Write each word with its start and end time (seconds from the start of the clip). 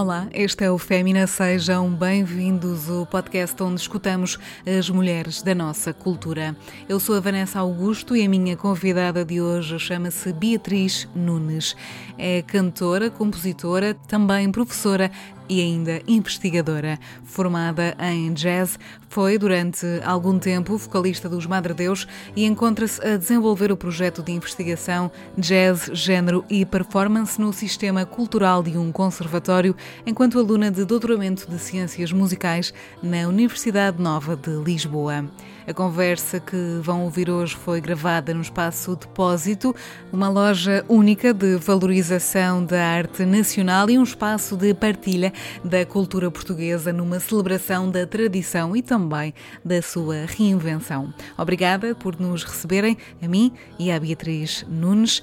Olá, 0.00 0.28
este 0.32 0.62
é 0.62 0.70
o 0.70 0.78
Fémina. 0.78 1.26
Sejam 1.26 1.90
bem-vindos 1.90 2.88
ao 2.88 3.04
podcast 3.04 3.60
onde 3.60 3.80
escutamos 3.80 4.38
as 4.64 4.88
mulheres 4.88 5.42
da 5.42 5.56
nossa 5.56 5.92
cultura. 5.92 6.56
Eu 6.88 7.00
sou 7.00 7.16
a 7.16 7.20
Vanessa 7.20 7.58
Augusto 7.58 8.14
e 8.14 8.24
a 8.24 8.28
minha 8.28 8.56
convidada 8.56 9.24
de 9.24 9.40
hoje 9.40 9.76
chama-se 9.80 10.32
Beatriz 10.32 11.08
Nunes. 11.16 11.74
É 12.16 12.42
cantora, 12.42 13.10
compositora, 13.10 13.92
também 13.92 14.52
professora 14.52 15.10
e 15.48 15.60
ainda 15.60 16.02
investigadora. 16.06 16.98
Formada 17.24 17.96
em 18.00 18.32
jazz, 18.32 18.78
foi 19.08 19.38
durante 19.38 19.86
algum 20.04 20.38
tempo 20.38 20.76
vocalista 20.76 21.28
dos 21.28 21.46
Madre 21.46 21.72
Deus 21.72 22.06
e 22.36 22.44
encontra-se 22.44 23.00
a 23.06 23.16
desenvolver 23.16 23.72
o 23.72 23.76
projeto 23.76 24.22
de 24.22 24.32
investigação 24.32 25.10
Jazz, 25.36 25.90
Gênero 25.92 26.44
e 26.50 26.64
Performance 26.64 27.40
no 27.40 27.52
sistema 27.52 28.04
cultural 28.04 28.62
de 28.62 28.76
um 28.76 28.92
conservatório, 28.92 29.74
enquanto 30.06 30.38
aluna 30.38 30.70
de 30.70 30.84
doutoramento 30.84 31.50
de 31.50 31.58
Ciências 31.58 32.12
Musicais 32.12 32.72
na 33.02 33.26
Universidade 33.28 34.00
Nova 34.00 34.36
de 34.36 34.50
Lisboa. 34.50 35.24
A 35.68 35.74
conversa 35.74 36.40
que 36.40 36.56
vão 36.80 37.04
ouvir 37.04 37.28
hoje 37.28 37.54
foi 37.54 37.78
gravada 37.78 38.32
no 38.32 38.40
espaço 38.40 38.96
Depósito, 38.96 39.76
uma 40.10 40.26
loja 40.26 40.82
única 40.88 41.34
de 41.34 41.58
valorização 41.58 42.64
da 42.64 42.82
arte 42.82 43.26
nacional 43.26 43.90
e 43.90 43.98
um 43.98 44.02
espaço 44.02 44.56
de 44.56 44.72
partilha 44.72 45.30
da 45.62 45.84
cultura 45.84 46.30
portuguesa 46.30 46.90
numa 46.90 47.20
celebração 47.20 47.90
da 47.90 48.06
tradição 48.06 48.74
e 48.74 48.80
também 48.80 49.34
da 49.62 49.82
sua 49.82 50.24
reinvenção. 50.24 51.12
Obrigada 51.36 51.94
por 51.94 52.18
nos 52.18 52.44
receberem, 52.44 52.96
a 53.20 53.28
mim 53.28 53.52
e 53.78 53.92
à 53.92 54.00
Beatriz 54.00 54.64
Nunes. 54.66 55.22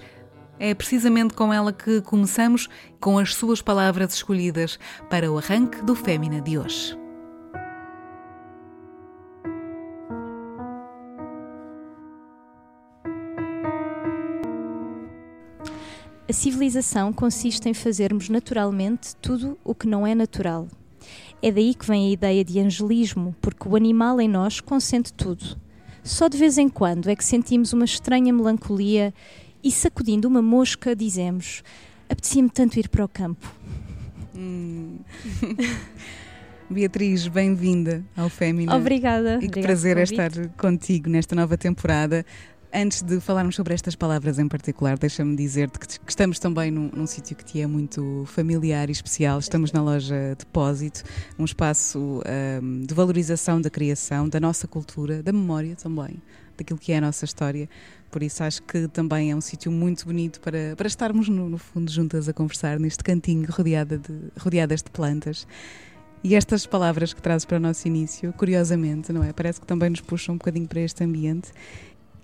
É 0.60 0.76
precisamente 0.76 1.34
com 1.34 1.52
ela 1.52 1.74
que 1.74 2.02
começamos, 2.02 2.70
com 3.00 3.18
as 3.18 3.34
suas 3.34 3.64
palavras 3.64 4.14
escolhidas 4.14 4.78
para 5.10 5.32
o 5.32 5.40
arranque 5.40 5.84
do 5.84 5.96
Fémina 5.96 6.40
de 6.40 6.60
hoje. 6.60 7.05
A 16.28 16.34
civilização 16.34 17.14
consiste 17.14 17.70
em 17.70 17.74
fazermos 17.74 18.30
naturalmente 18.30 19.16
tudo 19.18 19.58
o 19.64 19.76
que 19.76 19.88
não 19.88 20.08
é 20.08 20.16
natural. 20.16 20.68
É 21.40 21.52
daí 21.52 21.76
que 21.76 21.86
vem 21.86 22.08
a 22.08 22.12
ideia 22.12 22.44
de 22.44 22.60
angelismo, 22.60 23.36
porque 23.40 23.68
o 23.68 23.76
animal 23.76 24.20
em 24.20 24.28
nós 24.28 24.60
consente 24.60 25.14
tudo. 25.14 25.56
Só 26.04 26.28
de 26.28 26.36
vez 26.36 26.58
em 26.58 26.68
quando 26.68 27.10
é 27.12 27.16
que 27.16 27.24
sentimos 27.24 27.74
uma 27.74 27.86
estranha 27.86 28.34
melancolia 28.34 29.14
e, 29.64 29.72
sacudindo 29.72 30.28
uma 30.28 30.42
mosca, 30.42 30.96
dizemos: 30.96 31.62
Apetecia-me 32.10 32.50
tanto 32.50 32.80
ir 32.80 32.90
para 32.90 33.06
o 33.06 33.08
campo. 33.08 33.48
Hum. 34.36 34.98
Beatriz, 36.68 37.28
bem-vinda 37.28 38.04
ao 38.18 38.28
Fémina. 38.28 38.76
Obrigada. 38.76 39.38
E 39.40 39.48
que 39.48 39.62
prazer 39.62 39.98
é 39.98 40.04
estar 40.04 40.32
contigo 40.58 41.08
nesta 41.08 41.36
nova 41.36 41.56
temporada. 41.56 42.26
Antes 42.74 43.02
de 43.02 43.20
falarmos 43.22 43.56
sobre 43.56 43.74
estas 43.74 43.96
palavras 43.96 44.38
em 44.38 44.48
particular, 44.48 44.98
deixa-me 44.98 45.36
dizer-te 45.36 45.80
que, 45.80 45.88
estamos 46.08 46.40
também 46.40 46.70
num, 46.70 46.90
num 46.94 47.08
sítio 47.08 47.36
que 47.36 47.46
te 47.46 47.62
é 47.62 47.68
muito 47.68 48.26
familiar 48.28 48.90
e 48.90 48.92
especial. 48.92 49.40
Estamos 49.40 49.72
na 49.72 49.82
loja 49.82 50.36
Depósito, 50.38 51.04
um 51.40 51.46
espaço 51.46 52.22
um, 52.62 52.82
de 52.82 52.94
valorização 52.94 53.62
da 53.62 53.70
criação, 53.70 54.28
da 54.28 54.40
nossa 54.40 54.68
cultura, 54.68 55.24
da 55.24 55.32
memória 55.32 55.76
também, 55.76 56.22
daquilo 56.58 56.78
que 56.78 56.92
é 56.92 56.98
a 56.98 57.02
nossa 57.02 57.24
história. 57.24 57.70
Por 58.12 58.22
isso 58.22 58.44
acho 58.44 58.62
que 58.64 58.88
também 58.90 59.32
é 59.32 59.36
um 59.36 59.42
sítio 59.42 59.72
muito 59.72 60.06
bonito 60.06 60.42
para, 60.42 60.76
para 60.76 60.88
estarmos, 60.88 61.30
no, 61.30 61.50
no, 61.50 61.58
fundo, 61.58 61.90
juntas 61.90 62.28
a 62.28 62.34
conversar 62.34 62.78
neste 62.78 63.04
cantinho 63.04 63.48
rodeada 63.50 63.98
de, 63.98 64.14
rodeadas 64.38 64.82
de 64.82 64.90
plantas. 64.90 65.48
E 66.24 66.34
estas 66.34 66.66
palavras 66.66 67.14
que 67.14 67.22
trazes 67.22 67.46
para 67.46 67.58
o 67.58 67.60
nosso 67.60 67.88
início, 67.88 68.34
curiosamente, 68.34 69.14
não 69.14 69.24
é? 69.24 69.32
Parece 69.32 69.62
que 69.62 69.68
também 69.68 69.92
nos 69.92 70.02
puxam 70.02 70.34
um 70.36 70.38
bocadinho 70.40 70.68
para 70.68 70.82
este 70.82 71.04
ambiente 71.04 71.52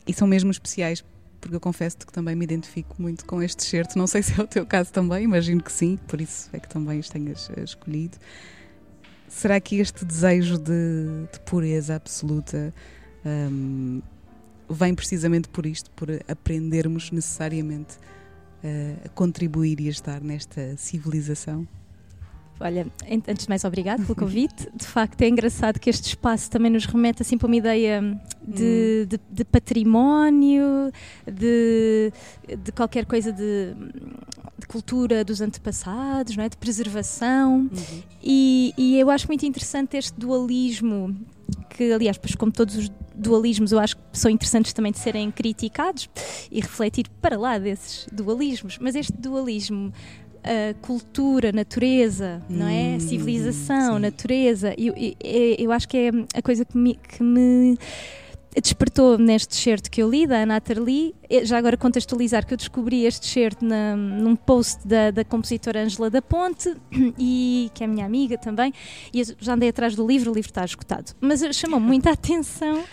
e 0.07 0.13
são 0.13 0.27
mesmo 0.27 0.51
especiais 0.51 1.03
porque 1.41 1.55
eu 1.55 1.59
confesso-te 1.59 2.05
que 2.05 2.13
também 2.13 2.35
me 2.35 2.45
identifico 2.45 2.95
muito 3.01 3.25
com 3.25 3.41
este 3.41 3.63
certo. 3.63 3.97
Não 3.97 4.05
sei 4.05 4.21
se 4.21 4.39
é 4.39 4.43
o 4.43 4.47
teu 4.47 4.65
caso 4.65 4.93
também, 4.93 5.23
imagino 5.23 5.61
que 5.61 5.71
sim, 5.71 5.97
por 6.07 6.21
isso 6.21 6.47
é 6.53 6.59
que 6.59 6.69
também 6.69 6.99
os 6.99 7.09
tenhas 7.09 7.49
eh, 7.57 7.63
escolhido. 7.63 8.17
Será 9.27 9.59
que 9.59 9.77
este 9.77 10.05
desejo 10.05 10.57
de, 10.57 11.27
de 11.31 11.39
pureza 11.45 11.95
absoluta 11.95 12.73
um, 13.25 14.01
vem 14.69 14.93
precisamente 14.93 15.49
por 15.49 15.65
isto, 15.65 15.89
por 15.91 16.09
aprendermos 16.27 17.11
necessariamente 17.11 17.95
uh, 17.97 19.05
a 19.05 19.09
contribuir 19.09 19.79
e 19.79 19.87
a 19.87 19.91
estar 19.91 20.21
nesta 20.21 20.75
civilização? 20.77 21.67
Olha, 22.61 22.85
antes 23.09 23.45
de 23.45 23.49
mais, 23.49 23.63
obrigado 23.63 24.03
pelo 24.03 24.15
convite. 24.15 24.69
De 24.75 24.85
facto, 24.85 25.19
é 25.21 25.27
engraçado 25.27 25.79
que 25.79 25.89
este 25.89 26.05
espaço 26.09 26.49
também 26.49 26.71
nos 26.71 26.85
remete 26.85 27.21
assim 27.23 27.37
para 27.37 27.47
uma 27.47 27.55
ideia 27.55 28.01
de, 28.41 29.03
hum. 29.03 29.07
de, 29.07 29.19
de 29.31 29.43
património, 29.43 30.91
de, 31.25 32.13
de 32.57 32.71
qualquer 32.71 33.05
coisa 33.05 33.31
de, 33.31 33.73
de, 34.59 34.67
cultura 34.67 35.25
dos 35.25 35.41
antepassados, 35.41 36.37
não 36.37 36.43
é? 36.43 36.49
de 36.49 36.57
preservação. 36.57 37.61
Uhum. 37.61 38.03
E, 38.21 38.73
e 38.77 38.99
eu 38.99 39.09
acho 39.09 39.27
muito 39.27 39.45
interessante 39.45 39.97
este 39.97 40.19
dualismo 40.19 41.15
que, 41.69 41.91
aliás, 41.91 42.17
pois, 42.17 42.35
como 42.35 42.51
todos 42.51 42.75
os 42.75 42.91
dualismos, 43.15 43.71
eu 43.71 43.79
acho 43.79 43.97
que 43.97 44.03
são 44.13 44.29
interessantes 44.29 44.71
também 44.71 44.91
de 44.91 44.99
serem 44.99 45.31
criticados 45.31 46.09
e 46.51 46.61
refletir 46.61 47.07
para 47.21 47.37
lá 47.37 47.57
desses 47.57 48.07
dualismos. 48.11 48.77
Mas 48.79 48.95
este 48.95 49.13
dualismo 49.13 49.91
a 50.43 50.73
cultura, 50.81 51.51
natureza, 51.51 52.41
hum, 52.49 52.57
não 52.57 52.67
é? 52.67 52.95
Hum, 52.95 52.99
Civilização, 52.99 53.95
sim. 53.95 54.01
natureza. 54.01 54.73
Eu, 54.77 54.93
eu, 54.95 55.15
eu, 55.57 55.71
acho 55.71 55.87
que 55.87 55.97
é 55.97 56.11
a 56.35 56.41
coisa 56.41 56.65
que 56.65 56.77
me, 56.77 56.95
que 56.95 57.23
me 57.23 57.77
despertou 58.59 59.17
neste 59.17 59.55
certo 59.55 59.89
que 59.89 60.01
eu 60.01 60.09
li, 60.09 60.27
da 60.27 60.43
Lee. 60.79 61.15
Já 61.43 61.57
agora 61.57 61.77
contextualizar 61.77 62.45
que 62.45 62.53
eu 62.53 62.57
descobri 62.57 63.05
este 63.05 63.25
certo 63.27 63.65
num 63.65 64.35
post 64.35 64.85
da, 64.85 65.11
da 65.11 65.23
compositora 65.23 65.83
Angela 65.83 66.09
da 66.09 66.21
Ponte, 66.21 66.75
e, 67.17 67.71
que 67.73 67.83
é 67.83 67.87
minha 67.87 68.05
amiga 68.05 68.37
também, 68.37 68.73
e 69.13 69.23
já 69.39 69.53
andei 69.53 69.69
atrás 69.69 69.95
do 69.95 70.05
livro, 70.05 70.31
o 70.31 70.33
livro 70.33 70.49
está 70.49 70.65
esgotado. 70.65 71.13
Mas 71.21 71.41
chamou 71.55 71.79
muita 71.79 72.11
atenção 72.11 72.83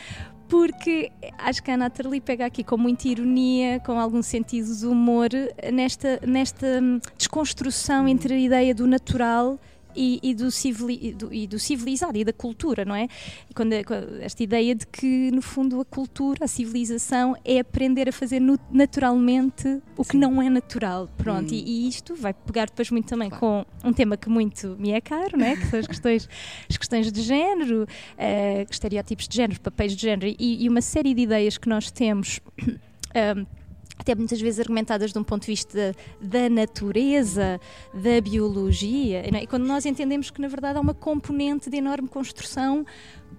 porque 0.48 1.12
acho 1.38 1.62
que 1.62 1.70
a 1.70 1.76
Natalie 1.76 2.20
pega 2.20 2.46
aqui 2.46 2.64
com 2.64 2.76
muita 2.76 3.06
ironia, 3.08 3.80
com 3.80 3.98
algum 3.98 4.22
sentido 4.22 4.74
de 4.74 4.86
humor, 4.86 5.28
nesta, 5.72 6.20
nesta 6.26 6.80
desconstrução 7.16 8.08
entre 8.08 8.34
a 8.34 8.38
ideia 8.38 8.74
do 8.74 8.86
natural 8.86 9.58
e, 9.98 10.20
e, 10.22 10.32
do 10.32 10.48
civili, 10.48 11.12
do, 11.12 11.34
e, 11.34 11.44
do 11.48 11.58
civilizado 11.58 12.16
e 12.16 12.24
da 12.24 12.32
cultura, 12.32 12.84
não 12.84 12.94
é? 12.94 13.08
Quando, 13.52 13.72
esta 14.20 14.42
ideia 14.44 14.72
de 14.72 14.86
que, 14.86 15.32
no 15.32 15.42
fundo, 15.42 15.80
a 15.80 15.84
cultura, 15.84 16.44
a 16.44 16.48
civilização 16.48 17.34
é 17.44 17.58
aprender 17.58 18.08
a 18.08 18.12
fazer 18.12 18.40
naturalmente 18.70 19.82
o 19.96 20.04
que 20.04 20.12
Sim. 20.12 20.18
não 20.18 20.40
é 20.40 20.48
natural. 20.48 21.08
Pronto, 21.18 21.52
hum. 21.52 21.56
e, 21.56 21.86
e, 21.86 21.88
isto 21.88 22.14
vai 22.14 22.32
pegar 22.32 22.66
depois 22.66 22.92
muito 22.92 23.08
também 23.08 23.28
claro. 23.28 23.66
com 23.82 23.88
um 23.88 23.92
tema 23.92 24.16
que 24.16 24.28
muito 24.28 24.76
me 24.78 24.92
é 24.92 25.00
caro, 25.00 25.36
não 25.36 25.46
é? 25.46 25.56
que 25.56 25.66
são 25.66 25.80
as 25.80 25.86
questões, 25.88 26.28
as 26.70 26.76
questões 26.76 27.10
de 27.10 27.20
género, 27.20 27.82
uh, 27.82 28.66
estereótipos 28.70 29.26
de 29.26 29.34
género, 29.34 29.60
papéis 29.60 29.96
de 29.96 30.02
género 30.02 30.32
e, 30.38 30.64
e 30.64 30.68
uma 30.68 30.80
série 30.80 31.12
de 31.12 31.22
ideias 31.22 31.58
que 31.58 31.68
nós 31.68 31.90
temos. 31.90 32.40
Um, 33.08 33.57
até 33.98 34.14
muitas 34.14 34.40
vezes 34.40 34.60
argumentadas 34.60 35.12
de 35.12 35.18
um 35.18 35.24
ponto 35.24 35.42
de 35.42 35.48
vista 35.48 35.94
da 36.20 36.48
natureza, 36.48 37.60
da 37.92 38.20
biologia, 38.20 39.22
é? 39.26 39.42
e 39.42 39.46
quando 39.46 39.66
nós 39.66 39.84
entendemos 39.84 40.30
que 40.30 40.40
na 40.40 40.48
verdade 40.48 40.78
há 40.78 40.80
uma 40.80 40.94
componente 40.94 41.68
de 41.68 41.76
enorme 41.76 42.08
construção 42.08 42.86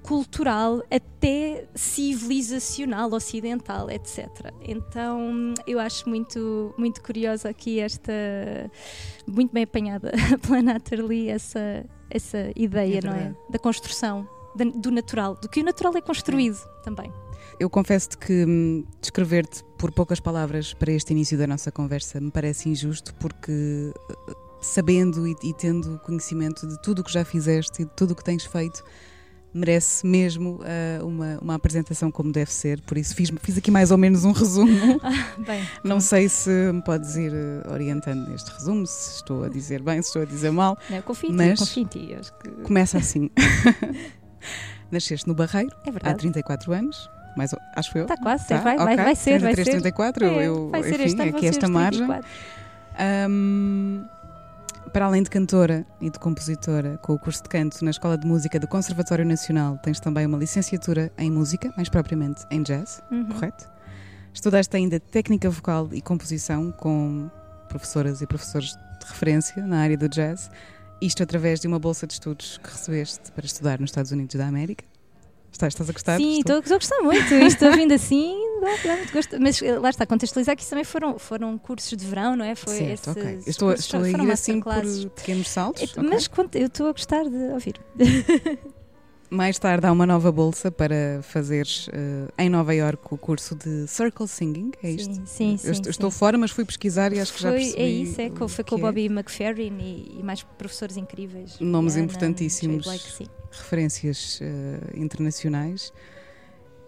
cultural, 0.04 0.84
até 0.90 1.68
civilizacional, 1.76 3.12
ocidental, 3.14 3.90
etc. 3.90 4.28
Então 4.62 5.54
eu 5.66 5.80
acho 5.80 6.08
muito, 6.08 6.74
muito 6.78 7.02
curiosa 7.02 7.50
aqui 7.50 7.80
esta, 7.80 8.12
muito 9.28 9.52
bem 9.52 9.64
apanhada 9.64 10.12
pela 10.46 10.62
Natalie, 10.62 11.30
essa, 11.30 11.86
essa 12.10 12.52
ideia, 12.56 13.00
é 13.00 13.06
não 13.06 13.14
é? 13.14 13.36
Da 13.50 13.60
construção, 13.60 14.28
do 14.76 14.92
natural, 14.92 15.36
do 15.36 15.48
que 15.50 15.62
o 15.62 15.64
natural 15.64 15.96
é 15.96 16.02
construído 16.02 16.58
também. 16.84 17.12
Eu 17.60 17.70
confesso-te 17.70 18.18
que 18.18 18.46
hum, 18.46 18.86
descrever-te 19.02 19.64
por 19.80 19.94
poucas 19.94 20.20
palavras 20.20 20.74
para 20.74 20.92
este 20.92 21.14
início 21.14 21.38
da 21.38 21.48
nossa 21.48 21.72
conversa 21.72 22.20
me 22.20 22.30
parece 22.30 22.68
injusto, 22.68 23.16
porque 23.16 23.94
eh, 24.10 24.34
sabendo 24.62 25.26
e, 25.26 25.34
e 25.42 25.54
tendo 25.54 25.98
conhecimento 26.00 26.68
de 26.68 26.80
tudo 26.82 27.00
o 27.00 27.04
que 27.04 27.12
já 27.12 27.24
fizeste 27.24 27.82
e 27.82 27.86
de 27.86 27.92
tudo 27.92 28.12
o 28.12 28.16
que 28.16 28.24
tens 28.24 28.44
feito, 28.44 28.84
merece 29.54 30.06
mesmo 30.06 30.60
uh, 30.60 31.08
uma, 31.08 31.40
uma 31.42 31.56
apresentação 31.56 32.12
como 32.12 32.30
deve 32.30 32.52
ser, 32.52 32.82
por 32.82 32.98
isso 32.98 33.16
fiz, 33.16 33.32
fiz 33.42 33.58
aqui 33.58 33.72
mais 33.72 33.90
ou 33.90 33.98
menos 33.98 34.26
um 34.26 34.34
resumo. 34.34 34.70
Ah, 35.02 35.42
bem, 35.42 35.66
Não 35.82 36.02
sei 36.02 36.28
se 36.28 36.50
me 36.74 36.84
podes 36.84 37.16
ir 37.16 37.32
uh, 37.32 37.72
orientando 37.72 38.28
neste 38.28 38.52
resumo, 38.52 38.86
se 38.86 39.16
estou 39.16 39.46
a 39.46 39.50
dizer 39.50 39.82
bem, 39.82 40.02
se 40.02 40.10
estou 40.10 40.22
a 40.24 40.26
dizer 40.26 40.52
mal. 40.52 40.78
Não, 40.90 41.02
confio 41.02 41.32
mas 41.32 41.58
confio 41.58 41.84
em 41.84 41.86
ti. 41.86 42.18
Que... 42.44 42.50
Começa 42.64 42.98
assim. 42.98 43.32
Nasceste 44.92 45.26
no 45.26 45.34
Barreiro 45.34 45.74
é 45.86 46.10
há 46.10 46.14
34 46.14 46.74
anos 46.74 47.10
mais, 47.40 47.56
acho 47.76 47.98
eu. 47.98 48.04
Está 48.04 48.18
quase, 48.18 48.48
tá? 48.48 48.58
vai, 48.58 48.76
okay. 48.76 48.86
vai, 48.86 48.96
vai 48.98 49.16
ser. 49.16 49.40
33, 49.40 49.42
vai 49.42 49.56
34, 49.56 50.28
ser. 50.28 50.44
eu, 50.44 50.70
vai 50.70 50.84
ser 50.84 51.00
enfim, 51.00 51.30
aqui 51.30 51.48
esta 51.48 51.68
margem. 51.68 52.06
Um, 53.30 54.06
Para 54.92 55.06
além 55.06 55.24
de 55.24 55.30
cantora 55.30 55.86
e 56.02 56.10
de 56.10 56.20
compositora, 56.20 56.98
com 57.02 57.14
o 57.14 57.20
curso 57.20 57.42
de 57.44 57.50
canto 57.50 57.84
na 57.86 57.92
Escola 57.92 58.18
de 58.18 58.28
Música 58.28 58.60
do 58.60 58.68
Conservatório 58.68 59.26
Nacional, 59.26 59.78
tens 59.82 60.00
também 60.00 60.26
uma 60.26 60.38
licenciatura 60.38 61.12
em 61.18 61.32
música, 61.32 61.72
mais 61.78 61.88
propriamente 61.88 62.44
em 62.52 62.62
jazz, 62.62 63.02
uhum. 63.10 63.30
correto? 63.30 63.70
Estudaste 64.34 64.76
ainda 64.76 65.00
técnica 65.00 65.50
vocal 65.50 65.90
e 65.94 66.02
composição 66.02 66.72
com 66.72 67.30
professoras 67.70 68.22
e 68.22 68.28
professores 68.28 68.76
de 69.00 69.08
referência 69.08 69.66
na 69.66 69.80
área 69.80 69.98
do 69.98 70.10
jazz, 70.10 70.52
isto 71.02 71.24
através 71.24 71.62
de 71.62 71.68
uma 71.68 71.80
bolsa 71.80 72.06
de 72.06 72.14
estudos 72.14 72.58
que 72.58 72.70
recebeste 72.70 73.32
para 73.32 73.46
estudar 73.46 73.80
nos 73.80 73.92
Estados 73.92 74.12
Unidos 74.12 74.36
da 74.36 74.48
América. 74.48 74.89
Estás, 75.52 75.74
estás 75.74 75.90
a 75.90 75.94
gostar? 75.94 76.18
Sim, 76.18 76.40
estou, 76.40 76.60
estou 76.60 76.76
a 76.76 76.78
gostar 76.78 77.02
muito. 77.02 77.34
Estou 77.34 77.72
vindo 77.74 77.94
assim, 77.94 78.36
dá, 78.62 78.96
muito 78.96 79.14
gosto. 79.14 79.40
Mas 79.40 79.62
eh, 79.62 79.78
lá 79.78 79.90
está, 79.90 80.06
contextualizar 80.06 80.56
que 80.56 80.62
isso 80.62 80.70
também 80.70 80.86
foram, 80.86 81.18
foram 81.18 81.58
cursos 81.58 81.98
de 81.98 82.06
verão, 82.06 82.36
não 82.36 82.46
é? 82.46 82.56
Foi 82.56 82.76
certo, 82.76 83.12
ok. 83.12 83.40
Estou, 83.46 83.74
estou 83.74 84.02
a 84.02 84.10
ir 84.10 84.32
assim 84.32 84.62
por 84.62 85.10
pequenos 85.16 85.50
saltos. 85.50 85.82
É, 85.82 86.02
mas 86.02 86.28
okay. 86.28 86.62
eu 86.62 86.68
estou 86.68 86.88
a 86.88 86.92
gostar 86.92 87.24
de 87.24 87.54
ouvir. 87.54 87.80
Mais 89.30 89.60
tarde 89.60 89.86
há 89.86 89.92
uma 89.92 90.08
nova 90.08 90.32
bolsa 90.32 90.72
para 90.72 91.22
fazeres 91.22 91.88
uh, 91.90 91.92
em 92.36 92.50
Nova 92.50 92.74
York 92.74 93.04
o 93.12 93.18
curso 93.18 93.56
de 93.56 93.88
Circle 93.88 94.28
Singing, 94.28 94.72
é 94.82 94.90
isto? 94.90 95.14
Sim, 95.14 95.56
sim, 95.56 95.58
sim, 95.58 95.82
eu 95.86 95.92
estou 95.92 96.10
fora, 96.10 96.36
mas 96.36 96.50
fui 96.50 96.66
pesquisar 96.66 97.14
e 97.14 97.20
acho 97.20 97.34
que 97.34 97.42
já 97.42 97.52
percebi. 97.52 97.80
É 97.80 97.88
isso, 97.88 98.20
é, 98.20 98.32
foi 98.48 98.64
com 98.64 98.76
o 98.76 98.78
Bobby 98.80 99.06
é. 99.06 99.06
McFerrin 99.06 99.78
e, 99.80 100.18
e, 100.20 100.24
mais 100.24 100.42
professores 100.42 100.98
incríveis. 100.98 101.60
Nomes 101.60 101.96
importantíssimos, 101.96 102.88
referências 103.52 104.40
uh, 104.42 105.00
internacionais. 105.00 105.94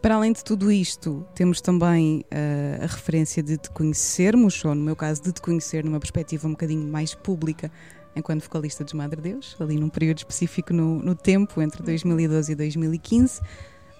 Para 0.01 0.15
além 0.15 0.33
de 0.33 0.43
tudo 0.43 0.71
isto, 0.71 1.23
temos 1.35 1.61
também 1.61 2.25
uh, 2.31 2.83
a 2.83 2.87
referência 2.87 3.43
de 3.43 3.55
te 3.55 3.69
conhecermos, 3.69 4.65
ou 4.65 4.73
no 4.73 4.81
meu 4.81 4.95
caso, 4.95 5.21
de 5.21 5.31
te 5.31 5.39
conhecer 5.39 5.83
numa 5.83 5.99
perspectiva 5.99 6.47
um 6.47 6.51
bocadinho 6.51 6.87
mais 6.87 7.13
pública, 7.13 7.71
enquanto 8.15 8.43
vocalista 8.43 8.83
dos 8.83 8.93
Madre 8.93 9.21
Deus, 9.21 9.55
ali 9.59 9.77
num 9.77 9.89
período 9.89 10.19
específico 10.19 10.73
no, 10.73 10.99
no 10.99 11.15
tempo, 11.15 11.61
entre 11.61 11.81
2012 11.83 12.51
e 12.51 12.55
2015. 12.55 13.41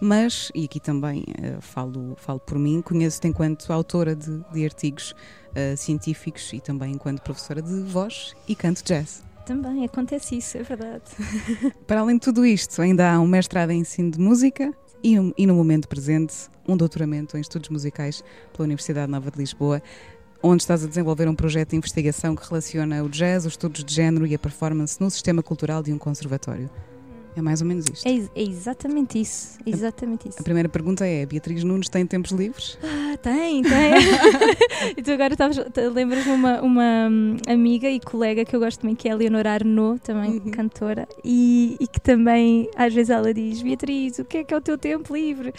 Mas, 0.04 0.52
e 0.56 0.66
aqui 0.66 0.80
também 0.80 1.20
uh, 1.22 1.62
falo, 1.62 2.16
falo 2.18 2.40
por 2.40 2.58
mim, 2.58 2.82
conheço-te 2.82 3.28
enquanto 3.28 3.72
autora 3.72 4.16
de, 4.16 4.44
de 4.52 4.66
artigos 4.66 5.12
uh, 5.52 5.78
científicos 5.78 6.52
e 6.54 6.60
também 6.60 6.94
enquanto 6.94 7.22
professora 7.22 7.62
de 7.62 7.82
voz 7.82 8.34
e 8.48 8.56
canto 8.56 8.84
jazz. 8.84 9.24
Também 9.46 9.86
acontece 9.86 10.38
isso, 10.38 10.58
é 10.58 10.64
verdade. 10.64 11.04
Para 11.86 12.00
além 12.00 12.16
de 12.16 12.22
tudo 12.22 12.44
isto, 12.44 12.82
ainda 12.82 13.12
há 13.12 13.20
um 13.20 13.28
mestrado 13.28 13.70
em 13.70 13.82
ensino 13.82 14.10
de 14.10 14.20
música 14.20 14.74
e, 15.04 15.20
um, 15.20 15.32
e 15.38 15.46
no 15.46 15.54
momento 15.54 15.88
presente 15.88 16.34
um 16.68 16.76
doutoramento 16.76 17.38
em 17.38 17.42
estudos 17.42 17.70
musicais 17.70 18.24
pela 18.54 18.66
Universidade 18.66 19.12
Nova 19.12 19.30
de 19.30 19.38
Lisboa 19.38 19.84
onde 20.44 20.64
estás 20.64 20.84
a 20.84 20.88
desenvolver 20.88 21.28
um 21.28 21.36
projeto 21.36 21.70
de 21.70 21.76
investigação 21.76 22.36
que 22.36 22.48
relaciona 22.48 23.04
o 23.04 23.10
jazz, 23.10 23.46
os 23.46 23.54
estudos 23.54 23.84
de 23.84 23.94
género 23.94 24.26
e 24.26 24.34
a 24.34 24.40
performance 24.40 25.00
no 25.00 25.10
sistema 25.10 25.44
cultural 25.44 25.84
de 25.84 25.94
um 25.94 25.98
conservatório. 25.98 26.70
É 27.36 27.42
mais 27.42 27.62
ou 27.62 27.68
menos 27.68 27.86
isto. 27.86 28.06
É, 28.06 28.12
é 28.12 28.44
exatamente 28.44 29.20
isso. 29.20 29.58
exatamente 29.66 30.28
isso. 30.28 30.40
A 30.40 30.44
primeira 30.44 30.68
pergunta 30.68 31.06
é: 31.06 31.26
Beatriz 31.26 31.64
Nunes 31.64 31.88
tem 31.88 32.06
tempos 32.06 32.32
livres? 32.32 32.78
Ah, 32.84 33.18
tem, 33.18 33.64
tem. 33.64 33.72
e 34.98 35.02
tu 35.02 35.12
agora 35.12 35.36
lembras-me 35.94 36.32
uma, 36.32 36.62
uma 36.62 37.10
hum, 37.10 37.38
amiga 37.48 37.90
e 37.90 38.00
colega 38.00 38.44
que 38.44 38.56
eu 38.56 38.60
gosto 38.60 38.86
muito, 38.86 39.00
que 39.00 39.08
é 39.08 39.12
a 39.12 39.16
Leonor 39.16 39.48
Arnaud, 39.48 40.00
também 40.02 40.40
uhum. 40.40 40.52
cantora, 40.52 41.08
e, 41.24 41.78
e, 41.80 41.88
que 41.88 42.02
também 42.02 42.70
às 42.76 42.94
vezes 42.94 43.10
ela 43.10 43.34
diz: 43.34 43.62
Beatriz, 43.62 44.20
o 44.20 44.26
que 44.26 44.38
é 44.38 44.44
que 44.44 44.54
é 44.54 44.58
o 44.58 44.62
teu 44.62 44.78
tempo 44.78 45.14
livre? 45.16 45.54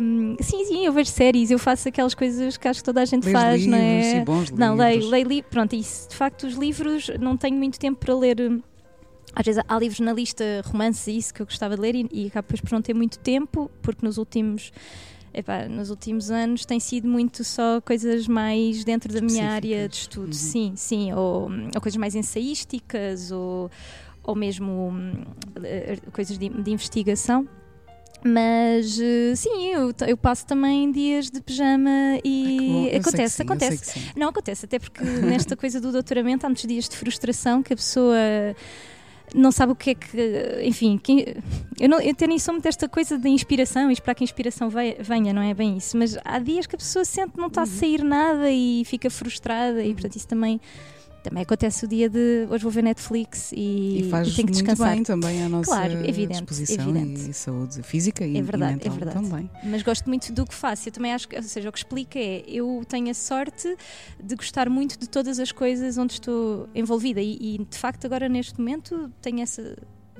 Um, 0.00 0.36
sim, 0.40 0.64
sim, 0.64 0.86
eu 0.86 0.92
vejo 0.92 1.10
séries, 1.10 1.50
eu 1.50 1.58
faço 1.58 1.88
aquelas 1.88 2.14
coisas 2.14 2.56
que 2.56 2.66
acho 2.66 2.80
que 2.80 2.84
toda 2.84 3.02
a 3.02 3.04
gente 3.04 3.24
Lês 3.24 3.32
faz, 3.32 3.62
livros, 3.62 3.78
não 3.78 3.78
é? 3.78 4.16
E 4.16 4.24
bons 4.24 4.50
não, 4.50 4.76
livros. 4.76 5.10
leio, 5.10 5.28
leio, 5.28 5.44
pronto, 5.44 5.74
isso 5.76 6.08
de 6.08 6.16
facto 6.16 6.44
os 6.44 6.54
livros 6.54 7.10
não 7.20 7.36
tenho 7.36 7.56
muito 7.56 7.78
tempo 7.78 7.98
para 7.98 8.14
ler 8.14 8.40
hum, 8.40 8.60
às 9.36 9.44
vezes 9.44 9.62
há 9.68 9.78
livros 9.78 10.00
na 10.00 10.14
lista, 10.14 10.44
romances 10.64 11.06
e 11.06 11.18
isso 11.18 11.34
que 11.34 11.42
eu 11.42 11.46
gostava 11.46 11.76
de 11.76 11.82
ler 11.82 11.94
e, 11.94 12.08
e 12.10 12.26
acabo 12.26 12.48
depois 12.48 12.60
por 12.62 12.72
não 12.72 12.80
ter 12.80 12.94
muito 12.94 13.18
tempo, 13.18 13.70
porque 13.82 14.04
nos 14.04 14.16
últimos 14.16 14.72
epá, 15.32 15.68
nos 15.68 15.90
últimos 15.90 16.30
anos 16.30 16.64
tem 16.64 16.80
sido 16.80 17.06
muito 17.06 17.44
só 17.44 17.78
coisas 17.82 18.26
mais 18.26 18.82
dentro 18.82 19.12
da 19.12 19.20
minha 19.20 19.50
área 19.50 19.86
de 19.86 19.96
estudo, 19.96 20.28
uhum. 20.28 20.32
sim, 20.32 20.72
sim, 20.74 21.12
ou, 21.12 21.50
ou, 21.74 21.80
coisas 21.82 21.98
mais 21.98 22.14
ensaísticas 22.14 23.30
ou, 23.30 23.70
ou 24.24 24.34
mesmo 24.34 24.94
uh, 25.58 26.10
coisas 26.12 26.38
de, 26.38 26.48
de 26.48 26.70
investigação. 26.70 27.46
Mas 28.24 28.98
uh, 28.98 29.36
sim, 29.36 29.66
eu, 29.66 29.92
eu, 30.08 30.16
passo 30.16 30.46
também 30.46 30.90
dias 30.90 31.30
de 31.30 31.42
pijama 31.42 32.18
e 32.24 32.88
Ai, 32.90 32.96
acontece, 32.96 33.36
sim, 33.36 33.42
acontece. 33.42 34.12
Não 34.16 34.28
acontece, 34.28 34.64
até 34.64 34.78
porque 34.78 35.04
nesta 35.20 35.54
coisa 35.54 35.78
do 35.78 35.92
doutoramento 35.92 36.46
há 36.46 36.48
muitos 36.48 36.66
dias 36.66 36.88
de 36.88 36.96
frustração 36.96 37.62
que 37.62 37.74
a 37.74 37.76
pessoa 37.76 38.16
não 39.34 39.50
sabe 39.52 39.72
o 39.72 39.74
que 39.74 39.90
é 39.90 39.94
que. 39.94 40.60
Enfim, 40.62 40.98
que, 40.98 41.36
eu, 41.78 41.88
não, 41.88 42.00
eu 42.00 42.14
tenho 42.14 42.38
só 42.38 42.52
muito 42.52 42.66
esta 42.66 42.88
coisa 42.88 43.18
de 43.18 43.28
inspiração 43.28 43.90
e 43.90 43.92
esperar 43.92 44.14
que 44.14 44.22
a 44.22 44.26
inspiração 44.26 44.68
venha, 44.70 45.32
não 45.32 45.42
é 45.42 45.52
bem 45.54 45.76
isso. 45.76 45.96
Mas 45.96 46.16
há 46.24 46.38
dias 46.38 46.66
que 46.66 46.74
a 46.74 46.78
pessoa 46.78 47.04
sente 47.04 47.32
que 47.32 47.38
não 47.38 47.48
está 47.48 47.62
a 47.62 47.64
uhum. 47.64 47.70
sair 47.70 48.02
nada 48.02 48.50
e 48.50 48.82
fica 48.84 49.10
frustrada, 49.10 49.82
e 49.82 49.92
portanto 49.92 50.16
isso 50.16 50.28
também 50.28 50.60
também 51.28 51.42
acontece 51.42 51.84
o 51.84 51.88
dia 51.88 52.08
de 52.08 52.46
hoje 52.48 52.62
vou 52.62 52.70
ver 52.70 52.82
Netflix 52.82 53.50
e, 53.52 54.00
e 54.00 54.10
faz 54.10 54.28
e 54.28 54.34
tenho 54.36 54.46
que 54.46 54.52
descansar. 54.52 54.94
muito 54.94 54.96
bem 54.96 55.20
também 55.20 55.42
a 55.42 55.48
nossa 55.48 55.70
claro, 55.70 55.92
evidente, 56.04 56.44
disposição 56.44 56.90
evidente. 56.90 57.30
e 57.30 57.34
saúde 57.34 57.82
física 57.82 58.24
e, 58.24 58.38
é 58.38 58.42
verdade, 58.42 58.72
e 58.72 58.76
mental 58.76 58.92
é 58.92 58.96
verdade. 58.96 59.28
também. 59.28 59.50
Mas 59.64 59.82
gosto 59.82 60.06
muito 60.06 60.32
do 60.32 60.46
que 60.46 60.54
faço. 60.54 60.88
Eu 60.88 60.92
também 60.92 61.12
acho 61.12 61.28
que, 61.28 61.36
ou 61.36 61.42
seja, 61.42 61.68
o 61.68 61.72
que 61.72 61.78
explica 61.78 62.18
é 62.18 62.44
eu 62.46 62.84
tenho 62.88 63.10
a 63.10 63.14
sorte 63.14 63.76
de 64.22 64.36
gostar 64.36 64.70
muito 64.70 64.98
de 64.98 65.08
todas 65.08 65.40
as 65.40 65.50
coisas 65.50 65.98
onde 65.98 66.12
estou 66.12 66.68
envolvida 66.74 67.20
e, 67.20 67.56
e 67.56 67.58
de 67.58 67.76
facto 67.76 68.04
agora 68.04 68.28
neste 68.28 68.58
momento 68.58 69.10
tenho 69.20 69.40
essa 69.40 69.76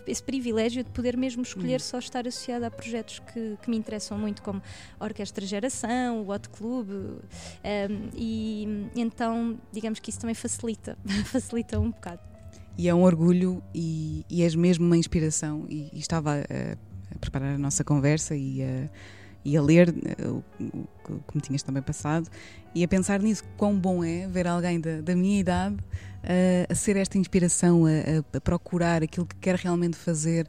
esse 0.06 0.22
privilégio 0.22 0.84
de 0.84 0.90
poder 0.90 1.16
mesmo 1.16 1.42
escolher 1.42 1.76
hum. 1.76 1.84
só 1.84 1.98
estar 1.98 2.26
associada 2.26 2.66
a 2.66 2.70
projetos 2.70 3.18
que, 3.18 3.56
que, 3.62 3.70
me 3.70 3.76
interessam 3.76 4.18
muito, 4.18 4.42
como 4.42 4.62
a 4.98 5.04
Orquestra 5.04 5.44
Geração, 5.44 6.22
o 6.22 6.30
Hot 6.30 6.48
Club, 6.48 6.88
um, 6.90 7.20
e 8.14 8.88
então 8.94 9.58
digamos 9.72 9.98
que 9.98 10.10
isso 10.10 10.20
também 10.20 10.34
facilita, 10.34 10.96
facilita 11.26 11.78
um 11.78 11.90
bocado. 11.90 12.20
E 12.78 12.88
é 12.88 12.94
um 12.94 13.02
orgulho 13.02 13.62
e, 13.74 14.24
e 14.28 14.42
és 14.42 14.54
mesmo 14.54 14.84
uma 14.84 14.96
inspiração 14.96 15.64
e, 15.68 15.88
e 15.92 15.98
estava 15.98 16.34
a, 16.34 17.14
a, 17.14 17.18
preparar 17.18 17.54
a 17.54 17.58
nossa 17.58 17.82
conversa 17.82 18.36
e 18.36 18.62
a, 18.62 18.88
e 19.42 19.56
a 19.56 19.62
ler 19.62 19.88
eh, 19.88 20.28
o, 20.28 20.42
que 21.28 21.34
me 21.34 21.40
tinhas 21.40 21.62
também 21.62 21.82
passado 21.82 22.28
e 22.74 22.84
a 22.84 22.88
pensar 22.88 23.20
nisso, 23.20 23.44
quão 23.56 23.78
bom 23.78 24.04
é 24.04 24.26
ver 24.28 24.46
alguém 24.46 24.78
da, 24.78 25.00
da 25.00 25.16
minha 25.16 25.40
idade 25.40 25.76
a, 26.26 26.72
a 26.72 26.74
ser 26.74 26.96
esta 26.96 27.16
inspiração, 27.16 27.84
a, 27.86 28.36
a, 28.36 28.40
procurar 28.40 29.02
aquilo 29.02 29.26
que 29.26 29.36
quer 29.36 29.54
realmente 29.54 29.96
fazer, 29.96 30.48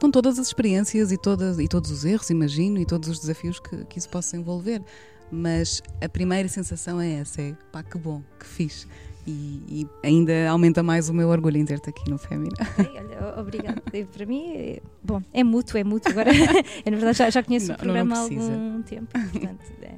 com 0.00 0.10
todas 0.10 0.38
as 0.38 0.46
experiências 0.48 1.10
e, 1.12 1.18
todas, 1.18 1.58
e 1.58 1.66
todos 1.66 1.90
os 1.90 2.04
erros, 2.04 2.30
imagino, 2.30 2.78
e 2.78 2.86
todos 2.86 3.08
os 3.08 3.18
desafios 3.20 3.58
que, 3.58 3.84
que 3.86 3.98
isso 3.98 4.08
possa 4.08 4.36
envolver. 4.36 4.82
Mas 5.30 5.82
a 6.02 6.08
primeira 6.08 6.48
sensação 6.48 7.00
é 7.00 7.12
essa: 7.14 7.40
é 7.40 7.54
pá, 7.70 7.82
que 7.82 7.96
bom, 7.96 8.22
que 8.38 8.46
fiz. 8.46 8.86
E, 9.26 9.62
e, 9.68 9.88
ainda 10.02 10.48
aumenta 10.48 10.82
mais 10.82 11.08
o 11.08 11.14
meu 11.14 11.28
orgulho 11.28 11.58
em 11.58 11.64
ter-te 11.64 11.90
aqui 11.90 12.10
no 12.10 12.18
Fémina. 12.18 12.56
olha, 12.78 13.38
obrigada. 13.38 13.80
Para 14.12 14.26
mim, 14.26 14.54
é, 14.56 14.82
bom, 15.02 15.22
é 15.32 15.44
mútuo, 15.44 15.78
é 15.78 15.84
mútuo. 15.84 16.10
Agora, 16.10 16.30
eu, 16.84 16.90
na 16.90 16.96
verdade, 16.96 17.18
já, 17.18 17.30
já 17.30 17.42
conheço 17.42 17.68
não, 17.68 17.74
o 17.74 17.78
programa 17.78 18.16
há 18.16 18.20
algum 18.20 18.82
tempo. 18.82 19.06
Portanto, 19.12 19.60
é, 19.82 19.94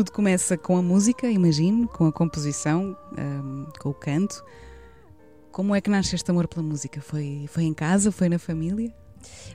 tudo 0.00 0.12
começa 0.12 0.56
com 0.56 0.78
a 0.78 0.82
música, 0.82 1.30
imagino, 1.30 1.86
com 1.86 2.06
a 2.06 2.12
composição, 2.12 2.96
um, 3.18 3.66
com 3.78 3.90
o 3.90 3.94
canto. 3.94 4.42
Como 5.52 5.74
é 5.74 5.80
que 5.82 5.90
nasce 5.90 6.14
este 6.14 6.30
amor 6.30 6.48
pela 6.48 6.62
música? 6.62 7.02
Foi, 7.02 7.44
foi 7.50 7.64
em 7.64 7.74
casa? 7.74 8.10
Foi 8.10 8.26
na 8.26 8.38
família? 8.38 8.90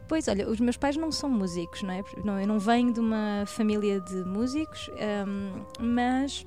Pois, 0.08 0.28
olha, 0.28 0.48
os 0.48 0.60
meus 0.60 0.78
pais 0.78 0.98
não 0.98 1.12
são 1.12 1.32
músicos, 1.32 1.82
não 1.82 1.92
é? 1.92 2.04
Eu 2.16 2.48
não 2.48 2.60
venho 2.60 2.94
de 2.94 3.00
uma 3.00 3.44
família 3.48 4.00
de 4.00 4.24
músicos, 4.24 4.88
um, 5.28 5.64
mas 5.84 6.46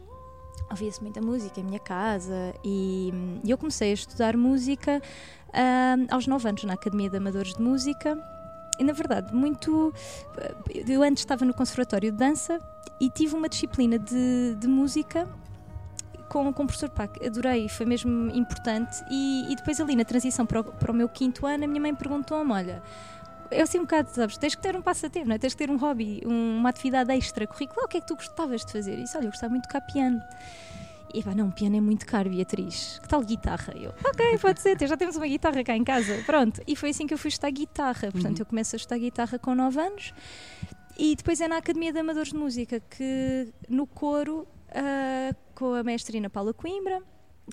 ouvia-se 0.70 1.02
muita 1.02 1.20
música 1.20 1.58
em 1.58 1.64
minha 1.64 1.80
casa 1.80 2.54
e, 2.64 3.12
e 3.42 3.50
eu 3.50 3.58
comecei 3.58 3.90
a 3.90 3.94
estudar 3.94 4.36
música 4.36 5.02
um, 5.52 6.14
aos 6.14 6.28
9 6.28 6.50
anos 6.50 6.62
na 6.62 6.74
Academia 6.74 7.10
de 7.10 7.16
Amadores 7.16 7.54
de 7.54 7.60
Música 7.60 8.16
e 8.78 8.84
na 8.84 8.92
verdade, 8.92 9.34
muito. 9.34 9.92
Eu 10.86 11.02
antes 11.02 11.22
estava 11.22 11.44
no 11.44 11.52
Conservatório 11.52 12.10
de 12.12 12.16
Dança 12.16 12.58
e 13.00 13.10
tive 13.10 13.34
uma 13.34 13.48
disciplina 13.48 13.98
de, 13.98 14.54
de 14.56 14.68
música 14.68 15.28
com, 16.28 16.52
com 16.52 16.62
o 16.62 16.66
professor 16.66 16.90
Pac. 16.90 17.24
Adorei, 17.24 17.68
foi 17.68 17.86
mesmo 17.86 18.30
importante. 18.30 19.02
E, 19.10 19.50
e 19.50 19.56
depois, 19.56 19.80
ali 19.80 19.96
na 19.96 20.04
transição 20.04 20.46
para 20.46 20.60
o, 20.60 20.64
para 20.64 20.92
o 20.92 20.94
meu 20.94 21.08
quinto 21.08 21.46
ano, 21.46 21.64
a 21.64 21.66
minha 21.66 21.80
mãe 21.80 21.94
perguntou-me: 21.94 22.52
olha. 22.52 22.82
Eu 23.50 23.62
assim 23.62 23.78
um 23.78 23.84
bocado, 23.84 24.10
sabes, 24.10 24.36
tens 24.36 24.54
que 24.54 24.60
ter 24.60 24.76
um 24.76 24.82
passatempo, 24.82 25.26
não 25.26 25.34
é? 25.34 25.38
tens 25.38 25.54
que 25.54 25.58
ter 25.64 25.70
um 25.70 25.78
hobby, 25.78 26.20
um, 26.26 26.58
uma 26.58 26.68
atividade 26.68 27.10
extra 27.12 27.46
curricular. 27.46 27.86
O 27.86 27.88
que 27.88 27.96
é 27.96 28.00
que 28.02 28.06
tu 28.06 28.14
gostavas 28.14 28.62
de 28.62 28.70
fazer? 28.70 28.98
E 28.98 29.04
disse, 29.04 29.16
olha, 29.16 29.24
eu 29.24 29.30
gostava 29.30 29.50
muito 29.50 29.62
de 29.62 29.68
tocar 29.68 29.80
piano. 29.80 30.22
E 31.14 31.22
pá, 31.22 31.34
não, 31.34 31.50
piano 31.50 31.76
é 31.76 31.80
muito 31.80 32.06
caro, 32.06 32.30
Beatriz. 32.30 32.98
Que 33.02 33.08
tal 33.08 33.22
guitarra? 33.22 33.74
Eu, 33.76 33.94
ok, 34.04 34.38
pode 34.38 34.60
ser, 34.60 34.76
já 34.86 34.96
temos 34.96 35.16
uma 35.16 35.26
guitarra 35.26 35.64
cá 35.64 35.76
em 35.76 35.84
casa. 35.84 36.22
Pronto. 36.26 36.60
E 36.66 36.76
foi 36.76 36.90
assim 36.90 37.06
que 37.06 37.14
eu 37.14 37.18
fui 37.18 37.28
estudar 37.28 37.50
guitarra. 37.50 38.10
Portanto, 38.12 38.38
uhum. 38.38 38.42
eu 38.42 38.46
começo 38.46 38.74
a 38.74 38.78
estudar 38.78 38.98
guitarra 38.98 39.38
com 39.38 39.54
9 39.54 39.80
anos. 39.80 40.12
E 40.98 41.14
depois 41.14 41.40
é 41.40 41.46
na 41.46 41.58
Academia 41.58 41.92
de 41.92 41.98
Amadores 42.00 42.32
de 42.32 42.36
Música 42.36 42.80
que 42.80 43.48
no 43.68 43.86
coro, 43.86 44.40
uh, 44.70 45.36
com 45.54 45.74
a 45.74 45.82
mestrina 45.84 46.28
Paula 46.28 46.52
Coimbra, 46.52 47.00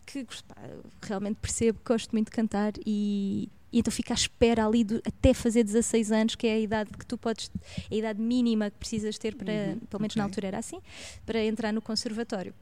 que 0.06 0.26
pá, 0.48 0.56
realmente 1.04 1.38
percebo, 1.38 1.80
gosto 1.86 2.12
muito 2.12 2.28
de 2.28 2.32
cantar 2.32 2.74
e, 2.86 3.50
e 3.72 3.80
então 3.80 3.92
fica 3.92 4.14
à 4.14 4.16
espera 4.16 4.66
ali 4.66 4.84
do, 4.84 5.02
até 5.06 5.34
fazer 5.34 5.64
16 5.64 6.12
anos, 6.12 6.36
que 6.36 6.48
é 6.48 6.54
a 6.54 6.60
idade 6.60 6.90
que 6.98 7.06
tu 7.06 7.18
podes, 7.18 7.52
a 7.92 7.94
idade 7.94 8.20
mínima 8.20 8.72
que 8.72 8.78
precisas 8.78 9.18
ter 9.18 9.36
para, 9.36 9.52
uhum, 9.52 9.80
pelo 9.90 10.02
menos 10.02 10.14
okay. 10.14 10.20
na 10.20 10.24
altura 10.24 10.48
era 10.48 10.58
assim, 10.58 10.82
para 11.26 11.44
entrar 11.44 11.72
no 11.72 11.82
conservatório. 11.82 12.54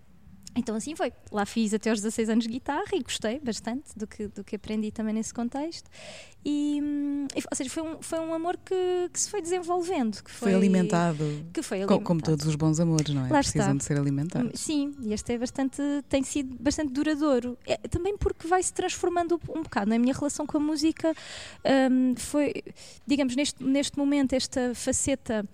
Então 0.55 0.75
assim 0.75 0.95
foi. 0.95 1.11
Lá 1.31 1.45
fiz 1.45 1.73
até 1.73 1.89
aos 1.89 1.99
16 1.99 2.29
anos 2.29 2.43
de 2.45 2.51
guitarra 2.51 2.91
e 2.93 3.01
gostei 3.01 3.39
bastante 3.39 3.97
do 3.97 4.05
que, 4.05 4.27
do 4.27 4.43
que 4.43 4.55
aprendi 4.55 4.91
também 4.91 5.13
nesse 5.13 5.33
contexto. 5.33 5.89
E, 6.45 6.79
e 7.35 7.39
ou 7.49 7.55
seja, 7.55 7.69
foi 7.69 7.83
um, 7.83 8.01
foi 8.01 8.19
um 8.19 8.33
amor 8.33 8.57
que, 8.57 9.09
que 9.11 9.19
se 9.19 9.29
foi 9.29 9.41
desenvolvendo. 9.41 10.21
Que 10.21 10.29
foi, 10.29 10.51
foi 10.51 10.55
alimentado. 10.55 11.23
Que 11.53 11.61
foi 11.61 11.77
alimentado. 11.77 12.05
Como 12.05 12.21
todos 12.21 12.45
os 12.45 12.55
bons 12.55 12.79
amores, 12.79 13.13
não 13.13 13.25
é? 13.25 13.29
Lá 13.29 13.39
Precisam 13.39 13.67
está. 13.67 13.77
de 13.77 13.83
ser 13.83 13.97
alimentados. 13.97 14.59
Sim, 14.59 14.93
e 15.01 15.13
este 15.13 15.33
é 15.33 15.37
bastante, 15.37 15.81
tem 16.09 16.21
sido 16.21 16.55
bastante 16.59 16.91
duradouro. 16.91 17.57
É, 17.65 17.77
também 17.87 18.17
porque 18.17 18.47
vai 18.47 18.61
se 18.61 18.73
transformando 18.73 19.39
um 19.49 19.63
bocado. 19.63 19.93
É? 19.93 19.97
minha 19.97 20.13
relação 20.13 20.45
com 20.45 20.57
a 20.57 20.59
música 20.59 21.13
um, 21.91 22.15
foi, 22.15 22.53
digamos, 23.07 23.35
neste, 23.35 23.63
neste 23.63 23.97
momento, 23.97 24.33
esta 24.33 24.75
faceta 24.75 25.47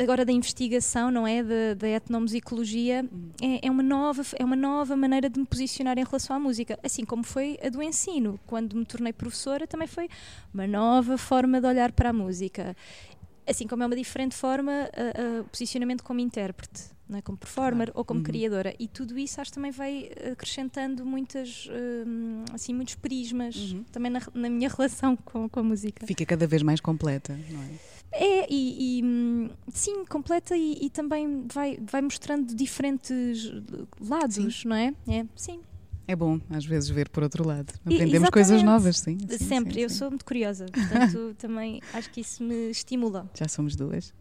agora 0.00 0.24
da 0.24 0.32
investigação, 0.32 1.10
não 1.10 1.26
é? 1.26 1.42
Da, 1.42 1.74
da 1.76 1.88
etnomusicologia, 1.88 3.04
hum. 3.10 3.30
é, 3.40 3.66
é, 3.66 3.70
uma 3.70 3.82
nova, 3.82 4.22
é 4.36 4.44
uma 4.44 4.56
nova 4.56 4.96
maneira 4.96 5.28
de 5.28 5.38
me 5.38 5.46
posicionar 5.46 5.98
em 5.98 6.04
relação 6.04 6.36
à 6.36 6.38
música. 6.38 6.78
Assim 6.82 7.04
como 7.04 7.24
foi 7.24 7.58
a 7.62 7.68
do 7.68 7.82
ensino. 7.82 8.38
Quando 8.46 8.76
me 8.76 8.84
tornei 8.84 9.12
professora, 9.12 9.66
também 9.66 9.88
foi 9.88 10.08
uma 10.52 10.66
nova 10.66 11.16
forma 11.16 11.60
de 11.60 11.66
olhar 11.66 11.92
para 11.92 12.10
a 12.10 12.12
música. 12.12 12.76
Assim 13.46 13.66
como 13.66 13.82
é 13.82 13.86
uma 13.86 13.96
diferente 13.96 14.34
forma 14.34 14.88
o 15.40 15.44
posicionamento 15.44 16.02
como 16.02 16.20
intérprete. 16.20 16.94
Não 17.06 17.18
é? 17.18 17.22
como 17.22 17.36
performer 17.36 17.92
ou 17.94 18.02
como 18.02 18.20
uhum. 18.20 18.24
criadora 18.24 18.74
e 18.78 18.88
tudo 18.88 19.18
isso 19.18 19.38
acho 19.38 19.50
que 19.50 19.56
também 19.56 19.70
vai 19.70 20.10
acrescentando 20.32 21.04
muitas 21.04 21.68
hum, 22.06 22.44
assim 22.50 22.72
muitos 22.72 22.94
prismas 22.94 23.72
uhum. 23.72 23.84
também 23.92 24.10
na, 24.10 24.22
na, 24.32 24.48
minha 24.48 24.70
relação 24.74 25.14
com, 25.14 25.46
com 25.46 25.60
a 25.60 25.62
música 25.62 26.06
fica 26.06 26.24
cada 26.24 26.46
vez 26.46 26.62
mais 26.62 26.80
completa 26.80 27.38
não 27.50 27.62
é 27.62 27.93
é, 28.16 28.46
e, 28.48 29.00
e 29.00 29.72
sim, 29.72 30.04
completa 30.04 30.56
e, 30.56 30.78
e, 30.86 30.90
também 30.90 31.46
vai, 31.52 31.78
vai 31.80 32.00
mostrando 32.00 32.54
diferentes 32.54 33.52
lados, 34.00 34.60
sim. 34.60 34.68
não 34.68 34.76
é? 34.76 34.94
É, 35.08 35.26
sim. 35.34 35.60
É 36.06 36.14
bom, 36.14 36.38
às 36.50 36.64
vezes, 36.64 36.90
ver 36.90 37.08
por 37.08 37.22
outro 37.22 37.46
lado. 37.46 37.72
Aprendemos 37.84 38.28
coisas 38.30 38.62
novas, 38.62 38.98
sim. 38.98 39.18
sim 39.18 39.38
Sempre, 39.38 39.74
sim, 39.74 39.80
eu 39.80 39.90
sou 39.90 40.10
muito 40.10 40.24
curiosa, 40.24 40.66
portanto, 40.72 41.34
também 41.38 41.80
acho 41.92 42.10
que 42.10 42.20
isso 42.20 42.42
me 42.42 42.70
estimula. 42.70 43.28
Já 43.34 43.48
somos 43.48 43.74
duas. 43.74 44.12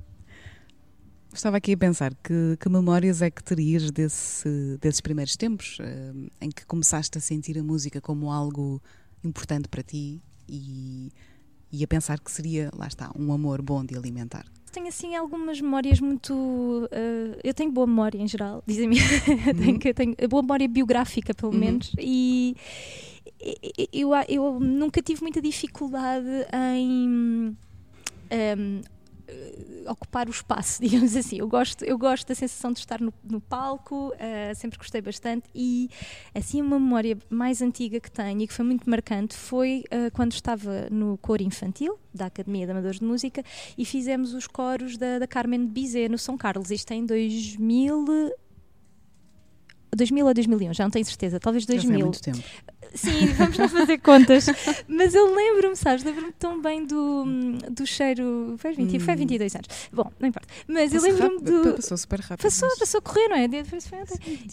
Estava 1.34 1.58
aqui 1.58 1.74
a 1.74 1.78
pensar 1.78 2.14
que, 2.16 2.58
que 2.60 2.70
memórias 2.70 3.22
é 3.22 3.30
que 3.30 3.44
terias 3.44 3.92
desse, 3.92 4.78
desses 4.80 5.02
primeiros 5.02 5.36
tempos 5.36 5.78
uh, 5.80 6.32
em 6.40 6.50
que 6.50 6.66
começaste 6.66 7.18
a 7.18 7.22
sentir 7.22 7.58
a 7.58 7.64
música 7.64 8.00
como 8.00 8.32
algo 8.32 8.82
importante 9.24 9.68
para 9.68 9.82
ti 9.82 10.22
e 10.48 11.12
e 11.74 11.84
a 11.84 11.88
pensar 11.88 12.20
que 12.20 12.32
seria, 12.32 12.70
lá 12.78 12.88
está, 12.88 13.12
um 13.18 13.34
amor 13.34 13.60
bom 13.60 13.84
de 13.84 13.98
alimentar. 13.98 14.46
Tenho 14.72 14.88
assim 14.88 15.16
algumas 15.16 15.60
memórias 15.60 16.00
muito. 16.00 16.34
Uh, 16.34 17.40
eu 17.44 17.54
tenho 17.54 17.72
boa 17.72 17.88
memória 17.88 18.20
em 18.20 18.28
geral, 18.28 18.64
dizem-me. 18.66 18.98
Uhum. 19.54 19.80
tenho, 19.80 19.94
tenho 19.94 20.30
boa 20.30 20.42
memória 20.44 20.68
biográfica, 20.68 21.34
pelo 21.34 21.52
uhum. 21.52 21.60
menos. 21.60 21.92
E 22.00 22.56
eu, 23.92 24.12
eu 24.28 24.60
nunca 24.60 25.02
tive 25.02 25.22
muita 25.22 25.42
dificuldade 25.42 26.28
em. 26.54 27.56
Um, 28.32 28.82
ocupar 29.88 30.28
o 30.28 30.32
espaço, 30.32 30.82
digamos 30.84 31.16
assim. 31.16 31.38
Eu 31.38 31.48
gosto, 31.48 31.84
eu 31.84 31.98
gosto 31.98 32.28
da 32.28 32.36
sensação 32.36 32.72
de 32.72 32.80
estar 32.80 33.00
no, 33.02 33.14
no 33.24 33.42
palco, 33.42 34.10
uh, 34.10 34.56
sempre 34.56 34.78
gostei 34.78 35.02
bastante 35.02 35.50
e 35.54 35.90
assim 36.34 36.62
uma 36.62 36.80
memória 36.80 37.18
mais 37.30 37.62
antiga 37.62 38.00
que 38.00 38.12
tenho 38.12 38.42
e 38.42 38.48
que 38.48 38.54
foi 38.54 38.66
muito 38.66 38.90
marcante 38.90 39.36
foi 39.36 39.84
uh, 39.92 40.12
quando 40.14 40.34
estava 40.34 40.88
no 40.90 41.18
coro 41.18 41.44
infantil 41.44 41.98
da 42.14 42.28
Academia 42.28 42.66
de 42.66 42.72
Amadores 42.72 43.00
de 43.00 43.06
Música 43.06 43.44
e 43.78 43.86
fizemos 43.86 44.34
os 44.34 44.48
coros 44.48 44.98
da, 44.98 45.20
da 45.20 45.28
Carmen 45.28 45.66
de 45.66 45.72
Bizet 45.72 46.10
no 46.10 46.18
São 46.18 46.38
Carlos, 46.38 46.72
isto 46.72 46.92
em 46.92 47.06
2000 47.06 48.34
2000 49.96 50.26
ou 50.26 50.34
2001, 50.34 50.74
já 50.74 50.84
não 50.84 50.92
tenho 50.92 51.06
certeza, 51.06 51.40
talvez 51.40 51.66
2000. 51.66 51.92
Já 51.92 51.94
foi 51.94 52.04
muito 52.04 52.22
tempo. 52.22 52.44
Sim, 52.94 53.28
vamos 53.38 53.58
não 53.58 53.68
fazer 53.68 53.98
contas. 54.00 54.46
Mas 54.88 55.16
eu 55.16 55.34
lembro-me, 55.34 55.76
sabes, 55.76 56.04
lembro-me 56.04 56.32
tão 56.34 56.62
bem 56.62 56.86
do, 56.86 57.26
do 57.72 57.86
cheiro. 57.86 58.56
Foi, 58.58 58.74
20, 58.74 58.96
hum. 58.96 59.00
foi 59.00 59.16
22 59.16 59.56
anos. 59.56 59.68
Bom, 59.92 60.12
não 60.20 60.30
importa. 60.30 60.48
Mas 60.68 60.94
eu 60.94 61.02
lembro-me 61.02 61.40
do. 61.40 61.74
Passou 61.76 61.98
super 61.98 62.20
rápido. 62.20 62.44
Passou, 62.44 62.70
mas... 62.70 62.80
passou 62.80 63.00
a 63.00 63.02
correr, 63.02 63.28
não 63.28 63.38
é? 63.38 63.50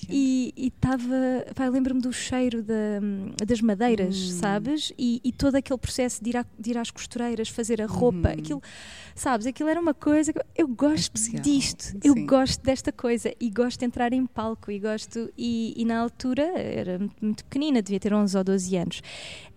E 0.08 0.54
estava. 0.56 1.70
Lembro-me 1.70 2.00
do 2.00 2.12
cheiro 2.12 2.62
da, 2.62 3.00
das 3.46 3.60
madeiras, 3.60 4.16
hum. 4.16 4.38
sabes? 4.40 4.92
E, 4.98 5.20
e, 5.22 5.32
todo 5.32 5.56
aquele 5.56 5.78
processo 5.78 6.22
de 6.22 6.30
ir, 6.30 6.36
a, 6.36 6.46
de 6.58 6.70
ir 6.70 6.78
às 6.78 6.90
costureiras, 6.90 7.48
fazer 7.48 7.80
a 7.82 7.86
roupa, 7.86 8.30
hum. 8.30 8.38
aquilo. 8.38 8.62
Sabes, 9.14 9.46
aquilo 9.46 9.68
era 9.68 9.80
uma 9.80 9.94
coisa. 9.94 10.32
Que 10.32 10.40
eu 10.56 10.68
gosto 10.68 11.16
Especial. 11.16 11.42
disto. 11.42 11.82
Sim. 11.82 12.00
Eu 12.02 12.14
gosto 12.26 12.62
desta 12.62 12.90
coisa 12.90 13.34
e 13.38 13.50
gosto 13.50 13.80
de 13.80 13.84
entrar 13.84 14.12
em 14.12 14.24
palco 14.24 14.70
e 14.70 14.78
gosto. 14.78 15.30
E, 15.36 15.74
e 15.76 15.84
na 15.84 15.98
altura, 15.98 16.42
era 16.56 16.98
muito 17.20 17.44
pequenina, 17.44 17.82
devia 17.82 18.00
ter 18.00 18.14
11 18.14 18.29
11 18.30 18.38
ou 18.38 18.44
12 18.44 18.76
anos. 18.76 19.02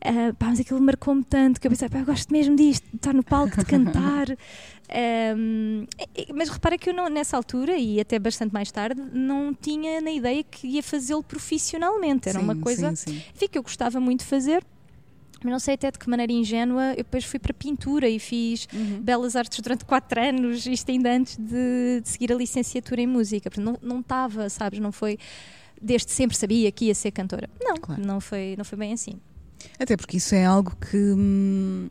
Uh, 0.05 0.33
pá, 0.35 0.47
mas 0.47 0.59
aquilo 0.59 0.81
marcou-me 0.81 1.23
tanto 1.23 1.61
que 1.61 1.67
eu 1.67 1.71
pensei, 1.71 1.87
pá, 1.87 1.99
eu 1.99 2.05
gosto 2.05 2.31
mesmo 2.31 2.55
disto, 2.55 2.85
de 2.89 2.95
estar 2.95 3.13
no 3.13 3.23
palco, 3.23 3.57
de 3.57 3.65
cantar. 3.65 4.27
Um, 5.37 5.85
mas 6.35 6.49
repara 6.49 6.77
que 6.77 6.89
eu 6.89 6.93
não, 6.93 7.07
nessa 7.09 7.37
altura, 7.37 7.77
e 7.77 7.99
até 7.99 8.19
bastante 8.19 8.53
mais 8.53 8.71
tarde, 8.71 9.01
não 9.13 9.53
tinha 9.53 10.01
na 10.01 10.11
ideia 10.11 10.43
que 10.43 10.67
ia 10.67 10.83
fazê-lo 10.83 11.23
profissionalmente. 11.23 12.27
Era 12.27 12.39
sim, 12.39 12.43
uma 12.43 12.55
coisa 12.55 12.95
sim, 12.95 13.13
sim. 13.13 13.23
Enfim, 13.33 13.47
que 13.47 13.57
eu 13.57 13.63
gostava 13.63 13.99
muito 13.99 14.19
de 14.19 14.25
fazer, 14.25 14.63
mas 15.43 15.51
não 15.51 15.59
sei 15.59 15.75
até 15.75 15.91
de 15.91 15.99
que 15.99 16.09
maneira 16.09 16.31
ingênua, 16.31 16.91
eu 16.91 16.97
depois 16.97 17.25
fui 17.25 17.39
para 17.39 17.53
pintura 17.53 18.07
e 18.07 18.17
fiz 18.17 18.67
uhum. 18.73 19.01
belas 19.01 19.35
artes 19.35 19.59
durante 19.59 19.85
quatro 19.85 20.19
anos, 20.21 20.65
isto 20.65 20.89
ainda 20.89 21.11
antes 21.11 21.37
de, 21.37 22.01
de 22.01 22.09
seguir 22.09 22.31
a 22.31 22.35
licenciatura 22.35 23.01
em 23.01 23.07
música. 23.07 23.49
Portanto, 23.49 23.79
não 23.81 23.99
estava, 23.99 24.49
sabes, 24.49 24.79
não 24.79 24.91
foi 24.91 25.17
desde 25.81 26.11
sempre 26.11 26.37
sabia 26.37 26.71
que 26.71 26.85
ia 26.85 26.95
ser 26.95 27.11
cantora. 27.11 27.49
Não, 27.61 27.75
claro. 27.77 28.05
não, 28.05 28.19
foi, 28.19 28.55
não 28.57 28.65
foi 28.65 28.77
bem 28.77 28.93
assim. 28.93 29.19
Até 29.79 29.95
porque 29.95 30.17
isso 30.17 30.35
é 30.35 30.45
algo 30.45 30.75
que, 30.75 30.97
hum, 30.97 31.89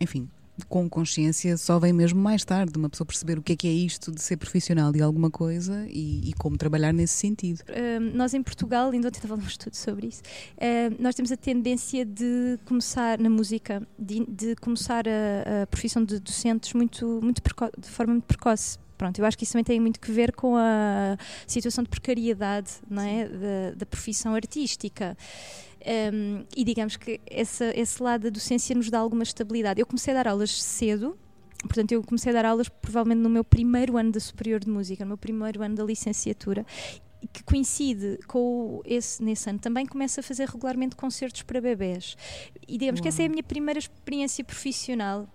enfim, 0.00 0.28
com 0.68 0.88
consciência 0.88 1.56
só 1.56 1.78
vem 1.78 1.92
mesmo 1.92 2.20
mais 2.20 2.44
tarde, 2.44 2.72
uma 2.76 2.88
pessoa 2.88 3.06
perceber 3.06 3.38
o 3.38 3.42
que 3.42 3.52
é 3.52 3.56
que 3.56 3.66
é 3.66 3.70
isto 3.70 4.12
de 4.12 4.20
ser 4.20 4.36
profissional 4.36 4.92
de 4.92 5.02
alguma 5.02 5.30
coisa 5.30 5.86
e, 5.88 6.28
e 6.28 6.32
como 6.34 6.56
trabalhar 6.56 6.92
nesse 6.92 7.14
sentido. 7.14 7.60
Uh, 7.60 8.00
nós 8.14 8.34
em 8.34 8.42
Portugal, 8.42 8.90
ainda 8.90 9.08
ontem 9.08 9.18
estava 9.18 9.34
um 9.34 9.46
estudo 9.46 9.74
sobre 9.74 10.08
isso, 10.08 10.22
uh, 10.22 11.02
nós 11.02 11.14
temos 11.14 11.32
a 11.32 11.36
tendência 11.36 12.04
de 12.04 12.58
começar 12.64 13.18
na 13.18 13.30
música, 13.30 13.86
de, 13.98 14.24
de 14.26 14.54
começar 14.56 15.04
a, 15.08 15.62
a, 15.62 15.66
profissão 15.66 16.04
de 16.04 16.18
docentes 16.20 16.72
muito, 16.74 17.20
muito 17.22 17.42
de 17.78 17.88
forma 17.88 18.12
muito 18.14 18.26
precoce 18.26 18.78
pronto, 19.02 19.18
eu 19.18 19.24
acho 19.24 19.36
que 19.36 19.42
isso 19.42 19.54
também 19.54 19.64
tem 19.64 19.80
muito 19.80 19.98
que 19.98 20.12
ver 20.12 20.30
com 20.30 20.56
a 20.56 21.18
situação 21.44 21.82
de 21.82 21.90
precariedade 21.90 22.70
não 22.88 23.02
é? 23.02 23.28
da, 23.28 23.74
da 23.78 23.84
profissão 23.86 24.32
artística. 24.32 25.18
Um, 26.14 26.44
e 26.56 26.62
digamos 26.62 26.96
que 26.96 27.20
essa, 27.28 27.76
esse 27.76 28.00
lado 28.00 28.22
da 28.22 28.30
docência 28.30 28.76
nos 28.76 28.88
dá 28.88 29.00
alguma 29.00 29.24
estabilidade. 29.24 29.80
Eu 29.80 29.86
comecei 29.86 30.14
a 30.14 30.22
dar 30.22 30.28
aulas 30.28 30.62
cedo, 30.62 31.18
portanto, 31.62 31.90
eu 31.90 32.00
comecei 32.04 32.30
a 32.30 32.34
dar 32.34 32.44
aulas 32.44 32.68
provavelmente 32.68 33.18
no 33.18 33.28
meu 33.28 33.42
primeiro 33.42 33.96
ano 33.96 34.12
da 34.12 34.20
Superior 34.20 34.60
de 34.60 34.70
Música, 34.70 35.04
no 35.04 35.08
meu 35.08 35.18
primeiro 35.18 35.60
ano 35.64 35.74
da 35.74 35.82
licenciatura, 35.82 36.64
que 37.32 37.42
coincide 37.42 38.20
com 38.28 38.82
esse 38.84 39.20
nesse 39.20 39.50
ano 39.50 39.58
também 39.58 39.84
começo 39.84 40.20
a 40.20 40.22
fazer 40.22 40.48
regularmente 40.48 40.94
concertos 40.94 41.42
para 41.42 41.60
bebés 41.60 42.16
e 42.68 42.78
digamos 42.78 42.98
Uau. 42.98 43.02
que 43.02 43.08
essa 43.08 43.22
é 43.22 43.26
a 43.26 43.28
minha 43.28 43.44
primeira 43.44 43.78
experiência 43.78 44.44
profissional 44.44 45.28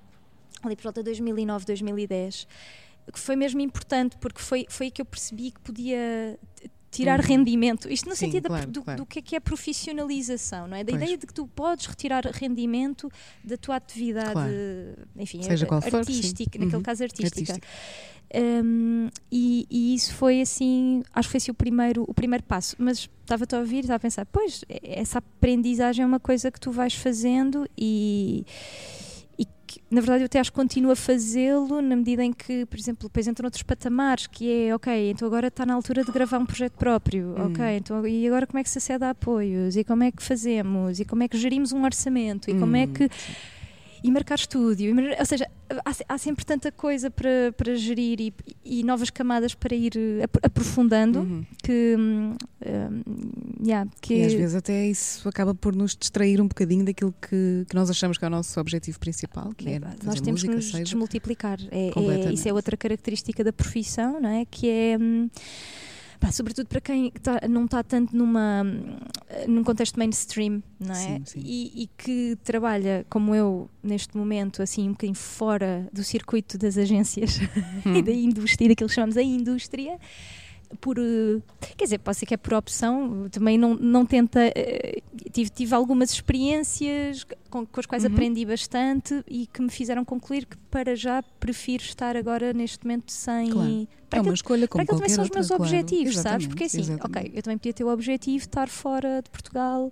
ali 0.64 0.76
por 0.76 0.84
volta 0.84 1.02
de 1.02 1.06
2009 1.06 1.66
2010 1.66 2.46
que 3.12 3.20
foi 3.20 3.36
mesmo 3.36 3.62
importante, 3.62 4.18
porque 4.18 4.42
foi, 4.42 4.66
foi 4.70 4.92
que 4.92 5.02
eu 5.02 5.06
percebi 5.06 5.52
que 5.52 5.60
podia 5.62 6.38
tirar 6.92 7.20
uhum. 7.20 7.26
rendimento. 7.26 7.90
Isto 7.90 8.10
no 8.10 8.16
Sim, 8.16 8.26
sentido 8.26 8.48
claro, 8.48 8.72
do, 8.72 8.84
claro. 8.84 8.98
do, 9.00 9.06
que 9.06 9.20
é 9.20 9.22
que 9.22 9.36
é 9.36 9.40
profissionalização, 9.40 10.68
não 10.68 10.78
é? 10.78 10.84
Da 10.84 10.92
pois. 10.92 11.02
ideia 11.02 11.18
de 11.18 11.28
que 11.28 11.34
tu 11.34 11.48
podes 11.48 11.86
retirar 11.86 12.26
rendimento 12.26 13.10
da 13.44 13.58
tua 13.58 13.76
atividade, 13.76 14.32
claro. 14.32 14.52
enfim, 15.16 15.40
artística, 15.40 15.82
for, 15.82 16.60
naquele 16.60 16.76
uhum. 16.76 16.82
caso 16.82 17.04
artística. 17.04 17.54
artística. 17.54 17.68
Um, 18.36 19.10
e, 19.32 19.66
e, 19.70 19.96
isso 19.96 20.14
foi 20.14 20.42
assim, 20.42 21.02
acho 21.14 21.30
que 21.30 21.32
foi 21.32 21.38
assim 21.38 21.52
o 21.52 21.54
primeiro, 21.54 22.04
o 22.08 22.14
primeiro 22.14 22.44
passo. 22.44 22.76
Mas 22.78 23.10
estava-te 23.22 23.56
a 23.56 23.60
ouvir 23.60 23.78
e 23.78 23.80
estava 23.82 23.98
a 23.98 24.00
pensar, 24.00 24.26
pois, 24.26 24.66
essa 24.84 25.20
aprendizagem 25.20 26.04
é 26.04 26.06
uma 26.06 26.20
coisa 26.20 26.52
que 26.52 26.60
tu 26.60 26.72
vais 26.72 26.94
fazendo 26.94 27.68
e 27.78 28.46
que, 29.46 29.82
na 29.92 30.02
verdade, 30.02 30.24
eu 30.24 30.26
até 30.26 30.40
acho 30.40 30.52
que 30.52 30.56
continuo 30.56 30.92
a 30.92 30.96
fazê-lo 30.96 31.82
na 31.82 31.96
medida 31.96 32.24
em 32.24 32.32
que, 32.32 32.66
por 32.66 32.80
exemplo, 32.80 33.08
depois 33.08 33.28
entram 33.28 33.46
outros 33.46 33.64
patamares, 33.64 34.26
que 34.26 34.68
é, 34.68 34.74
ok, 34.74 35.12
então 35.12 35.28
agora 35.28 35.48
está 35.48 35.66
na 35.66 35.74
altura 35.74 36.04
de 36.04 36.12
gravar 36.12 36.40
um 36.40 36.46
projeto 36.46 36.74
próprio, 36.74 37.36
hum. 37.38 37.48
ok, 37.48 37.66
então 37.78 38.08
e 38.08 38.26
agora 38.28 38.48
como 38.48 38.60
é 38.60 38.64
que 38.64 38.70
se 38.70 38.78
acede 38.78 39.04
a 39.04 39.12
apoios, 39.12 39.76
e 39.76 39.84
como 39.84 40.04
é 40.04 40.12
que 40.12 40.24
fazemos, 40.24 41.00
e 41.00 41.06
como 41.06 41.24
é 41.24 41.28
que 41.28 41.38
gerimos 41.38 41.74
um 41.74 41.84
orçamento, 41.84 42.50
e 42.50 42.54
hum. 42.54 42.60
como 42.60 42.76
é 42.76 42.86
hum. 42.86 42.94
que... 42.94 43.10
e 44.04 44.12
marcar 44.12 44.36
estúdio, 44.36 44.96
ou 45.20 45.26
seja, 45.26 45.48
há, 45.86 46.14
há, 46.14 46.18
sempre 46.18 46.46
tanta 46.46 46.72
coisa 46.72 47.10
para, 47.10 47.52
para 47.56 47.76
gerir 47.76 48.20
e, 48.20 48.34
e 48.64 48.84
novas 48.84 49.10
camadas 49.10 49.54
para 49.54 49.76
ir 49.76 49.94
aprofundando 50.44 51.20
uhum. 51.20 51.46
que, 51.64 51.96
um, 51.98 52.36
yeah, 53.66 53.90
que. 54.02 54.16
E 54.16 54.26
às 54.26 54.34
vezes 54.34 54.56
até 54.56 54.88
isso 54.88 55.28
acaba 55.28 55.54
por 55.54 55.76
nos 55.76 55.96
distrair 55.96 56.42
um 56.42 56.48
bocadinho 56.48 56.86
daquilo 56.86 57.14
que, 57.22 57.66
que 57.68 57.76
nós 57.76 57.90
achamos 57.90 58.18
que 58.18 58.26
é 58.26 58.28
o 58.28 58.32
nosso 58.32 58.60
objetivo 58.60 59.00
principal, 59.00 59.52
que 59.56 59.70
é, 59.70 59.80
Nós 60.04 60.22
temos 60.22 60.44
música, 60.44 60.50
que 60.50 60.56
nos 60.56 60.66
seja, 60.66 60.84
desmultiplicar. 60.84 61.60
É, 61.72 61.90
é, 61.90 62.34
isso 62.34 62.48
é 62.48 62.54
outra 62.54 62.78
característica 62.78 63.44
da 63.44 63.54
profissão, 63.54 64.20
não 64.20 64.30
é? 64.30 64.46
Que 64.46 64.70
é. 64.70 64.98
Hum, 65.00 65.30
Pá, 66.20 66.32
sobretudo 66.32 66.68
para 66.68 66.82
quem 66.82 67.12
tá, 67.12 67.42
não 67.48 67.66
está 67.66 67.84
tanto 67.84 68.16
numa, 68.16 68.64
num 69.48 69.64
contexto 69.64 69.98
mainstream, 69.98 70.64
não 70.80 70.94
é? 70.94 70.96
Sim, 70.96 71.24
sim. 71.26 71.42
E, 71.44 71.84
e, 71.84 71.88
que 71.98 72.38
trabalha, 72.44 73.06
como 73.10 73.36
eu, 73.36 73.70
neste 73.84 74.18
momento, 74.18 74.64
assim, 74.64 74.90
um 74.90 74.92
bocadinho 74.92 75.16
fora 75.16 75.88
do 75.94 76.04
circuito 76.04 76.58
das 76.58 76.78
agências 76.78 77.40
hum. 77.86 77.94
e 77.98 78.02
da 78.02 78.12
indústria, 78.12 78.70
daquilo 78.70 78.90
que 78.90 78.96
chamamos 78.96 79.18
a 79.18 79.22
indústria 79.22 80.00
por 80.82 80.98
eh, 80.98 81.42
quer 81.76 81.86
dizer, 81.86 81.98
pode 82.00 82.18
ser 82.18 82.26
que 82.26 82.34
é 82.34 82.38
por 82.38 82.54
opção, 82.54 83.28
também 83.32 83.58
não, 83.58 83.76
não 83.76 84.06
tenta 84.06 84.40
uh, 84.40 85.30
tive, 85.32 85.50
tive 85.50 85.74
algumas 85.74 86.12
experiências 86.12 87.26
com, 87.50 87.66
com 87.66 87.80
as 87.80 87.86
quais 87.86 88.04
uhum. 88.04 88.12
aprendi 88.12 88.46
bastante 88.46 89.24
e 89.28 89.48
que 89.48 89.62
me 89.62 89.70
fizeram 89.70 90.04
concluir 90.04 90.46
que 90.46 90.58
para 90.70 90.96
já 90.96 91.24
prefiro 91.40 91.84
estar 91.84 92.16
agora 92.16 92.54
neste 92.54 92.86
momento 92.86 93.12
sem 93.12 93.52
claro. 93.52 93.88
é 94.12 94.22
uma 94.22 94.34
escolha 94.34 94.68
como 94.68 94.86
para 94.86 94.96
também 94.96 95.10
são 95.10 95.24
os 95.24 95.30
meus 95.30 95.52
objetivos, 95.52 96.18
sabes? 96.18 96.48
Porque 96.48 96.66
assim, 96.66 96.82
exatamente. 96.82 97.28
ok, 97.28 97.32
eu 97.36 97.44
também 97.44 97.58
podia 97.58 97.74
ter 97.74 97.84
o 97.84 97.90
objetivo 97.90 98.38
de 98.38 98.48
estar 98.48 98.68
fora 98.68 99.22
de 99.22 99.30
Portugal 99.30 99.92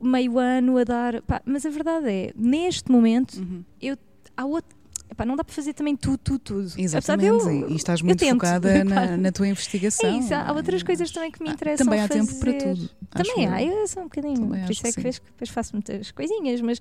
meio 0.00 0.38
ano 0.38 0.76
a 0.76 0.84
dar, 0.84 1.22
pá, 1.22 1.40
mas 1.44 1.64
a 1.64 1.70
verdade 1.70 2.08
é, 2.08 2.32
neste 2.36 2.90
momento 2.90 3.38
uhum. 3.38 3.64
eu 3.80 3.96
há 4.36 4.44
outro 4.44 4.76
Epá, 5.16 5.24
não 5.24 5.34
dá 5.34 5.42
para 5.42 5.54
fazer 5.54 5.72
também 5.72 5.96
tudo, 5.96 6.18
tudo, 6.18 6.38
tudo. 6.38 6.72
Exatamente, 6.76 7.46
eu, 7.46 7.70
e 7.70 7.76
estás 7.76 8.02
muito 8.02 8.22
focada 8.22 8.84
na, 8.84 9.16
na, 9.16 9.32
tua 9.32 9.48
investigação. 9.48 10.10
É 10.10 10.18
isso, 10.18 10.34
há 10.34 10.52
outras 10.52 10.82
coisas 10.82 11.10
também 11.10 11.30
que 11.30 11.42
me 11.42 11.48
interessam. 11.48 11.86
Também 11.86 12.00
há 12.00 12.06
fazer. 12.06 12.20
tempo 12.20 12.38
para 12.38 12.52
tudo. 12.52 12.90
Também 13.08 13.48
há, 13.48 13.62
eu 13.62 13.88
sou 13.88 14.02
um 14.02 14.06
bocadinho. 14.06 14.36
Também 14.36 14.62
por 14.64 14.72
isso 14.72 14.86
é 14.86 14.92
que, 14.92 15.00
que 15.00 15.26
depois 15.26 15.48
faço 15.48 15.72
muitas 15.72 16.10
coisinhas, 16.10 16.60
mas. 16.60 16.78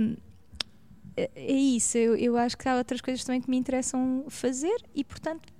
Um, 0.00 0.16
é 1.16 1.52
isso, 1.52 1.96
eu, 1.96 2.16
eu 2.16 2.36
acho 2.36 2.58
que 2.58 2.68
há 2.68 2.76
outras 2.76 3.00
coisas 3.00 3.22
também 3.22 3.40
que 3.40 3.48
me 3.48 3.56
interessam 3.56 4.24
fazer 4.28 4.74
e, 4.92 5.04
portanto, 5.04 5.52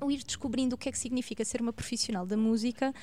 o 0.00 0.10
ir 0.10 0.22
descobrindo 0.24 0.76
o 0.76 0.78
que 0.78 0.88
é 0.88 0.92
que 0.92 0.98
significa 0.98 1.44
ser 1.44 1.60
uma 1.60 1.74
profissional 1.74 2.24
da 2.24 2.38
música 2.38 2.94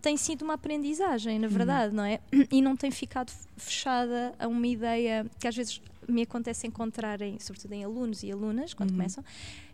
tem 0.00 0.16
sido 0.16 0.42
uma 0.42 0.54
aprendizagem, 0.54 1.38
na 1.38 1.46
uhum. 1.46 1.52
verdade, 1.52 1.94
não 1.94 2.04
é? 2.04 2.18
E 2.50 2.60
não 2.60 2.76
tem 2.76 2.90
ficado 2.90 3.32
fechada 3.56 4.34
a 4.38 4.48
uma 4.48 4.66
ideia 4.66 5.26
que 5.38 5.46
às 5.46 5.54
vezes 5.54 5.80
me 6.08 6.22
acontece 6.22 6.66
encontrar, 6.66 7.20
em, 7.20 7.38
sobretudo 7.38 7.72
em 7.72 7.84
alunos 7.84 8.22
e 8.22 8.32
alunas, 8.32 8.74
quando 8.74 8.90
uhum. 8.90 8.96
começam, 8.96 9.24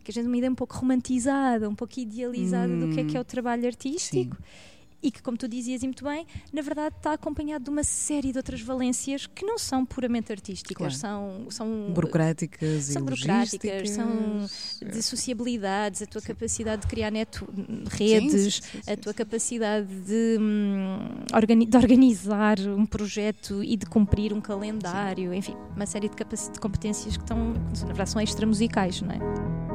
que 0.02 0.10
a 0.10 0.14
gente 0.14 0.26
uma 0.26 0.36
ideia 0.36 0.50
um 0.50 0.54
pouco 0.54 0.76
romantizada, 0.76 1.68
um 1.68 1.74
pouco 1.74 1.98
idealizada 1.98 2.76
do 2.76 2.92
que 2.92 3.00
é 3.00 3.04
que 3.04 3.16
é 3.16 3.20
o 3.20 3.22
hum. 3.22 3.24
trabalho 3.24 3.66
artístico. 3.66 4.36
Sim 4.36 4.73
e 5.04 5.10
que, 5.10 5.22
como 5.22 5.36
tu 5.36 5.46
dizias 5.46 5.82
e 5.82 5.86
muito 5.86 6.02
bem, 6.02 6.26
na 6.50 6.62
verdade 6.62 6.96
está 6.96 7.12
acompanhado 7.12 7.64
de 7.64 7.70
uma 7.70 7.84
série 7.84 8.32
de 8.32 8.38
outras 8.38 8.62
valências 8.62 9.26
que 9.26 9.44
não 9.44 9.58
são 9.58 9.84
puramente 9.84 10.32
artísticas, 10.32 10.76
claro. 10.76 10.94
são, 10.94 11.46
são 11.50 11.92
burocráticas 11.92 12.84
são 12.84 13.02
burocráticas, 13.02 13.90
são 13.90 14.46
de 14.80 15.02
sociabilidades, 15.02 16.00
a 16.00 16.06
tua 16.06 16.22
sim. 16.22 16.28
capacidade 16.28 16.82
de 16.82 16.88
criar 16.88 17.10
neto, 17.10 17.46
redes, 17.90 18.62
sim, 18.62 18.80
sim, 18.82 18.90
a 18.90 18.96
tua 18.96 19.12
capacidade 19.12 19.86
de, 20.00 20.38
hum, 20.40 21.24
organi 21.34 21.66
de, 21.66 21.76
organizar 21.76 22.58
um 22.60 22.86
projeto 22.86 23.62
e 23.62 23.76
de 23.76 23.84
cumprir 23.84 24.32
um 24.32 24.40
calendário, 24.40 25.34
enfim, 25.34 25.54
uma 25.76 25.84
série 25.84 26.08
de, 26.08 26.16
de 26.16 26.58
competências 26.58 27.16
que 27.16 27.22
estão, 27.22 27.52
na 27.52 27.86
verdade, 27.88 28.10
são 28.10 28.22
extramusicais, 28.22 29.02
não 29.02 29.10
é? 29.10 29.73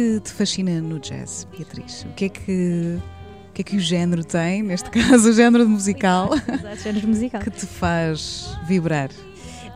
Que 0.00 0.20
te 0.20 0.32
fascina 0.32 0.80
no 0.80 0.98
jazz, 0.98 1.46
Beatriz? 1.56 2.04
O 2.04 2.14
que 2.14 2.24
é 2.24 2.28
que 2.30 2.98
o 3.50 3.52
que 3.52 3.60
é 3.60 3.64
que 3.64 3.76
o 3.76 3.80
género 3.80 4.24
tem, 4.24 4.62
neste 4.62 4.88
caso 4.90 5.28
o 5.28 5.32
género 5.32 5.68
musical, 5.68 6.30
Exato, 6.48 6.76
género 6.76 7.08
musical. 7.08 7.40
que 7.42 7.50
te 7.50 7.66
faz 7.66 8.56
vibrar? 8.66 9.10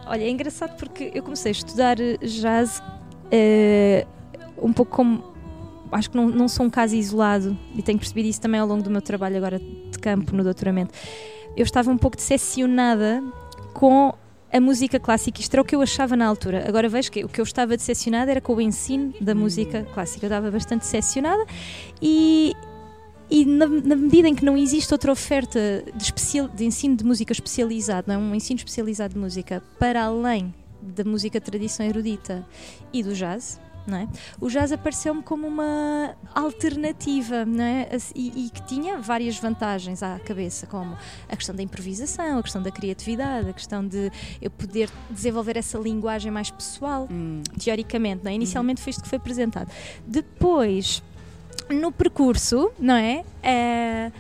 Olha, 0.06 0.22
é 0.22 0.30
engraçado 0.30 0.76
porque 0.78 1.10
eu 1.14 1.22
comecei 1.22 1.50
a 1.50 1.52
estudar 1.52 1.96
jazz 2.22 2.78
uh, 2.78 4.06
um 4.62 4.72
pouco 4.72 4.96
como. 4.96 5.34
Acho 5.92 6.10
que 6.10 6.16
não, 6.16 6.28
não 6.28 6.48
sou 6.48 6.66
um 6.66 6.70
caso 6.70 6.96
isolado 6.96 7.56
e 7.74 7.82
tenho 7.82 7.98
percebido 7.98 8.28
isso 8.28 8.40
também 8.40 8.58
ao 8.58 8.66
longo 8.66 8.82
do 8.82 8.90
meu 8.90 9.02
trabalho 9.02 9.36
agora 9.36 9.58
de 9.58 9.98
campo 10.00 10.34
no 10.34 10.42
doutoramento. 10.42 10.92
Eu 11.56 11.62
estava 11.62 11.90
um 11.90 11.98
pouco 11.98 12.16
decepcionada 12.16 13.22
com 13.74 14.12
a 14.54 14.60
música 14.60 15.00
clássica. 15.00 15.40
Isto 15.40 15.54
era 15.54 15.62
o 15.62 15.64
que 15.64 15.74
eu 15.74 15.82
achava 15.82 16.14
na 16.14 16.24
altura. 16.24 16.64
Agora 16.68 16.88
vejo 16.88 17.10
que 17.10 17.24
o 17.24 17.28
que 17.28 17.40
eu 17.40 17.42
estava 17.42 17.76
decepcionada 17.76 18.30
era 18.30 18.40
com 18.40 18.54
o 18.54 18.60
ensino 18.60 19.12
da 19.20 19.34
música 19.34 19.84
clássica. 19.92 20.24
Eu 20.24 20.28
estava 20.28 20.48
bastante 20.48 20.82
decepcionada 20.82 21.44
e, 22.00 22.54
e 23.28 23.44
na, 23.44 23.66
na, 23.66 23.96
medida 23.96 24.28
em 24.28 24.34
que 24.34 24.44
não 24.44 24.56
existe 24.56 24.94
outra 24.94 25.10
oferta 25.10 25.58
de, 25.96 26.04
especial, 26.04 26.46
de 26.46 26.64
ensino 26.64 26.96
de 26.96 27.04
música 27.04 27.32
especializado, 27.32 28.06
não 28.06 28.14
é? 28.14 28.18
um 28.18 28.32
ensino 28.32 28.58
especializado 28.58 29.14
de 29.14 29.20
música 29.20 29.60
para 29.76 30.04
além 30.04 30.54
da 30.80 31.02
música 31.02 31.40
de 31.40 31.46
tradição 31.46 31.84
erudita 31.84 32.46
e 32.92 33.02
do 33.02 33.12
jazz, 33.12 33.60
é? 33.92 34.08
O 34.40 34.48
jazz 34.48 34.72
apareceu-me 34.72 35.22
como 35.22 35.46
uma 35.46 36.16
alternativa, 36.34 37.44
é? 37.60 37.96
E, 38.14 38.46
e, 38.46 38.50
que 38.50 38.62
tinha 38.66 38.98
várias 38.98 39.36
vantagens 39.38 40.02
à 40.02 40.18
cabeça, 40.18 40.66
como 40.66 40.96
a 41.28 41.36
questão 41.36 41.54
da 41.54 41.62
improvisação, 41.62 42.38
a 42.38 42.42
questão 42.42 42.62
da 42.62 42.70
criatividade, 42.70 43.50
a 43.50 43.52
questão 43.52 43.86
de 43.86 44.10
eu 44.40 44.50
poder 44.50 44.90
desenvolver 45.10 45.56
essa 45.56 45.78
linguagem 45.78 46.30
mais 46.30 46.50
pessoal, 46.50 47.06
hum. 47.10 47.42
teoricamente, 47.58 48.26
é? 48.26 48.32
Inicialmente 48.32 48.80
foi 48.80 48.90
isto 48.90 49.02
que 49.02 49.08
foi 49.08 49.18
apresentado. 49.18 49.70
Depois, 50.06 51.02
no 51.68 51.92
percurso, 51.92 52.70
não 52.78 52.94
é? 52.94 53.24
é 53.42 54.12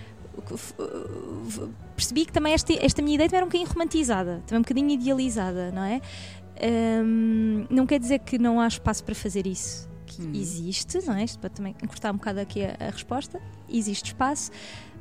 percebi 1.94 2.26
que 2.26 2.32
também 2.32 2.52
esta, 2.52 2.72
esta 2.84 3.00
minha 3.00 3.14
ideia 3.14 3.28
era 3.32 3.44
um 3.44 3.48
bocadinho 3.48 3.70
romantizada, 3.70 4.42
também 4.46 4.58
um 4.58 4.62
bocadinho 4.62 4.90
idealizada, 4.90 5.70
não 5.70 5.84
é? 5.84 6.00
Um, 6.62 7.66
não 7.68 7.86
quer 7.86 7.98
dizer 7.98 8.20
que 8.20 8.38
não 8.38 8.60
há 8.60 8.68
espaço 8.68 9.04
para 9.04 9.14
fazer 9.14 9.46
isso. 9.46 9.88
Que 10.06 10.22
hum. 10.22 10.32
Existe, 10.34 11.04
não 11.06 11.14
é? 11.14 11.24
Isto 11.24 11.38
para 11.38 11.50
também 11.50 11.74
encurtar 11.82 12.12
um 12.12 12.16
bocado 12.16 12.40
aqui 12.40 12.64
a, 12.64 12.76
a 12.78 12.90
resposta. 12.90 13.40
Existe 13.68 14.06
espaço, 14.06 14.50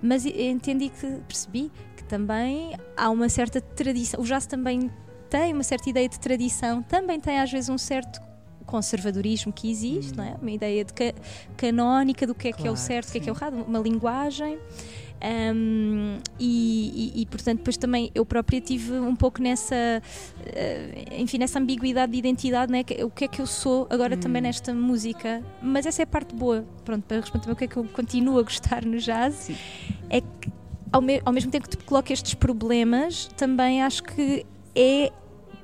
mas 0.01 0.25
entendi 0.25 0.89
que 0.89 1.07
percebi 1.27 1.71
que 1.95 2.03
também 2.03 2.75
há 2.97 3.09
uma 3.09 3.29
certa 3.29 3.61
tradição. 3.61 4.21
O 4.21 4.23
jazz 4.23 4.45
também 4.45 4.89
tem 5.29 5.53
uma 5.53 5.63
certa 5.63 5.89
ideia 5.89 6.07
de 6.07 6.19
tradição, 6.19 6.81
também 6.81 7.19
tem 7.19 7.39
às 7.39 7.51
vezes 7.51 7.69
um 7.69 7.77
certo 7.77 8.21
conservadorismo 8.65 9.51
que 9.51 9.69
existe, 9.69 10.13
hum. 10.13 10.17
não 10.17 10.23
é? 10.23 10.35
Uma 10.41 10.51
ideia 10.51 10.83
de 10.83 10.93
ca 10.93 11.13
canónica 11.55 12.25
do 12.25 12.33
que 12.33 12.47
é 12.47 12.51
claro, 12.51 12.63
que 12.63 12.67
é 12.67 12.71
o 12.71 12.77
certo, 12.77 13.09
o 13.09 13.11
que 13.11 13.17
é 13.19 13.21
que 13.21 13.29
é 13.29 13.33
o 13.33 13.35
errado, 13.35 13.53
uma 13.67 13.79
linguagem. 13.79 14.57
Um, 15.23 16.17
e, 16.37 17.13
e, 17.15 17.21
e, 17.21 17.25
portanto 17.27 17.59
depois 17.59 17.77
também 17.77 18.11
eu 18.13 18.25
própria 18.25 18.59
tive 18.59 18.91
um 18.91 19.15
pouco 19.15 19.41
nessa 19.41 20.01
uh, 20.03 21.13
enfim 21.17 21.37
nessa 21.37 21.59
ambiguidade 21.59 22.11
de 22.11 22.17
identidade 22.17 22.69
né? 22.69 22.83
o 23.01 23.09
que 23.09 23.23
é 23.23 23.27
que 23.29 23.41
eu 23.41 23.47
sou 23.47 23.87
agora 23.89 24.17
hum. 24.17 24.19
também 24.19 24.41
nesta 24.41 24.73
música 24.73 25.41
mas 25.61 25.85
essa 25.85 26.01
é 26.01 26.03
a 26.03 26.07
parte 26.07 26.35
boa 26.35 26.65
pronto 26.83 27.05
para 27.05 27.21
responder 27.21 27.49
o 27.49 27.55
que 27.55 27.63
é 27.63 27.67
que 27.67 27.77
eu 27.77 27.85
continuo 27.85 28.37
a 28.37 28.41
gostar 28.41 28.83
no 28.83 28.97
jazz 28.97 29.33
Sim. 29.35 29.55
é 30.09 30.19
que 30.19 30.51
ao, 30.91 31.01
me 31.01 31.21
ao 31.23 31.31
mesmo 31.31 31.49
tempo 31.49 31.69
que 31.69 31.77
te 31.77 31.83
coloco 31.85 32.11
estes 32.11 32.33
problemas 32.33 33.27
também 33.37 33.81
acho 33.81 34.03
que 34.03 34.45
é 34.75 35.09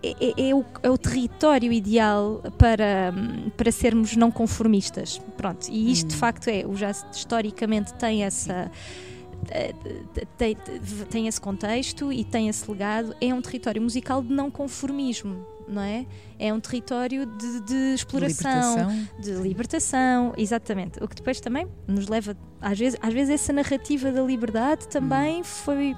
é, 0.01 0.11
é, 0.11 0.49
é, 0.49 0.55
o, 0.55 0.63
é, 0.81 0.89
o, 0.89 0.97
território 0.97 1.73
ideal 1.73 2.41
para, 2.57 3.13
para 3.57 3.69
sermos 3.69 4.15
não 4.15 4.31
conformistas. 4.31 5.21
Pronto, 5.35 5.67
e 5.69 5.91
isto 5.91 6.05
hum. 6.05 6.07
de 6.07 6.15
facto 6.15 6.47
é, 6.47 6.65
o 6.65 6.73
jazz 6.73 7.05
historicamente 7.11 7.93
tem 7.95 8.23
essa 8.23 8.71
tem, 10.37 10.57
tem 11.09 11.27
esse 11.27 11.39
contexto 11.39 12.11
e 12.11 12.23
tem 12.23 12.49
esse 12.49 12.69
legado. 12.69 13.15
É 13.21 13.33
um 13.33 13.41
território 13.41 13.81
musical 13.81 14.21
de 14.21 14.33
não 14.33 14.49
conformismo 14.49 15.45
não 15.69 15.81
é? 15.81 16.05
É 16.37 16.51
um 16.53 16.59
território 16.59 17.25
de, 17.25 17.59
de 17.61 17.93
exploração, 17.93 18.75
libertação. 18.75 19.07
de 19.19 19.31
libertação, 19.33 20.33
exatamente. 20.35 21.01
O 21.03 21.07
que 21.07 21.15
depois 21.15 21.39
também 21.39 21.67
nos 21.87 22.07
leva, 22.07 22.35
às 22.59 22.77
vezes, 22.77 22.99
às 23.01 23.13
vezes 23.13 23.35
essa 23.35 23.53
narrativa 23.53 24.11
da 24.11 24.21
liberdade 24.21 24.87
também 24.87 25.41
hum. 25.41 25.43
foi 25.43 25.95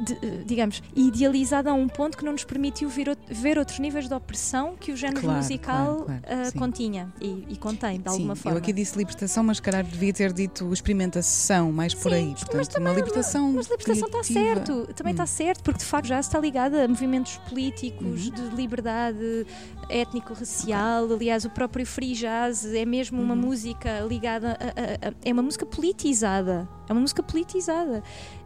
de, 0.00 0.44
digamos, 0.44 0.82
idealizada 0.94 1.70
a 1.70 1.74
um 1.74 1.88
ponto 1.88 2.16
que 2.16 2.24
não 2.24 2.32
nos 2.32 2.44
permitiu 2.44 2.88
ver, 2.88 3.16
ver 3.28 3.58
outros 3.58 3.78
níveis 3.78 4.08
de 4.08 4.14
opressão 4.14 4.74
que 4.78 4.92
o 4.92 4.96
género 4.96 5.20
claro, 5.20 5.38
musical 5.38 5.96
claro, 6.04 6.22
claro, 6.22 6.48
uh, 6.48 6.58
continha 6.58 7.12
e, 7.20 7.44
e, 7.48 7.56
contém, 7.56 8.00
de 8.00 8.08
alguma 8.08 8.34
forma. 8.34 8.58
Eu 8.58 8.62
aqui 8.62 8.72
disse 8.72 8.96
libertação, 8.96 9.44
mas 9.44 9.60
calhar 9.60 9.84
devia 9.84 10.12
ter 10.12 10.32
dito 10.32 10.72
experimentação, 10.72 11.72
mais 11.72 11.94
por 11.94 12.12
sim, 12.12 12.16
aí. 12.16 12.34
Portanto, 12.34 12.78
uma 12.78 12.92
libertação. 12.92 13.52
Mas 13.52 13.66
libertação 13.66 14.06
está 14.06 14.22
certo, 14.22 14.88
também 14.94 15.12
está 15.12 15.24
hum. 15.24 15.26
certo, 15.26 15.62
porque 15.62 15.78
de 15.78 15.84
facto 15.84 16.06
já 16.06 16.20
está 16.20 16.38
ligada 16.38 16.84
a 16.84 16.88
movimentos 16.88 17.36
políticos, 17.48 18.26
uhum. 18.26 18.34
de 18.34 18.56
liberdade 18.56 19.46
étnico-racial. 19.88 21.12
Aliás, 21.12 21.44
o 21.44 21.50
próprio 21.50 21.86
free 21.86 22.12
jazz 22.12 22.64
é 22.64 22.84
mesmo 22.84 23.20
uma 23.20 23.34
uhum. 23.34 23.40
música 23.40 24.00
ligada 24.00 24.58
a, 24.60 25.08
a, 25.08 25.08
a, 25.08 25.14
é 25.24 25.32
uma 25.32 25.42
música 25.42 25.66
politizada. 25.66 26.68
É 26.88 26.92
uma 26.92 27.02
música 27.02 27.22
politizada 27.22 28.02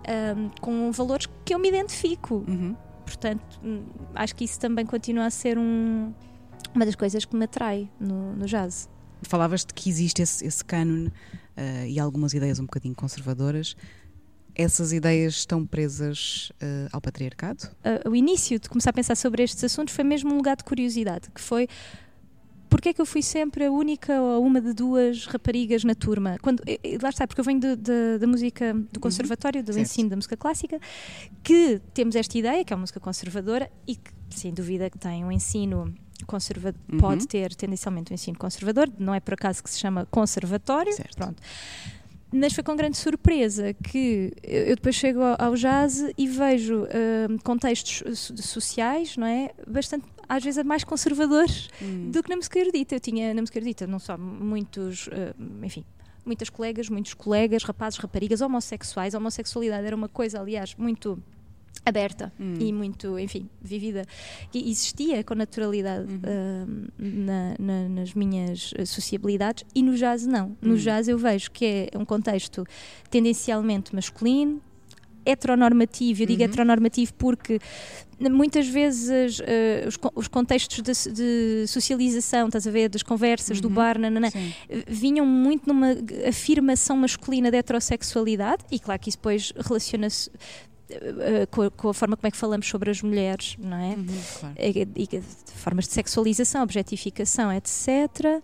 um, 0.09 0.51
com 0.61 0.93
valores 0.93 1.29
que 1.45 1.55
eu 1.55 1.59
me 1.59 1.69
identifico. 1.69 2.45
Uhum. 2.49 2.77
Portanto, 3.05 3.61
hum, 3.62 3.85
acho 4.15 4.35
que 4.35 4.45
isso 4.45 4.59
também 4.59 4.87
continua 4.87 5.27
a 5.27 5.31
ser 5.31 5.59
um, 5.59 6.12
uma 6.75 6.87
das 6.87 6.95
coisas 6.95 7.25
que 7.25 7.37
me 7.37 7.45
atrai 7.45 7.91
no, 8.01 8.35
no 8.35 8.47
jazz. 8.47 8.88
Falavas 9.23 9.65
de 9.65 9.73
que 9.73 9.88
existe 9.88 10.23
esse, 10.23 10.45
esse 10.45 10.65
cânone 10.65 11.09
uh, 11.09 11.87
e 11.87 11.99
algumas 12.01 12.35
ideias 12.35 12.59
um 12.59 12.65
bocadinho 12.65 12.95
conservadoras. 12.95 13.77
Essas 14.55 14.93
ideias 14.93 15.35
estão 15.35 15.65
presas 15.65 16.53
uh, 16.62 16.88
ao 16.93 17.01
patriarcado? 17.01 17.65
Uh, 17.85 18.11
o 18.11 18.17
início 18.17 18.59
de 18.59 18.69
começar 18.69 18.91
a 18.91 18.93
pensar 18.93 19.17
sobre 19.17 19.43
estes 19.43 19.62
assuntos 19.65 19.95
foi 19.95 20.05
mesmo 20.05 20.33
um 20.33 20.37
lugar 20.37 20.57
de 20.57 20.65
curiosidade, 20.65 21.31
que 21.31 21.41
foi 21.41 21.69
porque 22.73 22.89
é 22.89 22.93
que 22.95 23.01
eu 23.03 23.05
fui 23.05 23.21
sempre 23.21 23.67
a 23.67 23.71
única 23.71 24.19
ou 24.19 24.43
uma 24.43 24.59
de 24.59 24.73
duas 24.73 25.27
raparigas 25.27 25.85
na 25.85 25.95
turma? 25.95 26.39
Quando, 26.41 26.63
lá 27.03 27.11
está, 27.11 27.27
porque 27.27 27.39
eu 27.39 27.45
venho 27.45 27.61
da 27.61 28.27
música 28.27 28.73
do 28.73 28.79
uhum. 28.79 29.01
conservatório, 29.01 29.63
do 29.63 29.75
certo. 29.75 29.85
ensino 29.85 30.09
da 30.09 30.17
música 30.17 30.39
clássica, 30.39 30.81
que 31.43 31.83
temos 31.93 32.17
esta 32.17 32.39
ideia, 32.39 32.65
que 32.65 32.73
é 32.73 32.75
uma 32.75 32.81
música 32.81 32.99
conservadora 32.99 33.71
e 33.87 33.95
que, 33.97 34.11
sem 34.31 34.55
dúvida, 34.55 34.89
que 34.89 34.99
tem 34.99 35.23
um 35.23 35.31
ensino 35.31 35.95
conservador, 36.27 36.81
uhum. 36.91 36.99
pode 36.99 37.29
ter 37.29 37.55
tendencialmente 37.55 38.11
um 38.11 38.15
ensino 38.15 38.39
conservador, 38.39 38.91
não 38.99 39.15
é 39.15 39.21
por 39.21 39.35
acaso 39.35 39.63
que 39.63 39.69
se 39.69 39.79
chama 39.79 40.07
conservatório, 40.07 40.95
certo. 40.95 41.17
pronto 41.17 41.43
mas 42.33 42.55
foi 42.55 42.65
com 42.65 42.75
grande 42.75 42.97
surpresa 42.97 43.75
que 43.75 44.33
eu 44.43 44.75
depois 44.75 44.95
chego 44.95 45.21
ao 45.39 45.55
jazz 45.55 46.03
e 46.17 46.27
vejo 46.27 46.85
uh, 46.85 47.43
contextos 47.45 48.03
sociais, 48.37 49.19
não 49.19 49.27
é? 49.27 49.51
Bastante, 49.69 50.07
às 50.33 50.42
vezes, 50.42 50.64
mais 50.64 50.83
conservadores 50.83 51.68
hum. 51.83 52.11
do 52.11 52.23
que 52.23 52.31
na 52.31 52.37
música 52.37 52.59
erudita. 52.59 52.95
Eu 52.95 53.01
tinha 53.01 53.35
na 53.35 53.42
música 53.42 53.59
erudita 53.59 53.87
não 53.87 53.99
só 53.99 54.16
muitos, 54.16 55.07
uh, 55.09 55.35
enfim, 55.62 55.85
muitas 56.25 56.49
colegas, 56.49 56.88
muitos 56.88 57.12
colegas, 57.12 57.62
rapazes, 57.64 57.99
raparigas, 57.99 58.40
homossexuais. 58.40 59.14
A 59.14 59.18
homossexualidade 59.18 59.87
era 59.87 59.95
uma 59.95 60.09
coisa, 60.09 60.40
aliás, 60.40 60.75
muito 60.75 61.23
aberta 61.85 62.33
hum. 62.40 62.55
e 62.59 62.73
muito, 62.73 63.18
enfim, 63.18 63.47
vivida, 63.61 64.07
que 64.51 64.59
existia 64.59 65.23
com 65.23 65.35
naturalidade 65.35 66.11
uhum. 66.11 66.87
uh, 66.88 66.92
na, 66.99 67.55
na, 67.59 67.88
nas 67.90 68.14
minhas 68.14 68.73
sociabilidades 68.87 69.66
e 69.75 69.83
no 69.83 69.95
jazz 69.97 70.27
não. 70.27 70.57
No 70.62 70.75
hum. 70.75 70.77
jazz 70.77 71.09
eu 71.09 71.18
vejo 71.18 71.51
que 71.51 71.90
é 71.92 71.99
um 71.99 72.07
contexto 72.07 72.64
tendencialmente 73.11 73.95
masculino, 73.95 74.62
heteronormativo, 75.25 76.23
eu 76.23 76.27
digo 76.27 76.43
uhum. 76.43 76.49
heteronormativo 76.49 77.13
porque 77.15 77.59
muitas 78.21 78.69
vezes 78.69 79.39
uh, 79.41 79.89
os, 79.89 79.99
os, 80.15 80.29
contextos 80.29 80.83
de, 80.83 81.13
de, 81.13 81.67
socialização, 81.67 82.47
estás 82.47 82.67
a 82.67 82.71
ver, 82.71 82.89
das 82.89 83.03
conversas, 83.03 83.57
uhum. 83.57 83.63
do 83.63 83.71
bar, 83.71 83.99
nanana, 83.99 84.31
vinham 84.87 85.27
muito 85.27 85.67
numa 85.67 85.97
afirmação 86.29 86.97
masculina 86.97 87.51
da 87.51 87.59
heterossexualidade 87.59 88.65
e 88.71 88.79
claro 88.79 89.01
que 89.01 89.09
isso 89.09 89.19
depois 89.19 89.53
relaciona-se 89.57 90.31
eh, 90.91 91.47
com 91.51 91.63
a, 91.63 91.71
com, 91.71 91.89
a, 91.89 91.95
forma 91.95 92.17
como 92.17 92.29
é 92.29 92.31
que 92.31 92.37
falamos 92.37 92.67
sobre 92.67 92.91
as 92.91 93.01
mulheres, 93.03 93.57
não 93.59 93.77
é? 93.77 93.95
Uhum, 93.95 94.07
claro. 94.41 94.55
e, 94.59 95.09
e, 95.17 95.23
formas 95.55 95.87
de 95.87 95.95
sexualização, 95.95 96.63
objetificação, 96.63 97.53
etc. 97.53 98.43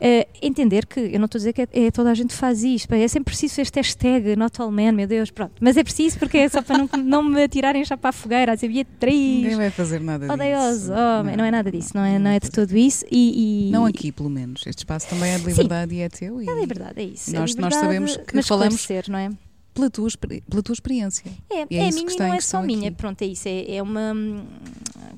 Uh, 0.00 0.24
entender 0.40 0.86
que, 0.86 1.00
eu 1.00 1.18
não 1.18 1.26
estou 1.26 1.38
a 1.38 1.40
dizer 1.40 1.52
que 1.52 1.62
é, 1.62 1.68
é, 1.72 1.90
toda 1.90 2.10
a 2.10 2.14
gente 2.14 2.32
faz 2.32 2.62
isto, 2.62 2.92
é 2.92 3.08
sempre 3.08 3.32
preciso 3.32 3.60
este 3.60 3.80
hashtag, 3.80 4.36
not 4.36 4.60
all 4.60 4.70
men, 4.70 4.92
meu 4.92 5.08
Deus, 5.08 5.30
pronto. 5.30 5.52
Mas 5.60 5.76
é 5.76 5.82
preciso 5.82 6.18
porque 6.18 6.38
é 6.38 6.48
só 6.48 6.62
para 6.62 6.78
não, 6.78 6.88
não 7.02 7.22
me 7.22 7.42
atirarem 7.42 7.84
já 7.84 7.96
para 7.96 8.10
a 8.10 8.12
fogueira, 8.12 8.52
a 8.52 8.54
dizer 8.54 8.68
Beatriz. 8.68 9.42
Ninguém 9.42 9.56
vai 9.56 9.70
fazer 9.70 10.00
nada 10.00 10.32
Odeioso, 10.32 10.80
disso. 10.80 10.92
Oh, 10.92 11.22
não, 11.24 11.36
não 11.36 11.44
é 11.44 11.50
nada 11.50 11.70
disso, 11.70 11.90
não 11.94 12.04
é, 12.04 12.18
não 12.18 12.30
é 12.30 12.38
de 12.38 12.50
tudo 12.50 12.76
isso. 12.76 13.04
E, 13.10 13.68
e, 13.68 13.72
Não 13.72 13.84
aqui, 13.84 14.12
pelo 14.12 14.30
menos. 14.30 14.64
Este 14.66 14.78
espaço 14.78 15.08
também 15.08 15.32
é 15.32 15.38
de 15.38 15.44
liberdade 15.44 15.90
Sim, 15.90 15.96
e 15.96 16.00
é 16.00 16.08
teu. 16.08 16.42
E 16.42 16.48
é 16.48 16.54
liberdade, 16.54 17.00
é 17.00 17.04
isso. 17.04 17.34
Nós, 17.34 17.56
é 17.56 17.60
nós 17.60 17.74
sabemos 17.74 18.16
que 18.16 18.42
falamos. 18.42 18.88
Não 19.08 19.18
é? 19.18 19.30
pela 19.78 19.90
tua, 19.90 20.08
pela 20.48 20.62
tua 20.62 20.72
experiência. 20.72 21.30
É, 21.48 21.60
é, 21.60 21.88
é 21.88 21.90
minha 21.90 22.12
e 22.12 22.16
não 22.16 22.34
é 22.34 22.40
só 22.40 22.60
minha. 22.60 22.88
Aqui. 22.88 22.96
Pronto, 22.96 23.22
é 23.22 23.26
isso. 23.26 23.48
É, 23.48 23.76
é, 23.76 23.82
uma, 23.82 24.12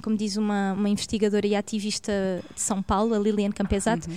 como 0.02 0.16
diz 0.16 0.36
uma, 0.36 0.74
uma 0.74 0.88
investigadora 0.88 1.46
e 1.46 1.56
ativista 1.56 2.12
de 2.54 2.60
São 2.60 2.82
Paulo, 2.82 3.14
a 3.14 3.18
Liliane 3.18 3.54
Campesato. 3.54 4.08
Uhum. 4.10 4.16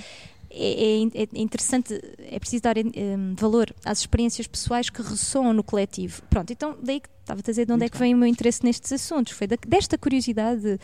É, 0.56 1.02
é, 1.02 1.24
é, 1.24 1.28
interessante, 1.34 2.00
é 2.20 2.38
preciso 2.38 2.62
dar 2.62 2.76
um, 2.78 3.34
valor 3.36 3.74
às 3.84 4.00
experiências 4.00 4.46
pessoais 4.46 4.88
que 4.88 5.02
ressoam 5.02 5.52
no 5.52 5.64
coletivo. 5.64 6.22
Pronto, 6.30 6.54
então 6.54 6.78
daí 6.82 7.00
que 7.00 7.10
estava 7.22 7.40
a 7.40 7.44
dizer 7.44 7.66
de 7.66 7.72
onde 7.72 7.80
Muito 7.80 7.92
é 7.92 7.94
que 7.94 7.98
vem 7.98 8.14
o 8.14 8.18
meu 8.18 8.28
interesse 8.28 8.64
nestes 8.64 8.92
assuntos, 8.92 9.34
foi 9.34 9.48
da, 9.48 9.56
desta 9.68 9.98
curiosidade 9.98 10.80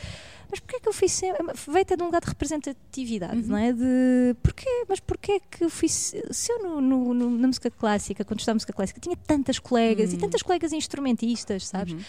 mas 0.49 0.60
porquê 0.60 0.77
é 0.77 0.79
que 0.79 0.89
eu 0.89 0.93
fiz 0.93 1.12
sempre. 1.12 1.45
Veio 1.67 1.82
até 1.82 1.95
de 1.95 2.01
um 2.01 2.08
lugar 2.08 2.21
de 2.21 2.27
representatividade, 2.27 3.38
uhum. 3.38 3.47
não 3.47 3.58
é? 3.58 3.71
De 3.71 4.36
porquê, 4.41 4.86
mas 4.88 4.99
porquê 4.99 5.34
é 5.34 5.39
que 5.39 5.63
eu 5.63 5.69
fiz. 5.69 6.15
Se 6.32 6.51
eu 6.51 6.63
no, 6.63 6.82
no, 6.82 7.13
no, 7.13 7.29
na 7.29 7.47
música 7.47 7.69
clássica, 7.69 8.25
quando 8.25 8.39
estava 8.39 8.55
música 8.55 8.73
clássica, 8.73 8.99
tinha 8.99 9.15
tantas 9.15 9.60
colegas 9.60 10.10
uhum. 10.10 10.17
e 10.17 10.19
tantas 10.19 10.41
colegas 10.41 10.73
instrumentistas, 10.73 11.67
sabes? 11.67 11.93
Uhum. 11.93 11.99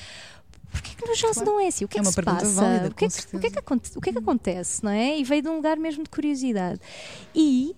Porquê 0.70 0.94
que 0.94 1.06
no 1.06 1.14
jazz 1.14 1.34
claro. 1.34 1.50
não 1.50 1.60
é 1.60 1.66
assim? 1.68 1.84
O 1.84 1.88
que 1.88 1.98
é, 1.98 2.00
é 2.00 2.04
que 2.04 2.10
se 2.10 2.22
passa? 2.22 2.46
Válida, 2.46 2.88
o, 2.88 2.94
que 2.94 3.04
é 3.04 3.08
que, 3.08 3.36
o, 3.36 3.40
que 3.40 3.46
é 3.46 3.50
que, 3.50 3.98
o 3.98 4.00
que 4.00 4.10
é 4.10 4.12
que 4.12 4.18
acontece, 4.18 4.84
não 4.84 4.90
é? 4.90 5.18
E 5.18 5.24
veio 5.24 5.42
de 5.42 5.48
um 5.48 5.56
lugar 5.56 5.76
mesmo 5.76 6.04
de 6.04 6.10
curiosidade. 6.10 6.80
E 7.34 7.74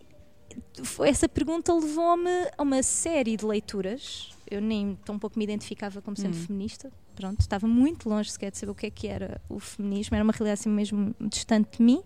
essa 1.06 1.28
pergunta 1.28 1.72
levou-me 1.72 2.30
a 2.56 2.62
uma 2.62 2.82
série 2.82 3.36
de 3.36 3.44
leituras. 3.44 4.30
Eu 4.50 4.60
nem 4.60 4.98
tão 5.04 5.18
pouco 5.18 5.38
me 5.38 5.44
identificava 5.44 6.02
como 6.02 6.16
sendo 6.16 6.36
hum. 6.36 6.42
feminista, 6.46 6.92
pronto, 7.14 7.40
estava 7.40 7.66
muito 7.66 8.08
longe 8.08 8.30
sequer 8.30 8.50
de 8.50 8.58
saber 8.58 8.72
o 8.72 8.74
que 8.74 8.86
é 8.86 8.90
que 8.90 9.08
era 9.08 9.40
o 9.48 9.58
feminismo, 9.58 10.14
era 10.14 10.24
uma 10.24 10.32
realidade 10.32 10.60
assim 10.60 10.68
mesmo 10.68 11.14
distante 11.20 11.78
de 11.78 11.82
mim. 11.82 12.02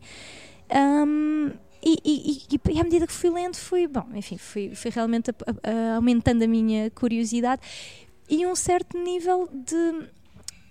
Um, 0.70 1.51
e, 1.83 1.99
e, 2.05 2.59
e, 2.72 2.81
à 2.81 2.85
medida 2.85 3.07
que 3.07 3.12
fui 3.12 3.31
lendo, 3.31 3.57
fui, 3.57 3.87
bom, 3.87 4.07
enfim, 4.14 4.37
fui, 4.37 4.75
fui 4.75 4.90
realmente 4.90 5.31
a, 5.31 5.35
a, 5.35 5.92
a 5.92 5.96
aumentando 5.96 6.42
a 6.42 6.46
minha 6.49 6.90
curiosidade 6.90 7.62
e 8.29 8.44
um 8.44 8.57
certo 8.57 8.99
nível 8.99 9.49
de 9.53 10.09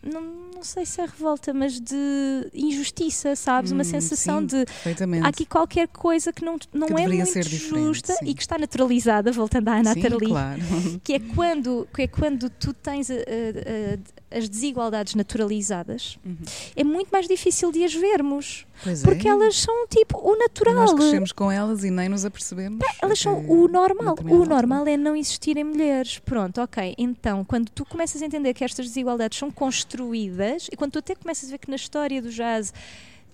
não, 0.05 0.21
não 0.55 0.63
sei 0.63 0.85
se 0.85 1.01
é 1.01 1.05
revolta, 1.05 1.53
mas 1.53 1.79
de 1.79 2.49
injustiça, 2.53 3.35
sabes? 3.35 3.71
Hum, 3.71 3.75
Uma 3.75 3.83
sensação 3.83 4.39
sim, 4.41 4.45
de 4.47 4.65
há 5.23 5.27
aqui 5.27 5.45
qualquer 5.45 5.87
coisa 5.87 6.31
que 6.31 6.45
não, 6.45 6.57
não 6.71 6.87
que 6.87 6.93
é 6.93 7.07
muito 7.07 7.43
justa 7.43 8.13
sim. 8.13 8.25
e 8.25 8.33
que 8.33 8.41
está 8.41 8.57
naturalizada, 8.57 9.31
voltando 9.31 9.67
à 9.69 9.77
Ana 9.79 9.93
claro. 9.93 10.61
que 11.03 11.13
é 11.13 11.19
quando, 11.19 11.87
que 11.93 12.03
é 12.03 12.07
quando 12.07 12.49
tu 12.49 12.73
tens 12.73 13.09
a, 13.09 13.13
a, 13.13 13.17
a, 13.17 13.97
as 14.31 14.49
desigualdades 14.49 15.15
naturalizadas, 15.15 16.17
uhum. 16.25 16.35
é 16.75 16.83
muito 16.83 17.09
mais 17.09 17.27
difícil 17.27 17.71
de 17.71 17.83
as 17.83 17.93
vermos. 17.93 18.65
Pois 18.83 19.01
porque 19.03 19.27
é. 19.27 19.31
elas 19.31 19.55
são 19.57 19.87
tipo 19.87 20.17
o 20.17 20.37
natural. 20.37 20.73
E 20.73 20.77
nós 20.77 20.93
crescemos 20.93 21.31
com 21.31 21.51
elas 21.51 21.83
e 21.83 21.91
nem 21.91 22.09
nos 22.09 22.25
apercebemos. 22.25 22.79
Pá, 22.79 22.93
elas 23.01 23.19
são 23.19 23.45
o 23.49 23.67
normal. 23.67 24.15
O 24.21 24.45
normal 24.45 24.85
é 24.87 24.97
não 24.97 25.15
existirem 25.15 25.63
mulheres. 25.63 26.19
Pronto, 26.19 26.61
ok. 26.61 26.93
Então, 26.97 27.45
quando 27.45 27.69
tu 27.69 27.85
começas 27.85 28.21
a 28.21 28.25
entender 28.25 28.53
que 28.53 28.63
estas 28.63 28.87
desigualdades 28.87 29.37
são 29.37 29.49
construídas 29.49 30.67
e 30.71 30.75
quando 30.75 30.93
tu 30.93 30.99
até 30.99 31.15
começas 31.15 31.47
a 31.49 31.51
ver 31.53 31.57
que 31.59 31.69
na 31.69 31.75
história 31.75 32.21
do 32.21 32.29
jazz 32.29 32.73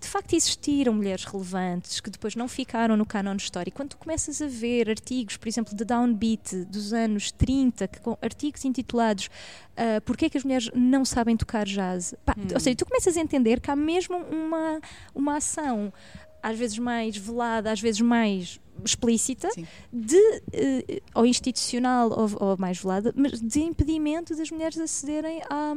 de 0.01 0.07
facto 0.07 0.33
existiram 0.33 0.93
mulheres 0.93 1.23
relevantes 1.23 1.99
que 1.99 2.09
depois 2.09 2.35
não 2.35 2.47
ficaram 2.47 2.97
no 2.97 3.05
canon 3.05 3.35
histórico. 3.35 3.77
Quando 3.77 3.89
tu 3.89 3.97
começas 3.97 4.41
a 4.41 4.47
ver 4.47 4.89
artigos, 4.89 5.37
por 5.37 5.47
exemplo, 5.47 5.75
de 5.75 5.85
Downbeat 5.85 6.65
dos 6.65 6.91
anos 6.91 7.31
30, 7.31 7.87
que, 7.87 8.01
com 8.01 8.17
artigos 8.21 8.65
intitulados 8.65 9.27
uh, 9.27 10.01
Porquê 10.03 10.25
é 10.25 10.29
que 10.29 10.37
as 10.37 10.43
mulheres 10.43 10.71
não 10.73 11.05
sabem 11.05 11.37
tocar 11.37 11.65
jazz? 11.65 12.15
Pá, 12.25 12.33
hum. 12.37 12.47
Ou 12.53 12.59
seja, 12.59 12.75
tu 12.75 12.85
começas 12.85 13.15
a 13.15 13.21
entender 13.21 13.59
que 13.59 13.69
há 13.69 13.75
mesmo 13.75 14.17
uma, 14.17 14.81
uma 15.13 15.37
ação 15.37 15.93
às 16.41 16.57
vezes 16.57 16.79
mais 16.79 17.15
velada, 17.15 17.71
às 17.71 17.79
vezes 17.79 18.01
mais 18.01 18.59
explícita, 18.83 19.51
Sim. 19.51 19.67
de 19.93 20.17
uh, 20.17 21.01
ou 21.13 21.25
institucional 21.25 22.09
ou, 22.09 22.49
ou, 22.49 22.57
mais 22.57 22.81
velada, 22.81 23.13
mas 23.15 23.39
de 23.39 23.59
impedimento 23.61 24.35
das 24.35 24.49
mulheres 24.49 24.79
acederem 24.79 25.41
a, 25.49 25.73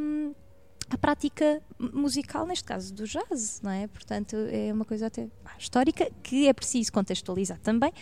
a 0.90 0.98
prática 0.98 1.62
musical, 1.78 2.46
neste 2.46 2.64
caso 2.64 2.92
do 2.92 3.06
jazz, 3.06 3.60
não 3.62 3.70
é? 3.70 3.86
Portanto, 3.86 4.36
é 4.50 4.72
uma 4.72 4.84
coisa 4.84 5.06
até 5.06 5.28
histórica 5.58 6.10
que 6.22 6.46
é 6.46 6.52
preciso 6.52 6.92
contextualizar 6.92 7.58
também. 7.60 7.92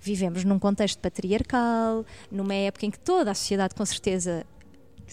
vivemos 0.00 0.44
num 0.44 0.58
contexto 0.58 0.98
patriarcal, 0.98 2.04
numa 2.30 2.54
época 2.54 2.86
em 2.86 2.90
que 2.90 2.98
toda 2.98 3.30
a 3.30 3.34
sociedade, 3.34 3.74
com 3.74 3.84
certeza, 3.86 4.44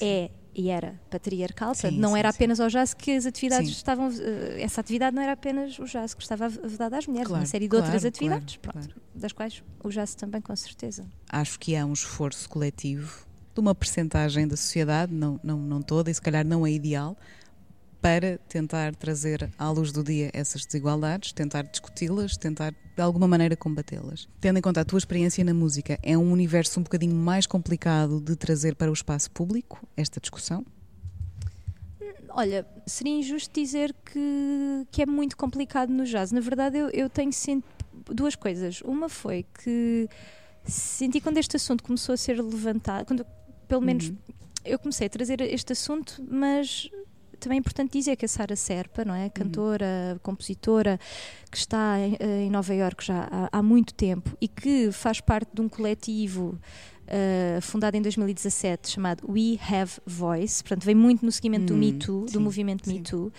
é 0.02 0.30
e 0.54 0.70
era 0.70 1.00
patriarcal, 1.10 1.74
sim, 1.74 1.92
não 1.92 2.12
sim, 2.12 2.20
era 2.20 2.30
apenas 2.30 2.58
sim. 2.58 2.64
ao 2.64 2.70
jazz 2.70 2.94
que 2.94 3.12
as 3.12 3.26
atividades 3.26 3.70
estavam. 3.70 4.10
Eh, 4.10 4.62
essa 4.62 4.82
atividade 4.82 5.16
não 5.16 5.22
era 5.22 5.32
apenas 5.32 5.80
o 5.80 5.86
jazz 5.86 6.14
que 6.14 6.22
estava 6.22 6.50
vedada 6.50 6.98
às 6.98 7.08
mulheres, 7.08 7.30
claro, 7.30 7.42
uma 7.42 7.48
série 7.48 7.66
de 7.66 7.70
claro, 7.70 7.86
outras 7.86 8.04
atividades, 8.04 8.60
claro, 8.62 8.80
pronto, 8.80 9.02
das 9.16 9.32
quais 9.32 9.64
o 9.82 9.90
jazz 9.90 10.14
também, 10.14 10.42
com 10.42 10.56
certeza. 10.56 11.06
Acho 11.30 11.58
que 11.58 11.76
há 11.76 11.86
um 11.86 11.94
esforço 11.94 12.50
coletivo 12.50 13.26
de 13.54 13.60
uma 13.60 13.76
percentagem 13.76 14.48
da 14.48 14.56
sociedade, 14.56 15.14
não, 15.14 15.40
não, 15.44 15.58
não 15.58 15.82
toda, 15.82 16.10
e 16.10 16.14
se 16.14 16.22
calhar 16.22 16.46
não 16.46 16.66
é 16.66 16.72
ideal, 16.72 17.18
para 18.02 18.40
tentar 18.50 18.96
trazer 18.96 19.52
à 19.58 19.70
luz 19.70 19.92
do 19.92 20.04
dia 20.04 20.32
essas 20.34 20.66
desigualdades, 20.66 21.32
tentar 21.32 21.62
discuti-las, 21.62 22.36
tentar 22.36 22.74
de 22.96 23.02
alguma 23.02 23.28
maneira 23.28 23.56
combatê-las. 23.56 24.28
Tendo 24.40 24.58
em 24.58 24.62
conta 24.62 24.82
a 24.82 24.86
tua 24.86 24.98
experiência 24.98 25.44
na 25.44 25.54
música, 25.54 26.00
é 26.02 26.18
um 26.18 26.32
universo 26.32 26.80
um 26.80 26.84
bocadinho 26.84 27.16
mais 27.16 27.46
complicado 27.46 28.20
de 28.20 28.36
trazer 28.36 28.76
para 28.76 28.90
o 28.90 28.94
espaço 28.94 29.30
público 29.30 29.88
esta 29.96 30.20
discussão? 30.20 30.66
Olha, 32.30 32.66
seria 32.88 33.14
injusto 33.14 33.54
dizer 33.54 33.94
que, 34.06 34.88
que 34.90 35.04
é 35.04 35.06
muito 35.06 35.38
complicado 35.38 35.90
no 35.90 36.06
jazz. 36.06 36.32
Na 36.32 36.40
verdade, 36.40 36.78
eu, 36.78 36.90
eu 36.90 37.10
tenho 37.10 37.32
sentido 37.32 37.66
duas 38.06 38.36
coisas. 38.36 38.82
Uma 38.82 39.10
foi 39.10 39.46
que 39.64 40.10
senti 40.66 41.20
quando 41.20 41.38
este 41.38 41.56
assunto 41.56 41.84
começou 41.84 42.14
a 42.14 42.18
ser 42.18 42.42
levantado, 42.42 43.06
quando 43.06 43.26
pelo 43.72 43.82
menos 43.82 44.10
uhum. 44.10 44.18
eu 44.66 44.78
comecei 44.78 45.08
a 45.08 45.10
trazer 45.10 45.40
este 45.40 45.72
assunto, 45.72 46.22
mas 46.30 46.90
também 47.40 47.56
é 47.56 47.60
importante 47.60 47.94
dizer 47.94 48.18
que 48.18 48.26
a 48.26 48.28
Sara 48.28 48.54
Serpa, 48.58 49.06
não 49.06 49.16
é? 49.16 49.30
Cantora, 49.30 50.12
uhum. 50.12 50.20
compositora, 50.22 51.00
que 51.50 51.56
está 51.56 51.98
em, 51.98 52.18
em 52.20 52.50
Nova 52.50 52.76
Iorque 52.76 53.06
já 53.06 53.30
há, 53.32 53.50
há, 53.50 53.64
muito 53.64 53.94
tempo 53.94 54.36
e 54.42 54.48
que 54.50 54.92
faz 54.92 55.22
parte 55.22 55.52
de 55.54 55.62
um 55.62 55.70
coletivo 55.70 56.60
uh, 57.08 57.62
fundado 57.62 57.96
em 57.96 58.02
2017 58.02 58.90
chamado 58.90 59.24
We 59.26 59.58
Have 59.58 60.02
Voice, 60.06 60.62
portanto, 60.62 60.84
vem 60.84 60.94
muito 60.94 61.26
no 61.26 61.32
seguimento 61.32 61.74
uhum. 61.74 61.80
do 61.80 61.86
Me 61.86 61.94
Too, 61.94 62.28
sim, 62.28 62.34
do 62.34 62.42
movimento 62.42 62.90
sim. 62.90 62.96
Me 62.96 63.02
Too. 63.04 63.32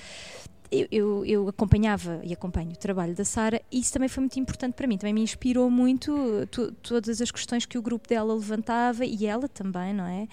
Eu, 0.72 0.88
eu, 0.90 1.26
eu, 1.26 1.48
acompanhava 1.48 2.20
e 2.24 2.32
acompanho 2.32 2.70
o 2.70 2.76
trabalho 2.76 3.14
da 3.14 3.26
Sara 3.26 3.60
e 3.70 3.80
isso 3.80 3.92
também 3.92 4.08
foi 4.08 4.22
muito 4.22 4.40
importante 4.40 4.72
para 4.72 4.86
mim. 4.86 4.96
Também 4.96 5.12
me 5.12 5.20
inspirou 5.20 5.70
muito 5.70 6.48
todas 6.82 7.20
as 7.20 7.30
questões 7.30 7.66
que 7.66 7.76
o 7.76 7.82
grupo 7.82 8.08
dela 8.08 8.34
levantava 8.34 9.04
e 9.04 9.26
ela 9.26 9.46
também, 9.48 9.92
não 9.92 10.06
é? 10.06 10.26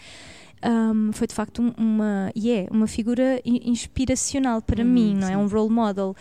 um, 0.65 1.11
foi 1.13 1.27
de 1.27 1.33
facto 1.33 1.61
um, 1.61 1.73
uma 1.77 2.31
e 2.35 2.49
yeah, 2.49 2.67
é 2.69 2.73
uma 2.73 2.87
figura 2.87 3.41
inspiracional 3.45 4.61
para 4.61 4.83
uhum, 4.83 4.89
mim, 4.89 5.15
não 5.15 5.23
é? 5.23 5.27
sim. 5.27 5.33
é 5.33 5.37
um 5.37 5.47
role 5.47 5.69
model. 5.69 6.15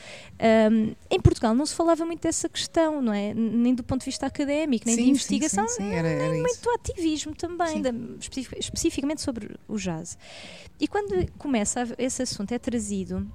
Um, 0.70 0.94
em 1.11 1.20
Portugal 1.20 1.54
não 1.54 1.66
se 1.66 1.74
falava 1.74 2.04
muito 2.04 2.22
dessa 2.22 2.48
questão, 2.48 3.02
não 3.02 3.12
é? 3.12 3.35
Nem 3.35 3.74
do 3.74 3.83
ponto 3.83 4.00
de 4.00 4.07
vista 4.07 4.26
académico, 4.26 4.87
nem 4.87 4.96
sim, 4.96 5.04
de 5.04 5.11
investigação, 5.11 5.66
sim, 5.68 5.92
era, 5.92 6.09
era 6.09 6.31
nem 6.31 6.42
isso. 6.42 6.61
muito 6.64 6.70
ativismo 6.70 7.35
também, 7.35 7.83
da, 7.83 7.90
especificamente 8.59 9.20
sobre 9.20 9.57
o 9.66 9.76
jazz. 9.76 10.16
E 10.81 10.87
quando 10.87 11.31
começa 11.33 11.83
a, 11.83 11.87
esse 11.98 12.22
assunto 12.22 12.52
é 12.52 12.59
trazido 12.59 13.26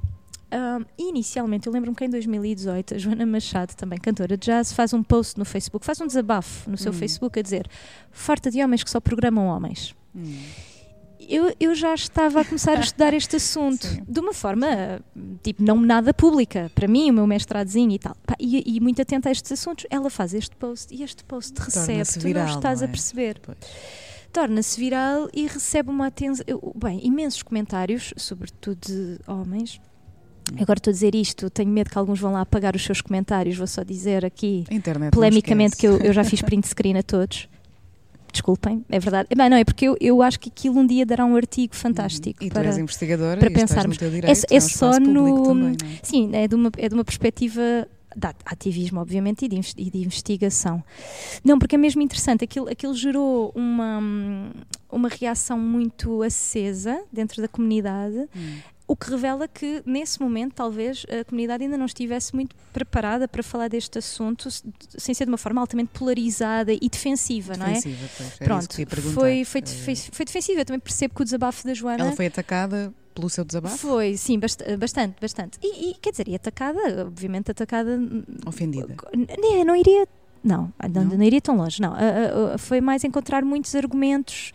um, 0.52 0.86
inicialmente, 0.98 1.68
eu 1.68 1.74
lembro-me 1.74 1.96
que 1.96 2.06
em 2.06 2.10
2018 2.10 2.96
a 2.96 2.98
Joana 2.98 3.26
Machado, 3.26 3.76
também 3.76 4.00
cantora 4.00 4.38
de 4.38 4.46
jazz, 4.46 4.72
faz 4.72 4.94
um 4.94 5.02
post 5.02 5.38
no 5.38 5.46
Facebook, 5.46 5.86
faz 5.86 6.00
um 6.00 6.08
desabafo 6.08 6.70
no 6.70 6.78
seu 6.78 6.92
hum. 6.92 6.96
Facebook 6.96 7.40
a 7.40 7.42
dizer 7.42 7.68
farta 8.12 8.52
de 8.52 8.64
homens 8.64 8.84
que 8.84 8.90
só 8.90 9.00
programam 9.00 9.48
homens. 9.48 9.96
Hum 10.16 10.36
eu, 11.30 11.54
eu 11.60 11.76
já 11.76 11.94
estava 11.94 12.42
a 12.42 12.46
começar 12.46 12.78
a 12.78 12.82
estudar 12.82 13.14
este 13.14 13.36
assunto 13.36 13.86
Sim. 13.88 14.04
de 14.08 14.20
uma 14.20 14.34
forma, 14.34 15.02
tipo, 15.42 15.64
não 15.64 15.80
nada 15.80 16.14
pública, 16.14 16.72
para 16.74 16.88
mim, 16.88 17.10
o 17.10 17.14
meu 17.14 17.28
mestradozinho 17.28 17.92
e 17.92 18.00
tal. 18.00 18.16
E, 18.40 18.76
e, 18.76 18.80
muito 18.80 19.02
atenta 19.02 19.30
a 19.30 19.32
estes 19.32 19.52
assuntos. 19.52 19.86
Ela 19.90 20.10
faz 20.10 20.34
este 20.34 20.56
post 20.56 20.94
e 20.94 21.04
este 21.04 21.24
post 21.24 21.54
recebe, 21.60 22.04
tu 22.06 22.20
viral, 22.20 22.48
não 22.48 22.56
estás 22.56 22.82
não 22.82 22.88
é? 22.88 22.90
a 22.90 22.92
perceber. 22.92 23.42
Torna-se 24.32 24.80
viral 24.80 25.30
e 25.34 25.48
recebe 25.48 25.90
uma 25.90 26.08
atenção. 26.08 26.46
Bem, 26.76 27.00
imensos 27.06 27.44
comentários, 27.44 28.14
sobretudo 28.18 28.80
de 28.80 29.20
homens. 29.28 29.80
Hum. 30.52 30.58
Agora 30.60 30.78
estou 30.78 30.92
a 30.92 30.94
dizer 30.94 31.16
isto, 31.16 31.50
tenho 31.50 31.70
medo 31.70 31.90
que 31.90 31.98
alguns 31.98 32.20
vão 32.20 32.34
lá 32.34 32.42
apagar 32.42 32.76
os 32.76 32.84
seus 32.84 33.02
comentários. 33.02 33.58
Vou 33.58 33.68
só 33.68 33.84
dizer 33.84 34.26
aqui, 34.26 34.66
polemicamente, 35.12 35.76
que 35.76 35.88
eu, 35.88 35.98
eu 35.98 36.14
já 36.14 36.24
fiz 36.24 36.42
print 36.42 36.68
screen 36.68 36.98
a 36.98 37.04
todos 37.04 37.48
desculpem, 38.34 38.84
é 38.90 39.00
verdade. 39.00 39.30
Bem, 39.36 39.50
não, 39.50 39.58
é 39.58 39.64
porque 39.64 39.86
eu, 39.86 39.96
eu 40.02 40.22
acho 40.22 40.40
que 40.40 40.50
aquilo 40.50 40.80
um 40.80 40.86
dia 40.86 41.06
dará 41.06 41.24
um 41.24 41.36
artigo 41.36 41.76
fantástico. 41.76 42.44
E 42.44 42.50
para, 42.50 42.64
tu 42.64 42.68
és 42.68 42.78
investigadora 42.80 43.40
para 43.40 43.52
pensarmos. 43.52 43.98
Direito, 43.98 44.26
é, 44.26 44.32
é, 44.32 44.58
é 44.58 44.60
só 44.60 45.00
no. 45.00 45.44
Também, 45.44 45.74
é? 45.74 46.00
Sim, 46.02 46.32
é 46.34 46.48
de, 46.48 46.56
uma, 46.56 46.72
é 46.78 46.90
de 46.90 46.96
uma 46.96 47.06
perspectiva 47.06 47.88
de 48.16 48.28
ativismo, 48.46 49.00
obviamente, 49.00 49.46
e 49.46 49.48
de, 49.48 49.60
e 49.78 49.90
de, 49.90 49.98
investigação. 50.00 50.84
Não, 51.44 51.58
porque 51.58 51.76
é 51.76 51.78
mesmo 51.78 52.02
interessante. 52.02 52.44
Aquilo, 52.44 52.70
aquilo 52.70 52.94
gerou 52.96 53.52
uma, 53.56 54.00
uma 54.92 55.10
reação 55.10 55.58
muito 55.60 56.22
acesa 56.22 57.02
dentro 57.12 57.42
da 57.42 57.48
comunidade. 57.48 58.28
Hum. 58.36 58.58
O 58.86 58.96
que 58.96 59.10
revela 59.10 59.48
que, 59.48 59.82
nesse 59.86 60.22
momento, 60.22 60.54
talvez 60.56 61.06
a 61.10 61.24
comunidade 61.24 61.64
ainda 61.64 61.78
não 61.78 61.86
estivesse 61.86 62.36
muito 62.36 62.54
preparada 62.74 63.28
para 63.28 63.42
falar 63.42 63.70
deste 63.70 63.98
assunto, 63.98 64.50
sem 64.98 65.16
ser 65.16 65.24
de 65.26 65.32
uma 65.32 65.38
forma 65.38 65.62
altamente 65.62 65.92
polarizada 65.98 66.74
e 66.74 66.90
defensiva, 66.90 67.56
não 67.56 67.66
é? 67.66 67.74
Defensiva, 67.74 68.10
pois. 68.18 68.38
Pronto, 68.38 68.76
foi, 69.14 69.46
foi, 69.46 69.62
foi, 69.66 69.96
foi 69.96 70.26
defensiva. 70.26 70.62
Eu 70.62 70.66
também 70.66 70.80
percebo 70.82 71.16
que 71.16 71.22
o 71.22 71.24
desabafo 71.24 71.66
da 71.66 71.74
Joana. 71.74 72.04
Ela 72.04 72.12
foi 72.12 72.26
atacada 72.26 72.94
pelo 73.16 73.30
seu 73.30 73.46
desabafo? 73.46 73.78
Foi, 73.78 74.18
sim, 74.18 74.38
bastante, 74.40 75.16
bastante. 75.20 75.58
E, 75.64 75.92
e 75.92 75.94
quer 75.96 76.12
dizer, 76.12 76.28
e 76.28 76.36
atacada, 76.36 77.06
obviamente 77.06 77.52
atacada. 77.52 77.98
Ofendida? 78.46 78.96
Não, 79.16 79.64
não 79.66 79.76
iria. 79.76 80.06
Não, 80.44 80.74
não, 80.92 81.06
não 81.06 81.24
iria 81.24 81.40
tão 81.40 81.56
longe, 81.56 81.82
não. 81.82 81.96
Foi 82.58 82.82
mais 82.82 83.06
encontrar 83.06 83.46
muitos 83.46 83.74
argumentos 83.76 84.52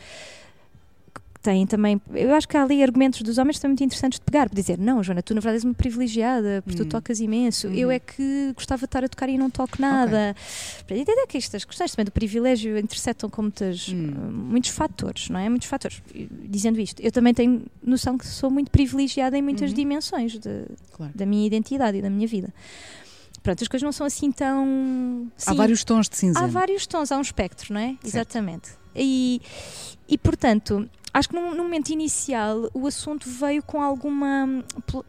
têm 1.40 1.66
também. 1.66 2.01
Eu 2.14 2.35
acho 2.35 2.48
que 2.48 2.57
há 2.57 2.62
ali 2.62 2.83
argumentos 2.83 3.22
dos 3.22 3.38
homens 3.38 3.57
que 3.57 3.61
são 3.61 3.70
muito 3.70 3.83
interessantes 3.83 4.18
de 4.18 4.24
pegar, 4.24 4.48
por 4.48 4.55
dizer, 4.55 4.79
não, 4.79 5.03
Joana, 5.03 5.22
tu 5.22 5.35
na 5.35 5.40
verdade 5.40 5.57
és 5.57 5.64
uma 5.64 5.74
privilegiada, 5.74 6.62
porque 6.64 6.83
hum. 6.83 6.85
tu 6.85 6.88
tocas 6.88 7.20
imenso, 7.20 7.68
hum. 7.68 7.74
eu 7.74 7.90
é 7.90 7.98
que 7.98 8.53
gostava 8.55 8.81
de 8.81 8.85
estar 8.87 9.05
a 9.05 9.09
tocar 9.09 9.29
e 9.29 9.38
não 9.38 9.51
toco 9.51 9.81
nada. 9.81 10.31
Okay. 10.33 10.85
Para 10.87 10.96
entender 10.98 11.27
que 11.27 11.38
estas 11.38 11.64
questões 11.64 11.92
também 11.92 12.05
do 12.05 12.12
privilégio 12.12 12.77
interceptam 12.79 13.31
com 13.31 13.42
muitas, 13.42 13.88
hum. 13.88 14.31
muitos 14.33 14.70
fatores, 14.70 15.29
não 15.29 15.38
é? 15.38 15.48
Muitos 15.48 15.68
fatores. 15.68 16.03
Dizendo 16.48 16.81
isto, 16.81 17.01
eu 17.01 17.12
também 17.12 17.33
tenho 17.33 17.64
noção 17.83 18.18
que 18.18 18.27
sou 18.27 18.51
muito 18.51 18.70
privilegiada 18.70 19.37
em 19.37 19.42
muitas 19.42 19.70
uhum. 19.70 19.77
dimensões 19.77 20.38
de, 20.38 20.66
claro. 20.92 21.12
da 21.14 21.24
minha 21.24 21.46
identidade 21.46 21.98
e 21.98 22.03
da 22.03 22.11
minha 22.11 22.27
vida 22.27 22.53
pronto, 23.42 23.62
as 23.62 23.68
coisas 23.68 23.85
não 23.85 23.92
são 23.92 24.07
assim 24.07 24.31
tão. 24.31 25.31
Sim, 25.37 25.51
há 25.51 25.55
vários 25.55 25.83
tons 25.85 26.09
de 26.09 26.16
cinza. 26.16 26.38
Há 26.38 26.46
vários 26.46 26.87
tons, 26.87 27.11
há 27.11 27.16
um 27.16 27.22
espectro, 27.22 27.72
não 27.72 27.81
é? 27.81 27.88
Certo. 27.88 28.07
Exatamente. 28.07 28.70
E, 28.94 29.40
e 30.09 30.18
portanto, 30.18 30.88
acho 31.18 31.28
que 31.28 31.35
no, 31.35 31.54
no, 31.54 31.64
momento 31.64 31.90
inicial 31.90 32.70
o 32.72 32.87
assunto 32.87 33.28
veio 33.28 33.62
com 33.62 33.83
alguma 33.83 34.44
hum, 34.44 34.62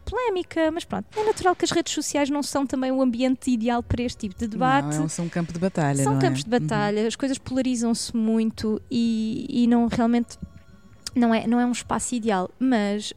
polémica, 0.04 0.72
mas 0.72 0.84
pronto, 0.84 1.06
é 1.16 1.24
natural 1.24 1.56
que 1.56 1.64
as 1.64 1.72
redes 1.72 1.94
sociais 1.94 2.30
não 2.30 2.42
são 2.42 2.66
também 2.66 2.92
o 2.92 3.02
ambiente 3.02 3.52
ideal 3.52 3.84
para 3.84 4.02
este 4.02 4.28
tipo 4.28 4.38
de 4.38 4.48
debate. 4.48 4.98
Não, 4.98 5.08
são 5.08 5.26
um 5.26 5.30
campo 5.30 5.54
de 5.54 5.60
batalha. 5.60 6.04
São 6.04 6.18
é? 6.18 6.22
campos 6.22 6.42
é? 6.42 6.44
de 6.44 6.50
batalha, 6.50 7.02
uhum. 7.02 7.08
as 7.08 7.16
coisas 7.16 7.38
polarizam-se 7.38 8.16
muito 8.16 8.82
e, 8.90 9.46
e 9.50 9.68
não 9.68 9.88
realmente 9.88 10.38
não 11.16 11.34
é, 11.34 11.46
não 11.46 11.60
é 11.60 11.66
um 11.66 11.72
espaço 11.72 12.16
ideal, 12.16 12.50
mas 12.60 13.14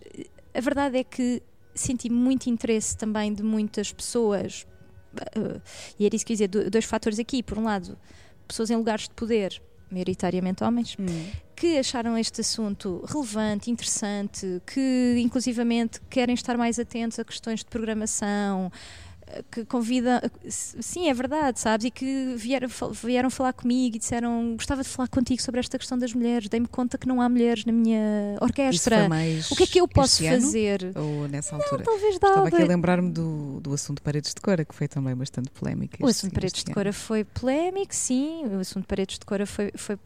a 0.55 0.61
verdade 0.61 0.98
é 0.98 1.05
que 1.05 1.42
senti 1.74 2.11
muito 2.11 2.48
interesse 2.48 2.96
também 2.96 3.33
de 3.33 3.42
muitas 3.42 3.92
pessoas, 3.92 4.66
uh, 5.37 5.61
e 5.98 6.05
era 6.05 6.14
isso 6.14 6.24
que 6.26 6.33
eu 6.33 6.38
ia 6.38 6.48
dizer, 6.48 6.70
dois 6.70 6.85
fatores 6.85 7.18
aqui. 7.18 7.42
Por 7.42 7.59
um 7.59 7.64
lado, 7.64 7.98
pessoas 8.46 8.70
em 8.70 8.76
lugares 8.76 9.05
de 9.05 9.14
poder 9.14 9.62
maioritariamente 9.92 10.64
homens, 10.64 10.96
hum. 10.98 11.07
que 11.55 11.78
acharam 11.78 12.16
este 12.16 12.40
assunto 12.40 13.05
relevante, 13.07 13.70
interessante, 13.70 14.61
que 14.66 15.16
inclusivamente 15.18 16.00
querem 16.09 16.35
estar 16.35 16.57
mais 16.57 16.78
atentos 16.78 17.18
a 17.18 17.24
questões 17.24 17.61
de 17.61 17.66
programação, 17.66 18.72
que 19.51 19.64
convida, 19.64 20.31
sim, 20.49 21.09
é 21.09 21.14
verdade, 21.14 21.61
sabes? 21.61 21.87
E 21.87 21.90
que 21.90 22.35
vieram, 22.37 22.68
vieram 22.92 23.31
falar 23.31 23.53
comigo 23.53 23.97
e 23.97 23.99
disseram: 23.99 24.55
Gostava 24.57 24.83
de 24.83 24.88
falar 24.88 25.09
contigo 25.09 25.40
sobre 25.42 25.61
esta 25.61 25.79
questão 25.79 25.99
das 25.99 26.12
mulheres. 26.12 26.49
Dei-me 26.49 26.66
conta 26.66 26.99
que 26.99 27.07
não 27.07 27.21
há 27.21 27.29
mulheres 27.29 27.64
na 27.64 27.73
minha 27.73 28.37
orquestra. 28.40 29.09
o 29.51 29.57
que 29.57 29.62
é 29.62 29.66
que 29.66 29.81
eu 29.81 29.88
posso 29.88 30.25
fazer? 30.25 30.92
Ou 30.95 31.29
nessa 31.29 31.57
altura? 31.57 31.79
Não, 31.79 31.85
talvez 31.85 32.18
dá. 32.18 32.29
Estava 32.29 32.49
aqui 32.49 32.62
a 32.62 32.66
lembrar-me 32.66 33.11
do, 33.11 33.61
do 33.61 33.73
assunto 33.73 34.03
Paredes 34.03 34.35
de 34.35 34.40
Cora, 34.40 34.64
que 34.64 34.75
foi 34.75 34.88
também 34.88 35.14
bastante 35.14 35.51
polémico. 35.51 35.97
O 36.01 36.07
assunto 36.07 36.33
Paredes 36.33 36.64
de 36.64 36.73
Cora 36.73 36.92
foi 36.92 37.25
polémico, 37.25 37.95
sim. 37.95 38.45
O 38.47 38.61
assunto 38.61 38.87
Paredes 38.87 39.18
de 39.18 39.25
Cora 39.25 39.47
foi, 39.47 39.73
foi 39.77 39.97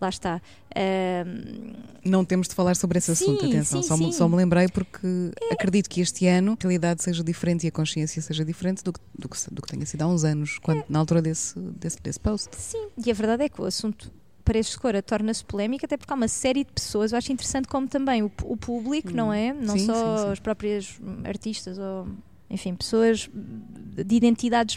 lá 0.00 0.08
está. 0.08 0.40
Um... 0.76 1.72
Não 2.04 2.24
temos 2.24 2.48
de 2.48 2.54
falar 2.54 2.76
sobre 2.76 2.98
esse 2.98 3.10
assunto, 3.10 3.40
sim, 3.40 3.48
atenção, 3.48 3.82
sim, 3.82 3.88
só, 3.88 3.96
sim. 3.96 4.06
Me, 4.06 4.12
só 4.12 4.28
me 4.28 4.36
lembrei 4.36 4.68
porque 4.68 5.06
é. 5.40 5.54
acredito 5.54 5.88
que 5.88 6.00
este 6.00 6.26
ano 6.26 6.52
a 6.52 6.62
realidade 6.62 7.02
seja 7.02 7.24
diferente 7.24 7.64
e 7.64 7.68
a 7.68 7.72
consciência 7.72 8.20
seja 8.20 8.44
diferente 8.44 8.82
do 8.82 8.92
que, 8.92 9.00
do 9.18 9.28
que, 9.28 9.36
do 9.50 9.62
que 9.62 9.68
tenha 9.68 9.86
sido 9.86 10.02
há 10.02 10.06
uns 10.06 10.24
anos, 10.24 10.58
quando, 10.58 10.80
é. 10.80 10.84
na 10.88 10.98
altura 10.98 11.22
desse, 11.22 11.58
desse, 11.58 12.00
desse 12.02 12.20
post. 12.20 12.54
Sim, 12.56 12.88
e 13.04 13.10
a 13.10 13.14
verdade 13.14 13.44
é 13.44 13.48
que 13.48 13.60
o 13.60 13.64
assunto 13.64 14.10
para 14.46 14.58
este 14.58 14.78
Cora 14.78 15.02
torna-se 15.02 15.44
polémica, 15.44 15.86
até 15.86 15.96
porque 15.96 16.12
há 16.12 16.16
uma 16.16 16.28
série 16.28 16.62
de 16.62 16.72
pessoas, 16.72 17.10
eu 17.10 17.18
acho 17.18 17.32
interessante 17.32 17.66
como 17.66 17.88
também 17.88 18.22
o, 18.22 18.30
o 18.44 18.56
público, 18.56 19.10
hum. 19.10 19.14
não 19.14 19.32
é? 19.32 19.52
Não 19.52 19.76
só 19.76 20.30
as 20.30 20.38
próprias 20.38 21.00
artistas 21.24 21.76
ou 21.78 22.06
enfim, 22.48 22.74
pessoas 22.74 23.28
de 23.32 24.14
identidades 24.14 24.76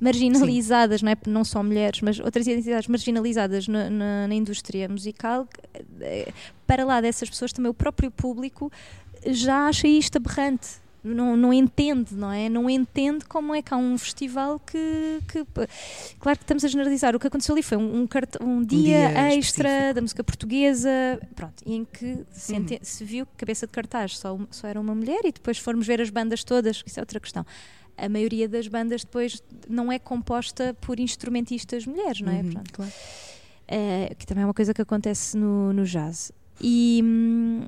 marginalizadas, 0.00 1.02
não, 1.02 1.12
é? 1.12 1.16
não 1.26 1.44
só 1.44 1.62
mulheres, 1.62 2.00
mas 2.00 2.18
outras 2.18 2.46
identidades 2.46 2.88
marginalizadas 2.88 3.68
na, 3.68 3.88
na, 3.90 4.28
na, 4.28 4.34
indústria 4.34 4.88
musical, 4.88 5.46
eh, 6.00 6.32
para 6.66 6.84
lá 6.84 7.00
dessas 7.00 7.28
pessoas 7.28 7.52
também 7.52 7.70
o 7.70 7.74
próprio 7.74 8.10
público 8.10 8.72
já 9.26 9.68
acha 9.68 9.86
isto 9.86 10.16
aberrante 10.16 10.80
não, 11.02 11.36
não 11.36 11.52
entende, 11.52 12.14
não 12.14 12.30
é? 12.30 12.48
Não 12.48 12.68
entende 12.68 13.24
como 13.24 13.54
é 13.54 13.62
que 13.62 13.72
há 13.72 13.76
um 13.76 13.96
festival 13.96 14.58
que, 14.60 15.20
que 15.28 15.44
claro 16.18 16.38
que 16.38 16.44
estamos 16.44 16.64
a 16.64 16.68
generalizar. 16.68 17.16
O 17.16 17.18
que 17.18 17.26
aconteceu 17.26 17.54
ali 17.54 17.62
foi 17.62 17.78
um, 17.78 18.02
um, 18.02 18.02
um, 18.02 18.06
dia, 18.06 18.40
um 18.40 18.62
dia, 18.62 19.34
extra 19.34 19.68
específico. 19.68 19.94
da 19.94 20.00
música 20.02 20.24
portuguesa, 20.24 20.90
pronto, 21.34 21.62
em 21.64 21.84
que 21.84 22.24
se, 22.32 22.52
uhum. 22.52 22.66
se, 22.82 23.04
viu 23.04 23.24
que 23.26 23.32
cabeça 23.38 23.66
de 23.66 23.72
cartaz 23.72 24.18
só, 24.18 24.38
só 24.50 24.68
era 24.68 24.80
uma 24.80 24.94
mulher 24.94 25.20
e 25.24 25.32
depois 25.32 25.58
formos 25.58 25.86
ver 25.86 26.00
as 26.00 26.10
bandas 26.10 26.44
todas, 26.44 26.82
isso 26.84 27.00
é 27.00 27.02
outra 27.02 27.18
questão. 27.18 27.46
A 27.96 28.08
maioria 28.08 28.48
das 28.48 28.68
bandas 28.68 29.02
depois 29.02 29.42
não 29.68 29.90
é 29.90 29.98
composta 29.98 30.74
por 30.80 31.00
instrumentistas 31.00 31.86
mulheres, 31.86 32.20
não 32.20 32.32
é? 32.32 32.40
Uhum, 32.40 32.62
claro. 32.72 32.92
Uh, 33.70 34.14
que 34.16 34.26
também 34.26 34.42
é 34.42 34.46
uma 34.46 34.54
coisa 34.54 34.74
que 34.74 34.82
acontece 34.82 35.36
no, 35.36 35.72
no 35.72 35.84
jazz. 35.84 36.32
E, 36.60 37.00
hum, 37.02 37.64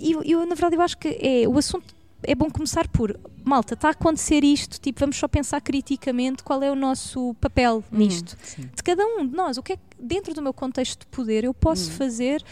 eu, 0.00 0.22
eu, 0.22 0.40
na 0.40 0.54
verdade, 0.54 0.76
eu 0.76 0.82
acho 0.82 0.98
que 0.98 1.08
é 1.08 1.48
o 1.48 1.56
assunto 1.56 1.94
é 2.22 2.34
bom 2.34 2.50
começar 2.50 2.88
por 2.88 3.18
malta, 3.44 3.74
está 3.74 3.88
a 3.88 3.90
acontecer 3.92 4.44
isto, 4.44 4.80
tipo, 4.80 5.00
vamos 5.00 5.16
só 5.16 5.26
pensar 5.26 5.60
criticamente 5.60 6.42
qual 6.42 6.62
é 6.62 6.70
o 6.70 6.74
nosso 6.74 7.34
papel 7.40 7.82
uhum, 7.90 7.98
nisto. 7.98 8.36
de 8.56 8.82
cada 8.82 9.04
um 9.04 9.26
de 9.26 9.34
nós, 9.34 9.56
o 9.56 9.62
que 9.62 9.74
é 9.74 9.76
que 9.76 9.82
dentro 9.98 10.34
do 10.34 10.42
meu 10.42 10.52
contexto 10.52 11.00
de 11.00 11.06
poder 11.06 11.44
eu 11.44 11.54
posso 11.54 11.90
uhum. 11.90 11.96
fazer 11.96 12.44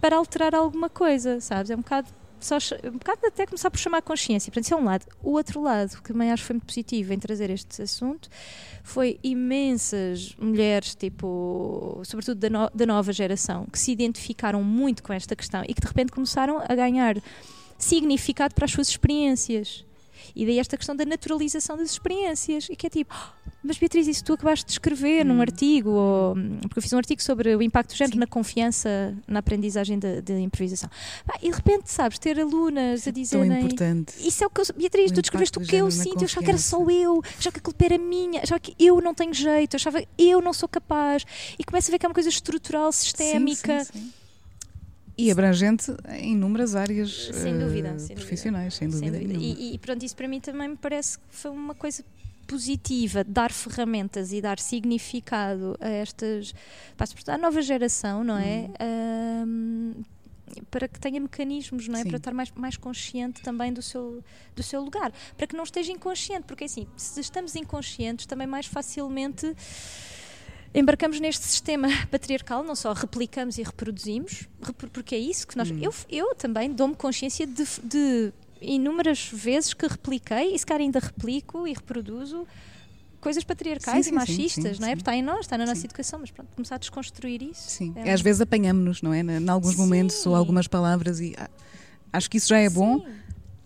para 0.00 0.16
alterar 0.16 0.54
alguma 0.54 0.88
coisa, 0.88 1.40
sabes? 1.40 1.70
É 1.70 1.74
um 1.74 1.80
bocado 1.80 2.08
só, 2.42 2.56
um 2.84 2.98
bocado 2.98 3.20
até 3.26 3.46
começar 3.46 3.70
por 3.70 3.78
chamar 3.78 3.98
a 3.98 4.02
consciência. 4.02 4.50
Portanto, 4.50 4.64
isso 4.64 4.74
é 4.74 4.76
um 4.76 4.84
lado. 4.84 5.06
O 5.22 5.32
outro 5.32 5.62
lado, 5.62 6.02
que 6.02 6.12
também 6.12 6.30
acho 6.32 6.42
que 6.42 6.46
foi 6.48 6.54
muito 6.54 6.66
positivo 6.66 7.12
em 7.12 7.18
trazer 7.18 7.50
este 7.50 7.82
assunto, 7.82 8.28
foi 8.82 9.18
imensas 9.22 10.34
mulheres, 10.36 10.94
tipo, 10.94 12.02
sobretudo 12.04 12.38
da, 12.38 12.50
no, 12.50 12.70
da 12.74 12.84
nova 12.84 13.12
geração, 13.12 13.66
que 13.70 13.78
se 13.78 13.92
identificaram 13.92 14.62
muito 14.62 15.02
com 15.02 15.12
esta 15.12 15.36
questão 15.36 15.62
e 15.68 15.72
que 15.72 15.80
de 15.80 15.86
repente 15.86 16.10
começaram 16.10 16.60
a 16.68 16.74
ganhar 16.74 17.16
significado 17.82 18.54
para 18.54 18.64
as 18.64 18.70
suas 18.70 18.88
experiências. 18.88 19.84
E 20.34 20.46
daí 20.46 20.58
esta 20.58 20.76
questão 20.76 20.94
da 20.94 21.04
naturalização 21.04 21.76
das 21.76 21.90
experiências. 21.90 22.68
E 22.70 22.76
que 22.76 22.86
é 22.86 22.90
tipo, 22.90 23.14
oh, 23.14 23.50
mas 23.62 23.76
Beatriz, 23.76 24.06
isso 24.06 24.24
tu 24.24 24.32
acabaste 24.32 24.64
de 24.64 24.72
escrever 24.72 25.24
hum. 25.24 25.34
num 25.34 25.40
artigo, 25.40 25.90
ou, 25.90 26.34
porque 26.62 26.78
eu 26.78 26.82
fiz 26.82 26.92
um 26.92 26.96
artigo 26.96 27.22
sobre 27.22 27.54
o 27.54 27.62
impacto 27.62 27.90
do 27.90 27.96
género 27.96 28.14
Sim. 28.14 28.20
na 28.20 28.26
confiança 28.26 29.14
na 29.26 29.40
aprendizagem 29.40 29.98
de, 29.98 30.38
improvisação. 30.38 30.88
Ah, 31.28 31.38
e 31.42 31.50
de 31.50 31.56
repente, 31.56 31.90
sabes, 31.90 32.18
ter 32.18 32.40
alunas 32.40 33.06
a 33.06 33.10
dizer. 33.10 33.36
Tão 33.36 33.58
importante. 33.58 34.14
Isso 34.26 34.44
é 34.44 34.46
o 34.46 34.50
que 34.50 34.60
eu. 34.60 34.64
Beatriz, 34.76 35.10
o 35.10 35.14
tu 35.14 35.22
descreveste 35.22 35.58
o 35.58 35.62
que 35.62 35.76
eu 35.76 35.90
sinto, 35.90 36.20
eu 36.20 36.24
achava 36.24 36.44
que 36.44 36.50
era 36.50 36.58
só 36.58 36.88
eu, 36.88 37.20
achava 37.38 37.52
que 37.52 37.58
a 37.58 37.62
culpa 37.62 37.84
era 37.84 37.98
minha, 37.98 38.42
achava 38.42 38.60
que 38.60 38.74
eu 38.78 39.00
não 39.00 39.12
tenho 39.12 39.34
jeito, 39.34 39.76
achava 39.76 40.00
que 40.00 40.08
eu 40.18 40.40
não 40.40 40.52
sou 40.52 40.68
capaz. 40.68 41.24
E 41.58 41.64
começa 41.64 41.90
a 41.90 41.92
ver 41.92 41.98
que 41.98 42.06
é 42.06 42.08
uma 42.08 42.14
coisa 42.14 42.28
estrutural, 42.28 42.92
sistémica. 42.92 43.84
Sim, 43.84 43.92
sim, 43.92 44.12
e 45.16 45.30
abrangente 45.30 45.94
em 46.18 46.32
inúmeras 46.32 46.74
áreas 46.74 47.30
sem 47.32 47.58
dúvida, 47.58 47.92
uh, 47.92 48.00
sem 48.00 48.16
profissionais, 48.16 48.78
dúvida. 48.78 48.96
sem 48.96 49.10
dúvida. 49.10 49.18
Sem 49.18 49.38
dúvida. 49.38 49.60
E, 49.60 49.74
e, 49.74 49.78
pronto, 49.78 50.04
isso 50.04 50.16
para 50.16 50.28
mim 50.28 50.40
também 50.40 50.68
me 50.68 50.76
parece 50.76 51.18
que 51.18 51.24
foi 51.30 51.50
uma 51.50 51.74
coisa 51.74 52.04
positiva, 52.46 53.24
dar 53.24 53.52
ferramentas 53.52 54.32
e 54.32 54.40
dar 54.40 54.58
significado 54.58 55.76
a 55.80 55.88
estas, 55.88 56.54
à 57.26 57.38
nova 57.38 57.62
geração, 57.62 58.22
não 58.24 58.36
é? 58.36 58.68
Hum. 59.46 59.94
para 60.70 60.86
que 60.86 61.00
tenha 61.00 61.18
mecanismos, 61.20 61.88
não 61.88 61.98
é? 61.98 62.02
Sim. 62.02 62.08
Para 62.08 62.16
estar 62.18 62.34
mais, 62.34 62.50
mais 62.52 62.76
consciente 62.76 63.40
também 63.42 63.72
do 63.72 63.80
seu, 63.80 64.22
do 64.54 64.62
seu 64.62 64.82
lugar. 64.82 65.12
Para 65.36 65.46
que 65.46 65.56
não 65.56 65.64
esteja 65.64 65.92
inconsciente, 65.92 66.44
porque 66.46 66.64
assim, 66.64 66.86
se 66.96 67.20
estamos 67.20 67.54
inconscientes, 67.56 68.26
também 68.26 68.46
mais 68.46 68.66
facilmente 68.66 69.54
embarcamos 70.74 71.20
neste 71.20 71.44
sistema 71.44 71.88
patriarcal, 72.10 72.62
não 72.62 72.74
só 72.74 72.92
replicamos 72.92 73.58
e 73.58 73.62
reproduzimos, 73.62 74.48
porque 74.92 75.14
é 75.14 75.18
isso 75.18 75.46
que 75.46 75.56
nós. 75.56 75.70
Hum. 75.70 75.78
Eu, 75.80 75.94
eu 76.10 76.34
também 76.34 76.70
dou-me 76.72 76.94
consciência 76.94 77.46
de, 77.46 77.64
de, 77.82 78.32
inúmeras 78.60 79.30
vezes 79.32 79.74
que 79.74 79.86
repliquei, 79.86 80.54
e 80.54 80.58
se 80.58 80.66
calhar 80.66 80.82
ainda 80.82 80.98
replico 80.98 81.66
e 81.66 81.72
reproduzo 81.72 82.46
coisas 83.20 83.44
patriarcais 83.44 83.98
sim, 83.98 84.02
sim, 84.02 84.10
e 84.10 84.12
machistas, 84.12 84.76
sim, 84.76 84.82
não 84.82 84.88
é? 84.88 84.90
Porque 84.92 85.02
está 85.02 85.14
em 85.14 85.22
nós, 85.22 85.40
está 85.40 85.56
na 85.56 85.64
nossa 85.64 85.86
educação, 85.86 86.18
mas 86.18 86.30
pronto, 86.32 86.48
começar 86.56 86.74
a 86.74 86.78
desconstruir 86.78 87.40
isso. 87.40 87.70
Sim, 87.70 87.92
é 87.96 88.12
às 88.12 88.20
vezes 88.20 88.40
apanhamos-nos, 88.40 89.00
não 89.00 89.14
é? 89.14 89.20
Em 89.20 89.48
alguns 89.48 89.76
momentos 89.76 90.26
ou 90.26 90.34
algumas 90.34 90.66
palavras 90.66 91.20
e 91.20 91.34
ah, 91.38 91.48
acho 92.12 92.28
que 92.28 92.38
isso 92.38 92.48
já 92.48 92.58
é 92.58 92.68
bom 92.68 93.04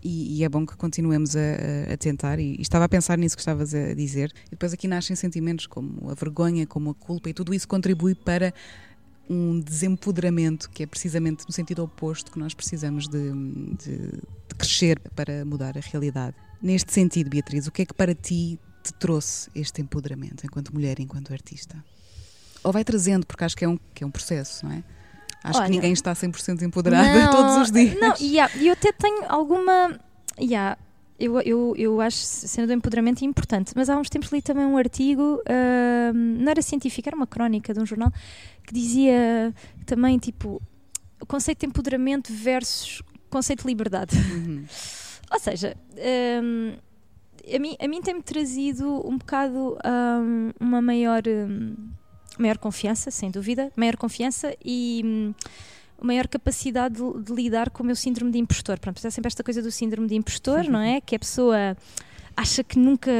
e, 0.06 0.38
e, 0.38 0.44
é 0.44 0.48
bom 0.48 0.64
que 0.64 0.76
continuemos 0.76 1.34
a, 1.34 1.92
a 1.92 1.96
tentar. 1.96 2.38
E, 2.38 2.54
e, 2.56 2.62
estava 2.62 2.84
a 2.84 2.88
pensar 2.88 3.18
nisso 3.18 3.34
que 3.34 3.42
estavas 3.42 3.74
a 3.74 3.92
dizer. 3.92 4.32
E 4.46 4.50
depois 4.50 4.72
aqui 4.72 4.86
nascem 4.86 5.16
sentimentos 5.16 5.66
como 5.66 6.08
a 6.08 6.14
vergonha, 6.14 6.64
como 6.64 6.90
a 6.90 6.94
culpa, 6.94 7.28
e 7.28 7.34
tudo 7.34 7.52
isso 7.52 7.66
contribui 7.66 8.14
para 8.14 8.54
um 9.28 9.58
desempoderamento 9.58 10.70
que 10.70 10.84
é 10.84 10.86
precisamente 10.86 11.44
no 11.48 11.52
sentido 11.52 11.82
oposto 11.82 12.30
que 12.30 12.38
nós 12.38 12.54
precisamos 12.54 13.08
de, 13.08 13.32
de, 13.74 13.96
de 14.12 14.54
crescer 14.56 15.00
para 15.16 15.44
mudar 15.44 15.76
a 15.76 15.80
realidade. 15.80 16.36
Neste 16.62 16.92
sentido, 16.92 17.28
Beatriz, 17.28 17.66
o 17.66 17.72
que 17.72 17.82
é 17.82 17.86
que 17.86 17.94
para 17.94 18.14
ti 18.14 18.60
te 18.84 18.94
trouxe 18.94 19.50
este 19.52 19.82
empoderamento 19.82 20.46
enquanto 20.46 20.72
mulher, 20.72 21.00
enquanto 21.00 21.32
artista? 21.32 21.84
Ou 22.62 22.72
vai 22.72 22.84
trazendo, 22.84 23.26
porque 23.26 23.42
acho 23.42 23.56
que 23.56 23.64
é 23.64 23.68
um, 23.68 23.78
que 23.92 24.04
é 24.04 24.06
um 24.06 24.10
processo, 24.10 24.64
não 24.64 24.72
é? 24.72 24.84
Acho 25.46 25.58
Olha, 25.58 25.66
que 25.66 25.72
ninguém 25.72 25.92
está 25.92 26.12
100% 26.12 26.62
empoderada 26.62 27.06
não, 27.24 27.30
todos 27.30 27.56
os 27.58 27.70
dias. 27.70 27.98
Não, 28.00 28.14
e 28.18 28.32
yeah, 28.32 28.52
eu 28.60 28.72
até 28.72 28.90
tenho 28.92 29.24
alguma. 29.28 29.98
Yeah, 30.40 30.76
eu, 31.18 31.40
eu, 31.40 31.74
eu 31.78 32.00
acho 32.00 32.16
sendo 32.16 32.66
do 32.66 32.72
empoderamento 32.72 33.24
importante, 33.24 33.72
mas 33.76 33.88
há 33.88 33.96
uns 33.96 34.10
tempos 34.10 34.30
li 34.32 34.42
também 34.42 34.64
um 34.64 34.76
artigo, 34.76 35.40
uh, 35.40 36.12
não 36.12 36.50
era 36.50 36.60
científico, 36.60 37.08
era 37.08 37.16
uma 37.16 37.28
crónica 37.28 37.72
de 37.72 37.80
um 37.80 37.86
jornal, 37.86 38.12
que 38.66 38.74
dizia 38.74 39.54
também 39.86 40.18
tipo 40.18 40.60
o 41.20 41.24
conceito 41.24 41.60
de 41.60 41.66
empoderamento 41.66 42.32
versus 42.32 43.02
conceito 43.30 43.62
de 43.62 43.68
liberdade. 43.68 44.16
Uhum. 44.16 44.64
Ou 45.32 45.40
seja, 45.40 45.76
um, 46.42 46.74
a 47.54 47.58
mim, 47.58 47.76
a 47.80 47.88
mim 47.88 48.02
tem-me 48.02 48.22
trazido 48.22 49.08
um 49.08 49.16
bocado 49.16 49.78
um, 49.84 50.50
uma 50.58 50.82
maior. 50.82 51.22
Um, 51.26 51.76
maior 52.38 52.58
confiança, 52.58 53.10
sem 53.10 53.30
dúvida, 53.30 53.70
maior 53.76 53.96
confiança 53.96 54.54
e 54.64 55.02
hum, 55.04 55.34
maior 56.00 56.28
capacidade 56.28 56.96
de, 56.96 57.22
de, 57.22 57.32
lidar 57.32 57.70
com 57.70 57.82
o 57.82 57.86
meu 57.86 57.96
síndrome 57.96 58.30
de 58.30 58.38
impostor. 58.38 58.78
Pronto, 58.78 59.04
é 59.04 59.10
sempre 59.10 59.28
esta 59.28 59.42
coisa 59.42 59.62
do 59.62 59.70
síndrome 59.70 60.08
de 60.08 60.14
impostor, 60.14 60.64
não 60.68 60.80
é? 60.80 61.00
Que 61.00 61.16
a 61.16 61.18
pessoa 61.18 61.76
acha 62.36 62.62
que 62.62 62.78
nunca 62.78 63.12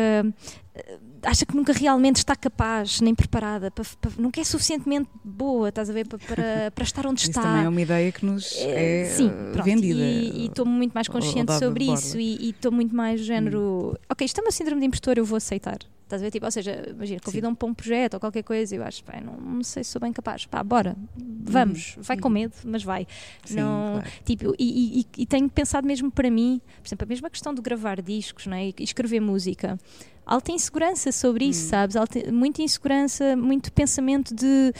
acha 1.23 1.45
que 1.45 1.57
nunca 1.57 1.73
realmente 1.73 2.17
está 2.17 2.37
capaz 2.37 3.01
nem 3.01 3.15
preparada, 3.15 3.71
para, 3.71 3.85
para, 4.01 4.11
nunca 4.19 4.41
é 4.41 4.45
suficientemente 4.45 5.09
boa, 5.25 5.71
estás 5.71 5.91
a 5.91 5.93
ver, 5.93 6.07
para, 6.07 6.19
para, 6.19 6.71
para 6.75 6.85
estar 6.85 7.07
onde 7.07 7.21
isso 7.21 7.31
está. 7.31 7.41
Isso 7.41 7.49
também 7.49 7.65
é 7.65 7.69
uma 7.69 7.81
ideia 7.81 8.13
que 8.13 8.25
nos 8.25 8.55
é, 8.59 9.03
é 9.03 9.05
Sim, 9.07 9.31
pronto, 9.53 9.65
vendida. 9.65 10.01
E 10.01 10.47
estou 10.47 10.67
muito 10.67 10.93
mais 10.93 11.09
consciente 11.09 11.53
sobre 11.59 11.85
isso 11.93 12.19
e 12.19 12.51
estou 12.51 12.71
muito 12.71 12.95
mais 12.95 13.21
género, 13.21 13.93
hum. 13.95 13.95
ok, 14.09 14.25
isto 14.25 14.39
é 14.41 14.43
uma 14.43 14.53
síndrome 14.53 14.81
de 14.81 14.87
impostor, 14.87 15.19
eu 15.19 15.25
vou 15.25 15.37
aceitar. 15.37 15.79
Estás 16.07 16.23
a 16.23 16.25
ver? 16.25 16.31
Tipo, 16.31 16.47
ou 16.47 16.53
seja, 16.53 16.87
imagina, 16.89 17.21
convidam-me 17.21 17.57
para 17.57 17.69
um 17.69 17.75
projeto 17.75 18.15
ou 18.15 18.21
qualquer 18.21 18.45
coisa 18.45 18.73
e 18.73 18.79
eu 18.79 18.85
acho, 18.85 19.03
pá, 19.03 19.21
não, 19.21 19.37
não, 19.37 19.63
sei 19.65 19.83
se 19.83 19.91
sou 19.91 20.01
bem 20.01 20.13
capaz. 20.13 20.47
Pá, 20.47 20.63
bora, 20.63 20.97
vamos. 21.17 21.97
Hum, 21.99 22.03
vai 22.03 22.17
com 22.17 22.29
medo, 22.29 22.55
mas 22.65 22.85
vai. 22.85 23.09
Sim, 23.45 23.57
não, 23.57 23.95
claro. 23.95 24.11
tipo, 24.25 24.55
e, 24.57 25.01
e, 25.01 25.07
e, 25.23 25.27
tenho 25.27 25.51
pensado 25.51 25.85
mesmo 25.85 26.09
para 26.09 26.31
mim, 26.31 26.61
por 26.81 26.87
exemplo, 26.87 27.05
a 27.05 27.09
mesma 27.09 27.29
questão 27.29 27.53
de 27.53 27.61
gravar 27.61 28.01
discos 28.01 28.47
não 28.47 28.57
é? 28.57 28.69
e 28.69 28.75
escrever 28.79 29.19
música. 29.19 29.77
Alta 30.25 30.53
insegurança 30.53 31.11
sobre 31.11 31.47
isso, 31.47 31.67
hum. 31.67 31.71
sabes? 31.71 31.97
Alta, 31.97 32.31
muita 32.31 32.63
insegurança, 32.63 33.35
muito 33.35 33.73
pensamento 33.73 34.33
de 34.33 34.73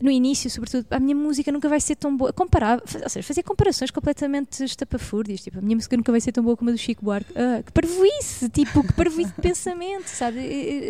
no 0.00 0.10
início, 0.10 0.50
sobretudo, 0.50 0.86
a 0.90 0.98
minha 0.98 1.14
música 1.14 1.52
nunca 1.52 1.68
vai 1.68 1.80
ser 1.80 1.94
tão 1.94 2.16
boa. 2.16 2.32
Comparar, 2.32 2.80
ou 2.80 3.08
seja, 3.08 3.22
fazer 3.22 3.42
comparações 3.42 3.90
completamente 3.90 4.64
estapafúrdias. 4.64 5.40
Tipo, 5.40 5.58
a 5.58 5.62
minha 5.62 5.76
música 5.76 5.96
nunca 5.96 6.10
vai 6.10 6.20
ser 6.20 6.32
tão 6.32 6.42
boa 6.42 6.56
como 6.56 6.70
a 6.70 6.72
do 6.72 6.78
Chico 6.78 7.04
Buarque. 7.04 7.32
Ah, 7.36 7.62
que 7.62 7.72
parvoíce! 7.72 8.48
Tipo, 8.48 8.82
que 8.82 8.92
parvoíce 8.92 9.32
de 9.32 9.40
pensamento, 9.42 10.08
sabe? 10.08 10.38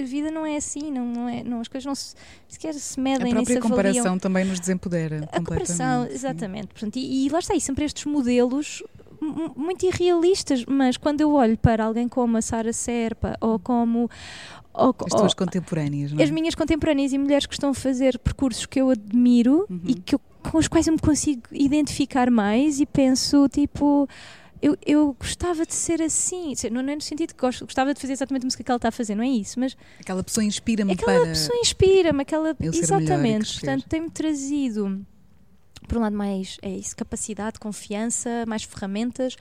A 0.00 0.06
vida 0.06 0.30
não 0.30 0.46
é 0.46 0.56
assim, 0.56 0.90
não, 0.90 1.06
não 1.06 1.28
é, 1.28 1.42
não, 1.42 1.60
as 1.60 1.68
coisas 1.68 1.84
não 1.84 1.94
se, 1.94 2.14
sequer 2.48 2.72
se 2.74 2.98
medem, 2.98 3.32
A 3.32 3.36
própria 3.36 3.60
comparação 3.60 4.18
também 4.18 4.44
nos 4.44 4.58
desempodera. 4.58 5.28
A 5.30 5.38
comparação, 5.38 6.06
exatamente. 6.06 6.68
Portanto, 6.68 6.96
e, 6.96 7.26
e 7.26 7.28
lá 7.28 7.40
está, 7.40 7.54
e 7.54 7.60
sempre 7.60 7.84
estes 7.84 8.04
modelos 8.06 8.82
muito 9.56 9.86
irrealistas, 9.86 10.64
mas 10.66 10.96
quando 10.96 11.20
eu 11.20 11.32
olho 11.32 11.56
para 11.56 11.84
alguém 11.84 12.08
como 12.08 12.36
a 12.36 12.42
Sara 12.42 12.72
Serpa 12.72 13.36
ou 13.40 13.58
como 13.58 14.10
ou, 14.74 14.94
as 15.06 15.10
tuas 15.12 15.32
ou, 15.32 15.36
contemporâneas, 15.36 16.12
não 16.12 16.20
é? 16.20 16.24
As 16.24 16.30
minhas 16.30 16.54
contemporâneas 16.54 17.12
e 17.12 17.18
mulheres 17.18 17.46
que 17.46 17.54
estão 17.54 17.70
a 17.70 17.74
fazer 17.74 18.18
percursos 18.18 18.66
que 18.66 18.80
eu 18.80 18.90
admiro 18.90 19.66
uhum. 19.70 19.80
e 19.86 19.94
que 19.94 20.16
eu, 20.16 20.20
com 20.42 20.58
os 20.58 20.66
quais 20.66 20.86
eu 20.86 20.92
me 20.92 20.98
consigo 20.98 21.42
identificar 21.52 22.30
mais 22.30 22.80
e 22.80 22.86
penso, 22.86 23.48
tipo, 23.48 24.08
eu, 24.60 24.76
eu 24.84 25.16
gostava 25.18 25.64
de 25.64 25.74
ser 25.74 26.02
assim. 26.02 26.54
Não 26.72 26.80
é 26.80 26.94
no 26.94 27.00
sentido 27.00 27.34
que 27.34 27.40
gosto, 27.40 27.64
gostava 27.64 27.94
de 27.94 28.00
fazer 28.00 28.14
exatamente 28.14 28.42
a 28.42 28.46
música 28.46 28.64
que 28.64 28.70
ela 28.70 28.76
está 28.76 28.88
a 28.88 28.92
fazer, 28.92 29.14
não 29.14 29.22
é 29.22 29.28
isso, 29.28 29.60
mas. 29.60 29.76
Aquela 30.00 30.24
pessoa 30.24 30.42
inspira-me 30.42 30.92
Aquela 30.92 31.20
para. 31.20 31.28
pessoa 31.28 31.58
inspira-me, 31.58 32.22
aquela. 32.22 32.56
Exatamente. 32.60 33.60
Portanto, 33.60 33.84
tem-me 33.88 34.10
trazido, 34.10 35.04
por 35.86 35.98
um 35.98 36.00
lado, 36.00 36.16
mais 36.16 36.56
é 36.62 36.70
isso, 36.70 36.96
capacidade, 36.96 37.60
confiança, 37.60 38.44
mais 38.46 38.64
ferramentas 38.64 39.36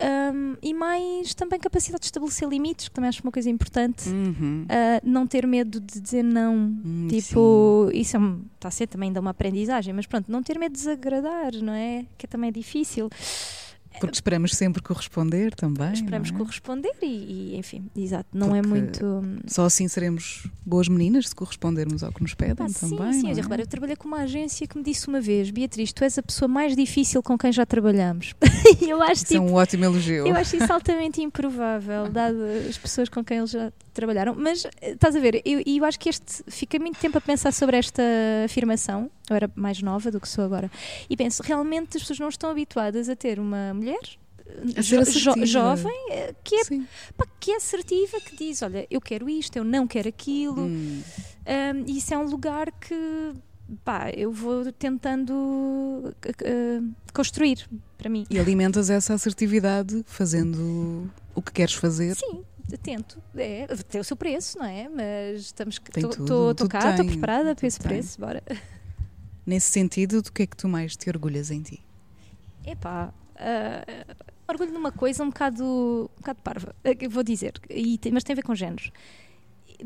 um, 0.00 0.56
e 0.62 0.72
mais 0.72 1.34
também 1.34 1.58
capacidade 1.58 2.00
de 2.02 2.06
estabelecer 2.06 2.48
limites, 2.48 2.88
que 2.88 2.94
também 2.94 3.08
acho 3.08 3.22
uma 3.22 3.32
coisa 3.32 3.50
importante. 3.50 4.08
Uhum. 4.08 4.64
Uh, 4.64 5.00
não 5.02 5.26
ter 5.26 5.46
medo 5.46 5.80
de 5.80 6.00
dizer 6.00 6.22
não. 6.22 6.54
Hum, 6.54 7.08
tipo, 7.08 7.90
isso 7.92 8.16
é 8.16 8.20
está 8.54 8.68
a 8.68 8.70
ser 8.70 8.86
também 8.86 9.08
ainda 9.08 9.20
uma 9.20 9.30
aprendizagem, 9.30 9.94
mas 9.94 10.06
pronto, 10.06 10.30
não 10.30 10.42
ter 10.42 10.58
medo 10.58 10.72
de 10.72 10.78
desagradar, 10.78 11.54
não 11.62 11.72
é? 11.72 12.04
Que 12.16 12.26
é 12.26 12.28
também 12.28 12.52
difícil. 12.52 13.08
Porque 14.00 14.14
esperamos 14.14 14.52
sempre 14.54 14.82
corresponder 14.82 15.54
também. 15.54 15.92
Esperamos 15.92 16.30
é? 16.30 16.32
corresponder 16.32 16.92
e, 17.02 17.06
e, 17.06 17.56
enfim, 17.56 17.90
exato, 17.96 18.28
não 18.32 18.54
é 18.54 18.60
Porque 18.62 18.68
muito. 18.80 19.04
hum, 19.04 19.38
Só 19.46 19.64
assim 19.64 19.86
seremos 19.88 20.46
boas 20.64 20.88
meninas 20.88 21.28
se 21.28 21.34
correspondermos 21.34 22.02
ao 22.02 22.12
que 22.12 22.22
nos 22.22 22.34
pedem 22.34 22.66
Ah, 22.66 22.68
sim, 22.68 22.96
também. 22.96 23.12
sim, 23.12 23.30
eu, 23.30 23.38
é? 23.38 23.40
repara, 23.40 23.62
eu 23.62 23.66
trabalhei 23.66 23.96
com 23.96 24.08
uma 24.08 24.18
agência 24.22 24.66
que 24.66 24.76
me 24.76 24.84
disse 24.84 25.08
uma 25.08 25.20
vez: 25.20 25.50
Beatriz, 25.50 25.92
tu 25.92 26.04
és 26.04 26.18
a 26.18 26.22
pessoa 26.22 26.48
mais 26.48 26.74
difícil 26.76 27.22
com 27.22 27.36
quem 27.38 27.52
já 27.52 27.64
trabalhamos. 27.66 28.34
Eu 28.80 29.02
acho 29.02 29.24
Isso 29.24 29.34
é 29.34 29.38
tipo, 29.38 29.44
um 29.50 29.54
ótimo 29.54 29.84
elogio. 29.84 30.26
Eu 30.26 30.34
acho 30.36 30.56
isso 30.56 30.72
altamente 30.72 31.20
improvável, 31.22 32.08
dado 32.10 32.36
as 32.68 32.76
pessoas 32.76 33.08
com 33.08 33.24
quem 33.24 33.38
eles 33.38 33.50
já 33.50 33.72
trabalharam. 33.98 34.34
Mas 34.36 34.64
eh, 34.80 34.92
estás 34.92 35.14
a 35.16 35.20
ver, 35.20 35.42
eu, 35.44 35.62
eu 35.66 35.84
acho 35.84 35.98
que 35.98 36.08
este. 36.08 36.42
Fiquei 36.48 36.78
muito 36.80 36.98
tempo 36.98 37.18
a 37.18 37.20
pensar 37.20 37.52
sobre 37.52 37.76
esta 37.76 38.02
afirmação. 38.44 39.10
Eu 39.28 39.36
era 39.36 39.50
mais 39.54 39.82
nova 39.82 40.10
do 40.10 40.20
que 40.20 40.28
sou 40.28 40.44
agora. 40.44 40.70
E 41.10 41.16
penso, 41.16 41.42
realmente 41.42 41.96
as 41.96 42.02
pessoas 42.02 42.18
não 42.20 42.28
estão 42.28 42.50
habituadas 42.50 43.08
a 43.08 43.16
ter 43.16 43.38
uma 43.40 43.74
mulher. 43.74 44.00
eh, 44.76 44.82
ser 44.82 45.04
jo- 45.04 45.34
jo- 45.34 45.46
jovem 45.46 45.98
eh, 46.10 46.34
que 46.44 46.54
é, 46.56 46.62
pá, 47.16 47.26
que 47.40 47.50
é 47.52 47.56
assertiva, 47.56 48.20
que 48.20 48.36
diz: 48.36 48.62
Olha, 48.62 48.86
eu 48.90 49.00
quero 49.00 49.28
isto, 49.28 49.56
eu 49.56 49.64
não 49.64 49.86
quero 49.86 50.08
aquilo. 50.08 50.62
Hum. 50.62 51.02
Um, 51.46 51.84
e 51.86 51.98
isso 51.98 52.12
é 52.14 52.18
um 52.18 52.24
lugar 52.24 52.70
que 52.72 53.32
pá, 53.84 54.10
eu 54.16 54.30
vou 54.32 54.70
tentando 54.72 55.32
uh, 55.32 56.94
construir 57.12 57.66
para 57.98 58.08
mim. 58.08 58.26
E 58.30 58.38
alimentas 58.38 58.88
essa 58.90 59.12
assertividade 59.14 60.02
fazendo 60.06 61.10
o 61.34 61.42
que 61.42 61.52
queres 61.52 61.74
fazer. 61.74 62.14
Sim, 62.16 62.42
tento. 62.76 63.22
É, 63.34 63.66
tem 63.88 64.00
o 64.00 64.04
seu 64.04 64.16
preço, 64.16 64.58
não 64.58 64.66
é? 64.66 64.88
Mas 64.88 65.42
estamos 65.42 65.80
Estou 65.96 66.68
cá, 66.68 66.90
estou 66.90 67.06
preparada 67.06 67.54
para 67.54 67.66
esse 67.66 67.78
tem. 67.78 67.88
preço, 67.88 68.20
bora. 68.20 68.42
Nesse 69.46 69.70
sentido, 69.70 70.20
do 70.20 70.30
que 70.30 70.42
é 70.42 70.46
que 70.46 70.56
tu 70.56 70.68
mais 70.68 70.94
te 70.94 71.08
orgulhas 71.08 71.50
em 71.50 71.62
ti? 71.62 71.82
Epá, 72.66 73.14
uh, 73.36 74.14
orgulho 74.46 74.72
numa 74.72 74.92
coisa 74.92 75.22
um 75.22 75.28
bocado, 75.28 75.64
um 75.64 76.20
bocado 76.20 76.40
parva, 76.42 76.74
que 76.98 77.06
eu 77.06 77.10
vou 77.10 77.22
dizer, 77.22 77.54
e 77.70 77.98
mas 78.12 78.24
tem 78.24 78.34
a 78.34 78.36
ver 78.36 78.42
com 78.42 78.54
géneros. 78.54 78.90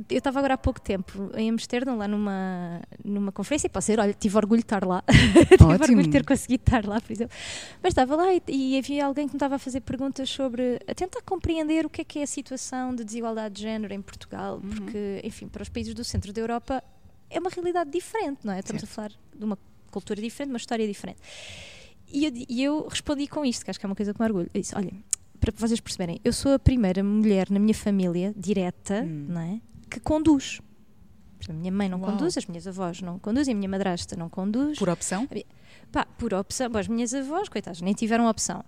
Eu 0.09 0.19
estava 0.19 0.39
agora 0.39 0.55
há 0.55 0.59
pouco 0.59 0.81
tempo 0.81 1.31
em 1.37 1.51
Amsterdão, 1.51 1.97
lá 1.99 2.09
numa, 2.09 2.81
numa 3.05 3.31
conferência, 3.31 3.67
e 3.67 3.71
posso 3.71 3.87
dizer, 3.89 4.01
olha, 4.01 4.15
tive 4.15 4.37
orgulho 4.39 4.61
de 4.61 4.65
estar 4.65 4.85
lá. 4.87 5.05
tive 5.51 5.65
orgulho 5.65 6.03
de 6.05 6.09
ter 6.11 6.25
conseguido 6.25 6.63
estar 6.63 6.87
lá, 6.87 6.99
por 7.01 7.13
exemplo. 7.13 7.37
Mas 7.83 7.91
estava 7.91 8.17
lá 8.17 8.33
e, 8.33 8.43
e 8.49 8.79
havia 8.79 9.05
alguém 9.05 9.27
que 9.27 9.35
me 9.35 9.37
estava 9.37 9.57
a 9.57 9.59
fazer 9.59 9.81
perguntas 9.83 10.31
sobre, 10.31 10.79
a 10.89 10.95
tentar 10.95 11.21
compreender 11.23 11.85
o 11.85 11.91
que 11.91 12.01
é 12.01 12.05
que 12.05 12.19
é 12.21 12.23
a 12.23 12.27
situação 12.27 12.95
de 12.95 13.05
desigualdade 13.05 13.57
de 13.57 13.63
género 13.63 13.93
em 13.93 14.01
Portugal, 14.01 14.55
Uhum. 14.63 14.71
porque, 14.71 15.21
enfim, 15.25 15.47
para 15.47 15.63
os 15.63 15.69
países 15.69 15.93
do 15.95 16.03
centro 16.05 16.33
da 16.33 16.41
Europa 16.41 16.83
é 17.29 17.39
uma 17.39 17.51
realidade 17.51 17.91
diferente, 17.91 18.41
não 18.45 18.53
é? 18.55 18.61
Estamos 18.61 18.81
Certo. 18.81 18.93
a 18.93 18.95
falar 18.95 19.13
de 19.37 19.45
uma 19.45 19.59
cultura 19.91 20.23
diferente, 20.23 20.53
uma 20.53 20.59
história 20.59 20.87
diferente. 20.87 21.19
E 22.11 22.25
eu, 22.27 22.33
e 22.49 22.63
eu 22.63 22.87
respondi 22.89 23.27
com 23.27 23.45
isto, 23.45 23.65
que 23.65 23.71
acho 23.71 23.79
que 23.79 23.85
é 23.85 23.89
uma 23.89 23.97
coisa 23.97 24.15
com 24.15 24.23
orgulho. 24.25 24.49
Eu 24.55 24.61
disse: 24.61 24.75
olha, 24.75 24.91
para 25.41 25.53
vocês 25.57 25.81
perceberem, 25.81 26.21
eu 26.25 26.33
sou 26.33 26.53
a 26.55 26.59
primeira 26.59 27.03
mulher 27.03 27.51
na 27.51 27.59
minha 27.59 27.75
família, 27.75 28.33
direta, 28.37 29.03
Hum. 29.03 29.27
não 29.29 29.41
é? 29.41 29.61
Que 29.93 30.01
conduz. 30.01 30.61
A 31.49 31.53
minha 31.53 31.73
mãe 31.73 31.89
não 31.89 32.01
Uau. 32.01 32.13
conduz, 32.13 32.39
as 32.39 32.47
minhas 32.47 32.67
avós 32.69 33.03
não 33.03 33.19
conduzem, 33.19 33.53
a 33.53 33.57
minha 33.57 33.69
madrasta 33.69 34.15
não 34.17 34.29
conduz. 34.29 34.79
Por 34.79 34.89
opção? 34.89 35.29
Pá, 35.91 36.07
por 36.07 36.33
opção, 36.33 36.71
bom, 36.71 36.79
as 36.79 36.87
minhas 36.89 37.13
avós, 37.13 37.49
coitadas, 37.49 37.81
nem 37.81 37.93
tiveram 37.93 38.29
opção. 38.29 38.65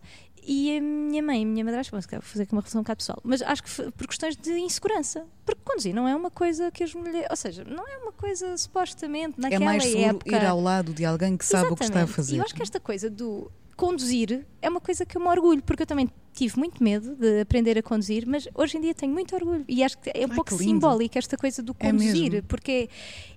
E 0.47 0.77
a 0.77 0.81
minha 0.81 1.22
mãe 1.22 1.41
e 1.41 1.45
a 1.45 1.47
minha 1.47 1.64
madrasta, 1.64 1.97
bom, 1.97 2.01
se 2.03 2.07
calhar 2.09 2.20
vou 2.20 2.29
fazer 2.29 2.43
aqui 2.43 2.53
uma 2.53 2.61
relação 2.61 2.81
um 2.81 2.85
bocado 2.85 2.99
pessoal, 2.99 3.18
mas 3.22 3.41
acho 3.43 3.62
que 3.62 3.91
por 3.93 4.07
questões 4.09 4.37
de 4.37 4.51
insegurança. 4.59 5.25
Porque 5.47 5.61
conduzir 5.64 5.95
não 5.95 6.07
é 6.07 6.14
uma 6.14 6.31
coisa 6.31 6.70
que 6.70 6.83
as 6.85 6.93
mulheres. 6.95 7.29
Ou 7.31 7.37
seja, 7.37 7.64
não 7.64 7.87
é 7.89 7.97
uma 7.99 8.12
coisa 8.12 8.55
supostamente 8.59 9.37
É 9.39 9.43
naquela 9.43 9.64
mais 9.64 9.85
seguro 9.85 10.03
época. 10.05 10.37
ir 10.37 10.45
ao 10.45 10.61
lado 10.61 10.93
de 10.93 11.05
alguém 11.05 11.37
que 11.37 11.47
sabe 11.47 11.68
o 11.72 11.77
que 11.77 11.85
está 11.85 12.01
a 12.01 12.03
Exatamente. 12.03 12.16
fazer. 12.16 12.35
E 12.35 12.39
eu 12.39 12.45
acho 12.45 12.55
que 12.55 12.62
esta 12.62 12.81
coisa 12.81 13.09
do 13.09 13.51
conduzir 13.75 14.47
é 14.62 14.68
uma 14.68 14.81
coisa 14.81 15.05
que 15.05 15.16
eu 15.16 15.20
me 15.20 15.29
orgulho, 15.29 15.62
porque 15.62 15.83
eu 15.83 15.87
também 15.87 16.09
tive 16.33 16.59
muito 16.59 16.83
medo 16.83 17.14
de 17.14 17.41
aprender 17.41 17.79
a 17.79 17.83
conduzir, 17.83 18.27
mas 18.27 18.49
hoje 18.55 18.77
em 18.77 18.81
dia 18.81 18.95
tenho 18.95 19.12
muito 19.12 19.35
orgulho. 19.35 19.64
E 19.68 19.85
acho 19.85 19.99
que 19.99 20.11
é 20.12 20.27
um 20.27 20.31
Ai, 20.31 20.35
pouco 20.35 20.55
simbólico 20.57 21.16
esta 21.16 21.37
coisa 21.37 21.62
do 21.62 21.75
É 21.79 21.91
conduzir, 21.91 22.33
mesmo. 22.33 22.49
porque 22.49 22.89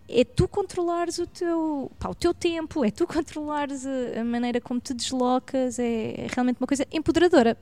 é, 0.09 0.21
é 0.21 0.23
tu 0.23 0.47
controlares 0.47 1.19
o 1.19 1.27
teu, 1.27 1.91
pá, 1.99 2.09
o 2.09 2.15
teu 2.15 2.33
tempo, 2.33 2.83
é 2.83 2.89
tu 2.91 3.05
controlares 3.07 3.85
a, 3.85 4.21
a 4.21 4.23
maneira 4.23 4.59
como 4.59 4.79
te 4.79 4.93
deslocas, 4.93 5.77
é, 5.79 6.25
é 6.25 6.27
realmente 6.33 6.57
uma 6.59 6.67
coisa 6.67 6.85
empoderadora. 6.91 7.57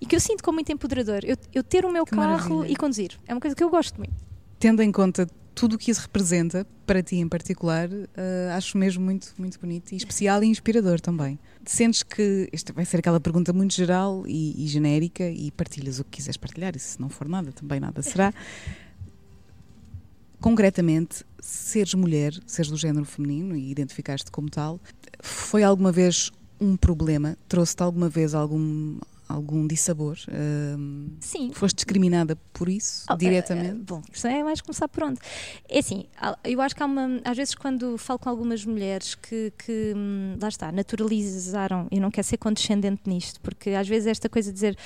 E 0.00 0.06
que 0.06 0.16
eu 0.16 0.20
sinto 0.20 0.42
como 0.42 0.56
muito 0.56 0.72
empoderador. 0.72 1.20
Eu, 1.24 1.36
eu 1.54 1.62
ter 1.62 1.84
o 1.84 1.90
meu 1.90 2.04
Que 2.04 2.10
carro 2.16 2.56
maravilha. 2.56 2.72
e 2.72 2.76
conduzir. 2.76 3.18
É 3.26 3.32
uma 3.32 3.40
coisa 3.40 3.54
que 3.54 3.62
eu 3.62 3.70
gosto 3.70 3.96
muito. 3.96 4.12
Tendo 4.58 4.82
em 4.82 4.90
conta 4.90 5.26
tudo 5.54 5.74
o 5.74 5.78
que 5.78 5.90
isso 5.90 6.00
representa, 6.00 6.66
para 6.86 7.02
ti 7.02 7.16
em 7.16 7.28
particular, 7.28 7.88
eh, 7.90 8.50
acho 8.54 8.76
mesmo 8.78 9.04
muito, 9.04 9.32
muito 9.38 9.58
bonito 9.60 9.92
e 9.92 9.96
especial 9.96 10.42
e 10.42 10.46
inspirador 10.46 11.00
também. 11.00 11.38
Sentes 11.64 12.02
que, 12.02 12.48
esta 12.52 12.72
vai 12.72 12.84
ser 12.84 12.98
aquela 12.98 13.20
pergunta 13.20 13.52
muito 13.52 13.74
geral 13.74 14.24
e, 14.26 14.64
e 14.64 14.66
genérica 14.66 15.28
e 15.28 15.50
partilhas 15.50 15.98
o 16.00 16.04
que 16.04 16.10
quiseres 16.12 16.36
partilhar, 16.36 16.74
e 16.74 16.78
se 16.78 17.00
não 17.00 17.08
for 17.08 17.28
nada, 17.28 17.52
também 17.52 17.78
nada 17.80 18.02
será. 18.02 18.32
Concretamente, 20.40 21.24
seres 21.40 21.94
mulher, 21.94 22.32
seres 22.46 22.70
do 22.70 22.76
género 22.76 23.04
feminino 23.04 23.54
e 23.54 23.70
identificaste 23.70 24.30
como 24.30 24.50
tal, 24.50 24.80
foi 25.20 25.62
alguma 25.62 25.92
vez 25.92 26.32
um 26.60 26.76
problema? 26.76 27.36
Trouxe-te 27.48 27.82
alguma 27.82 28.08
vez 28.08 28.34
algum, 28.34 28.98
algum 29.32 29.66
dissabor? 29.66 30.16
Ahm, 30.28 31.08
Sim, 31.20 31.50
foste 31.52 31.76
discriminada 31.76 32.36
por 32.52 32.68
isso, 32.68 33.04
Oh, 33.10 33.16
diretamente? 33.16 33.68
eh, 33.68 33.72
eh, 33.72 33.84
bom, 33.84 34.02
isto 34.12 34.26
é 34.26 34.42
mais 34.42 34.60
começar 34.60 34.88
por 34.88 35.02
onde? 35.04 35.18
É 35.68 35.78
assim, 35.78 36.06
eu 36.44 36.60
acho 36.60 36.74
que 36.76 36.82
há 36.82 36.86
uma. 36.86 37.20
Às 37.24 37.36
vezes, 37.36 37.54
quando 37.54 37.96
falo 37.98 38.18
com 38.18 38.28
algumas 38.28 38.64
mulheres 38.64 39.14
que, 39.14 39.52
que 39.58 39.92
hum, 39.96 40.36
lá 40.40 40.48
está, 40.48 40.70
naturalizaram, 40.72 41.88
eu 41.90 42.00
não 42.00 42.10
quero 42.10 42.26
ser 42.26 42.36
condescendente 42.36 43.02
nisto, 43.06 43.40
porque 43.40 43.70
às 43.70 43.88
vezes 43.88 44.06
esta 44.06 44.28
coisa 44.28 44.50
de 44.50 44.54
dizer. 44.54 44.76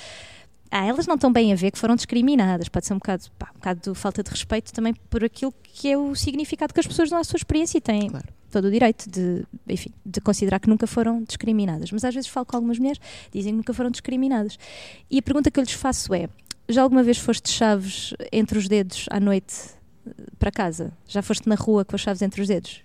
Ah, 0.78 0.84
elas 0.84 1.06
não 1.06 1.14
estão 1.14 1.32
bem 1.32 1.52
a 1.52 1.56
ver 1.56 1.70
que 1.70 1.78
foram 1.78 1.94
discriminadas. 1.96 2.68
Pode 2.68 2.86
ser 2.86 2.92
um 2.92 2.98
bocado, 2.98 3.24
pá, 3.38 3.48
um 3.50 3.58
bocado 3.58 3.92
de 3.92 3.98
falta 3.98 4.22
de 4.22 4.30
respeito 4.30 4.72
também 4.74 4.92
por 5.08 5.24
aquilo 5.24 5.54
que 5.62 5.90
é 5.90 5.96
o 5.96 6.14
significado 6.14 6.74
que 6.74 6.80
as 6.80 6.86
pessoas 6.86 7.08
dão 7.08 7.18
à 7.18 7.24
sua 7.24 7.38
experiência 7.38 7.78
e 7.78 7.80
têm 7.80 8.10
Claro. 8.10 8.28
todo 8.50 8.66
o 8.66 8.70
direito 8.70 9.08
de, 9.10 9.42
enfim, 9.68 9.90
de 10.04 10.20
considerar 10.20 10.58
que 10.60 10.68
nunca 10.68 10.86
foram 10.86 11.22
discriminadas. 11.22 11.90
Mas 11.90 12.04
às 12.04 12.14
vezes 12.14 12.28
falo 12.28 12.44
com 12.44 12.56
algumas 12.56 12.78
mulheres 12.78 13.00
dizem 13.32 13.52
que 13.52 13.56
nunca 13.56 13.72
foram 13.72 13.90
discriminadas. 13.90 14.58
E 15.10 15.18
a 15.18 15.22
pergunta 15.22 15.50
que 15.50 15.58
eu 15.58 15.62
lhes 15.64 15.72
faço 15.72 16.12
é: 16.12 16.28
já 16.68 16.82
alguma 16.82 17.02
vez 17.02 17.16
foste 17.16 17.48
chaves 17.48 18.12
entre 18.30 18.58
os 18.58 18.68
dedos 18.68 19.06
à 19.10 19.18
noite 19.18 19.54
eh, 20.06 20.10
para 20.38 20.50
casa? 20.50 20.92
Já 21.08 21.22
foste 21.22 21.48
na 21.48 21.54
rua 21.54 21.86
com 21.86 21.96
as 21.96 22.02
chaves 22.02 22.20
entre 22.20 22.42
os 22.42 22.48
dedos? 22.48 22.82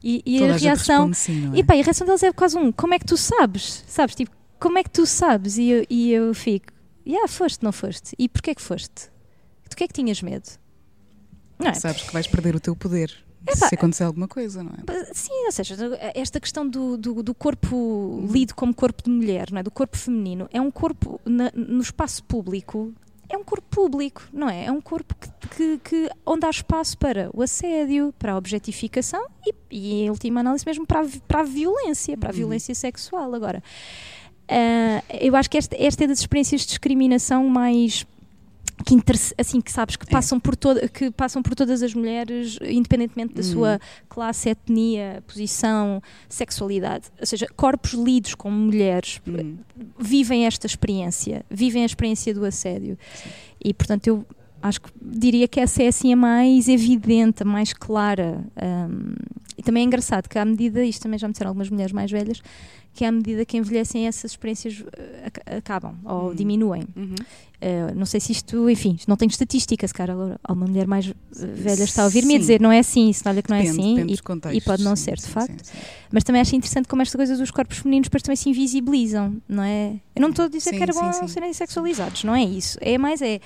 E, 0.00 0.22
e 0.24 0.44
a 0.44 0.56
reação. 0.56 1.12
sim, 1.12 1.50
é? 1.54 1.58
E 1.58 1.64
pá, 1.64 1.74
a 1.74 1.82
reação 1.82 2.06
deles 2.06 2.22
é 2.22 2.32
quase 2.32 2.56
um: 2.56 2.70
como 2.70 2.94
é 2.94 3.00
que 3.00 3.06
tu 3.06 3.16
sabes? 3.16 3.82
Sabes? 3.88 4.14
Tipo, 4.14 4.30
como 4.60 4.78
é 4.78 4.84
que 4.84 4.90
tu 4.90 5.04
sabes? 5.04 5.58
E 5.58 5.70
eu, 5.70 5.86
e 5.90 6.12
eu 6.12 6.32
fico: 6.32 6.75
ah, 7.14 7.28
foste, 7.28 7.62
não 7.62 7.70
foste? 7.72 8.14
E 8.18 8.28
porquê 8.28 8.54
que 8.54 8.62
foste? 8.62 9.10
Do 9.68 9.76
que 9.76 9.84
é 9.84 9.86
que 9.86 9.92
tinhas 9.92 10.22
medo? 10.22 10.48
Não 11.58 11.68
é? 11.68 11.74
Sabes 11.74 12.02
que 12.02 12.12
vais 12.12 12.26
perder 12.26 12.56
o 12.56 12.60
teu 12.60 12.74
poder 12.74 13.12
Epá, 13.46 13.68
se 13.68 13.74
acontecer 13.74 14.04
alguma 14.04 14.26
coisa, 14.26 14.62
não 14.62 14.72
é? 14.72 15.04
Sim, 15.14 15.44
ou 15.46 15.52
seja, 15.52 15.76
esta 16.14 16.40
questão 16.40 16.68
do, 16.68 16.96
do, 16.96 17.22
do 17.22 17.34
corpo 17.34 18.26
lido 18.32 18.54
como 18.54 18.74
corpo 18.74 19.02
de 19.04 19.10
mulher, 19.10 19.50
não 19.52 19.60
é? 19.60 19.62
do 19.62 19.70
corpo 19.70 19.96
feminino, 19.96 20.48
é 20.52 20.60
um 20.60 20.70
corpo 20.70 21.20
na- 21.24 21.52
no 21.54 21.80
espaço 21.80 22.24
público, 22.24 22.92
é 23.28 23.36
um 23.36 23.44
corpo 23.44 23.66
público, 23.70 24.22
não 24.32 24.48
é? 24.48 24.66
É 24.66 24.72
um 24.72 24.80
corpo 24.80 25.14
que, 25.14 25.28
que- 25.56 25.78
que- 25.78 26.10
onde 26.24 26.44
há 26.46 26.50
espaço 26.50 26.96
para 26.98 27.30
o 27.32 27.42
assédio, 27.42 28.12
para 28.18 28.32
a 28.32 28.36
objetificação 28.36 29.24
e, 29.46 29.54
e 29.70 29.92
em 30.02 30.10
última 30.10 30.40
análise 30.40 30.64
mesmo 30.66 30.86
para 30.86 31.00
a, 31.02 31.08
para 31.26 31.40
a 31.40 31.44
violência, 31.44 32.16
para 32.16 32.28
a 32.28 32.32
Uhum. 32.32 32.36
violência 32.38 32.74
sexual. 32.74 33.34
Agora, 33.34 33.62
ah, 34.48 35.02
eu 35.20 35.34
acho 35.36 35.50
que 35.50 35.58
esta, 35.58 35.76
esta 35.78 36.04
é 36.04 36.06
das 36.06 36.20
experiências 36.20 36.62
de 36.62 36.68
discriminação 36.68 37.48
mais 37.48 38.06
que 38.84 38.94
assim 39.38 39.58
que 39.60 39.72
sabes 39.72 39.96
que 39.96 40.04
É. 40.06 40.10
passam 40.10 40.38
por 40.38 40.54
toda 40.54 40.86
que 40.86 41.10
passam 41.10 41.42
por 41.42 41.54
todas 41.54 41.82
as 41.82 41.94
mulheres 41.94 42.58
independentemente 42.62 43.32
da 43.32 43.40
Uhum. 43.42 43.48
sua 43.52 43.80
classe, 44.08 44.50
etnia, 44.50 45.24
posição, 45.26 46.02
sexualidade, 46.28 47.06
ou 47.18 47.24
seja, 47.24 47.46
corpos 47.56 47.92
lidos 47.94 48.34
como 48.34 48.54
mulheres 48.54 49.18
Hum. 49.26 49.56
vivem 49.98 50.44
esta 50.46 50.66
experiência, 50.66 51.42
vivem 51.50 51.82
a 51.84 51.86
experiência 51.86 52.34
do 52.34 52.44
assédio. 52.44 52.98
E 53.64 53.72
portanto 53.72 54.06
eu 54.08 54.26
acho 54.66 54.80
que 54.80 54.90
diria 55.00 55.48
que 55.48 55.60
essa 55.60 55.82
é 55.82 55.88
assim 55.88 56.12
a 56.12 56.16
mais 56.16 56.68
evidente, 56.68 57.42
a 57.42 57.46
mais 57.46 57.72
clara, 57.72 58.44
hum, 58.90 59.14
também 59.66 59.82
é 59.82 59.86
engraçado 59.86 60.28
que 60.28 60.38
à 60.38 60.44
medida, 60.44 60.84
isto 60.84 61.02
também 61.02 61.18
já 61.18 61.26
me 61.26 61.32
disseram 61.32 61.50
algumas 61.50 61.68
mulheres 61.68 61.92
mais 61.92 62.10
velhas, 62.10 62.40
que 62.94 63.04
à 63.04 63.12
medida 63.12 63.44
que 63.44 63.58
envelhecem 63.58 64.06
essas 64.06 64.30
experiências 64.30 64.80
uh, 64.80 65.56
acabam 65.58 65.96
ou 66.04 66.28
uhum. 66.28 66.34
diminuem. 66.34 66.84
Uhum. 66.96 67.14
Uh, 67.14 67.94
não 67.94 68.06
sei 68.06 68.20
se 68.20 68.32
isto, 68.32 68.70
enfim, 68.70 68.96
não 69.08 69.16
tenho 69.16 69.28
estatística, 69.28 69.86
se 69.86 69.92
calhar 69.92 70.16
alguma 70.44 70.66
mulher 70.66 70.86
mais 70.86 71.12
velha 71.32 71.84
está 71.84 72.02
a 72.02 72.04
ouvir-me 72.04 72.36
a 72.36 72.38
dizer 72.38 72.60
não 72.60 72.70
é 72.70 72.78
assim, 72.78 73.12
se 73.12 73.26
olha 73.26 73.42
que 73.42 73.50
não 73.50 73.56
é 73.56 73.62
depende, 73.62 73.80
é 73.80 74.14
assim 74.14 74.52
e, 74.52 74.56
e, 74.58 74.60
pode 74.60 74.84
não 74.84 74.94
sim, 74.94 75.04
ser, 75.04 75.16
de 75.16 75.22
sim, 75.22 75.30
facto. 75.30 75.64
Sim, 75.64 75.72
mas 76.12 76.22
também 76.22 76.40
acho 76.40 76.54
interessante 76.54 76.86
como 76.86 77.02
esta 77.02 77.18
coisa 77.18 77.36
dos 77.36 77.50
corpos 77.50 77.78
femininos 77.78 78.06
depois 78.06 78.22
também 78.22 78.36
se 78.36 78.48
invisibilizam, 78.48 79.36
não 79.48 79.62
é? 79.62 79.94
Eu 80.14 80.22
não 80.22 80.30
estou 80.30 80.44
a 80.44 80.48
dizer 80.48 80.70
que 80.70 80.82
era 80.82 80.92
bom 80.92 81.28
serem 81.28 81.52
sexualizados, 81.52 82.24
não 82.24 82.34
é 82.34 82.44
isso. 82.44 82.78
É 82.80 82.96
mais 82.96 83.20
é 83.20 83.40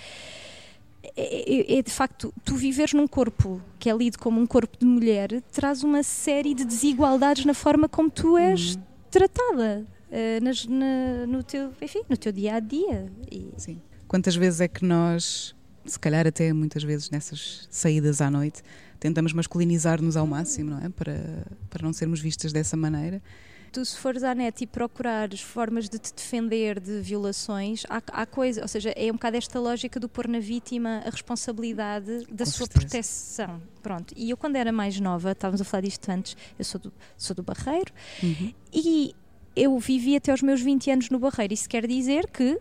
é, 1.16 1.74
é, 1.74 1.78
é, 1.78 1.82
de 1.82 1.90
facto, 1.90 2.32
tu 2.44 2.54
viveres 2.56 2.92
num 2.92 3.06
corpo 3.06 3.60
que 3.78 3.88
é 3.88 3.96
lido 3.96 4.18
como 4.18 4.40
um 4.40 4.46
corpo 4.46 4.78
de 4.78 4.86
mulher, 4.86 5.42
traz 5.52 5.82
uma 5.82 6.02
série 6.02 6.54
de 6.54 6.64
desigualdades 6.64 7.44
na 7.44 7.54
forma 7.54 7.88
como 7.88 8.10
tu 8.10 8.36
és 8.36 8.74
uhum. 8.74 8.82
tratada 9.10 9.86
uh, 10.10 10.44
nas, 10.44 10.66
na, 10.66 11.26
no, 11.26 11.42
teu, 11.42 11.72
enfim, 11.80 12.02
no 12.08 12.16
teu 12.16 12.32
dia 12.32 12.54
a 12.54 12.60
dia. 12.60 13.10
E... 13.30 13.48
Sim. 13.56 13.80
Quantas 14.06 14.34
vezes 14.34 14.60
é 14.60 14.68
que 14.68 14.84
nós, 14.84 15.54
se 15.84 15.98
calhar 15.98 16.26
até 16.26 16.52
muitas 16.52 16.82
vezes 16.82 17.10
nessas 17.10 17.68
saídas 17.70 18.20
à 18.20 18.30
noite, 18.30 18.62
tentamos 18.98 19.32
masculinizar-nos 19.32 20.16
ao 20.16 20.26
máximo, 20.26 20.70
não 20.70 20.78
é? 20.78 20.88
Para, 20.88 21.46
para 21.68 21.82
não 21.82 21.92
sermos 21.92 22.20
vistas 22.20 22.52
dessa 22.52 22.76
maneira 22.76 23.22
tu 23.70 23.84
se 23.84 23.96
fores 23.96 24.22
à 24.22 24.34
net 24.34 24.62
e 24.62 24.66
procurares 24.66 25.40
formas 25.40 25.88
de 25.88 25.98
te 25.98 26.12
defender 26.12 26.80
de 26.80 27.00
violações, 27.00 27.84
há, 27.88 28.02
há 28.12 28.26
coisa, 28.26 28.62
ou 28.62 28.68
seja, 28.68 28.90
é 28.90 29.10
um 29.10 29.14
bocado 29.14 29.36
esta 29.36 29.58
lógica 29.58 30.00
do 30.00 30.08
pôr 30.08 30.28
na 30.28 30.40
vítima 30.40 31.02
a 31.06 31.10
responsabilidade 31.10 32.26
da 32.30 32.44
Com 32.44 32.50
sua 32.50 32.66
certeza. 32.66 32.80
proteção. 32.80 33.62
Pronto. 33.82 34.14
E 34.16 34.30
eu 34.30 34.36
quando 34.36 34.56
era 34.56 34.72
mais 34.72 34.98
nova, 34.98 35.32
estávamos 35.32 35.60
a 35.60 35.64
falar 35.64 35.82
disto 35.82 36.08
antes, 36.08 36.36
eu 36.58 36.64
sou 36.64 36.80
do, 36.80 36.92
sou 37.16 37.34
do 37.34 37.42
Barreiro 37.42 37.92
uhum. 38.22 38.52
e 38.72 39.14
eu 39.54 39.78
vivi 39.78 40.16
até 40.16 40.30
aos 40.30 40.42
meus 40.42 40.60
20 40.60 40.90
anos 40.90 41.10
no 41.10 41.18
Barreiro. 41.18 41.54
Isso 41.54 41.68
quer 41.68 41.86
dizer 41.86 42.28
que 42.28 42.58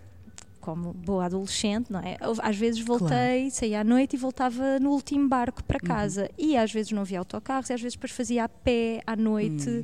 como 0.59 0.93
boa 0.93 1.25
adolescente, 1.25 1.91
não 1.91 1.99
é? 1.99 2.17
Às 2.43 2.55
vezes 2.55 2.81
voltei, 2.81 3.07
claro. 3.07 3.51
saía 3.51 3.79
à 3.79 3.83
noite 3.83 4.15
e 4.15 4.17
voltava 4.17 4.77
no 4.79 4.91
último 4.91 5.27
barco 5.27 5.63
para 5.63 5.79
uhum. 5.81 5.87
casa. 5.87 6.23
Uhum. 6.23 6.45
E 6.49 6.57
às 6.57 6.71
vezes 6.71 6.91
não 6.91 7.01
havia 7.01 7.17
autocarros, 7.17 7.69
e 7.69 7.73
às 7.73 7.81
vezes 7.81 7.95
depois 7.95 8.11
fazia 8.11 8.43
a 8.43 8.49
pé 8.49 9.01
à 9.07 9.15
noite. 9.15 9.69
Uhum 9.69 9.83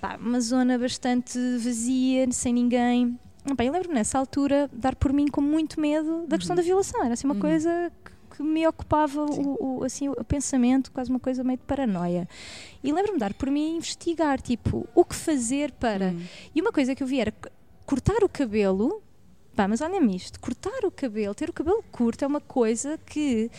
pá, 0.00 0.16
uma 0.16 0.40
zona 0.40 0.78
bastante 0.78 1.38
vazia, 1.58 2.30
sem 2.32 2.52
ninguém. 2.52 3.18
Bem, 3.56 3.68
eu 3.68 3.72
lembro-me 3.72 3.94
nessa 3.94 4.18
altura 4.18 4.68
dar 4.72 4.94
por 4.94 5.12
mim 5.12 5.28
com 5.28 5.40
muito 5.40 5.80
medo 5.80 6.26
da 6.26 6.36
questão 6.36 6.54
uhum. 6.54 6.62
da 6.62 6.66
violação. 6.66 7.04
Era 7.04 7.14
assim 7.14 7.26
uma 7.26 7.34
uhum. 7.34 7.40
coisa 7.40 7.92
que, 8.04 8.36
que, 8.36 8.42
me 8.42 8.66
ocupava 8.66 9.24
o, 9.24 9.78
o, 9.78 9.84
assim, 9.84 10.08
o 10.08 10.24
pensamento, 10.24 10.92
quase 10.92 11.10
uma 11.10 11.20
coisa 11.20 11.42
meio 11.42 11.58
de 11.58 11.64
paranoia. 11.64 12.28
E 12.82 12.92
lembro-me 12.92 13.18
dar 13.18 13.32
por 13.34 13.50
mim 13.50 13.76
investigar, 13.76 14.40
tipo, 14.40 14.86
o 14.94 15.04
que 15.04 15.14
fazer 15.14 15.72
para. 15.72 16.08
Uhum. 16.08 16.22
E 16.54 16.60
uma 16.60 16.72
coisa 16.72 16.94
que 16.94 17.02
eu 17.02 17.06
vi 17.06 17.20
era 17.20 17.32
cortar 17.86 18.22
o 18.22 18.28
cabelo. 18.28 19.02
Pá, 19.56 19.66
mas 19.66 19.80
olha-me 19.80 20.14
isto, 20.14 20.38
cortar 20.38 20.84
o 20.84 20.90
cabelo, 20.90 21.34
ter 21.34 21.50
o 21.50 21.52
cabelo 21.52 21.82
curto 21.90 22.24
é 22.24 22.28
uma 22.28 22.40
coisa 22.40 22.96
que 23.04 23.50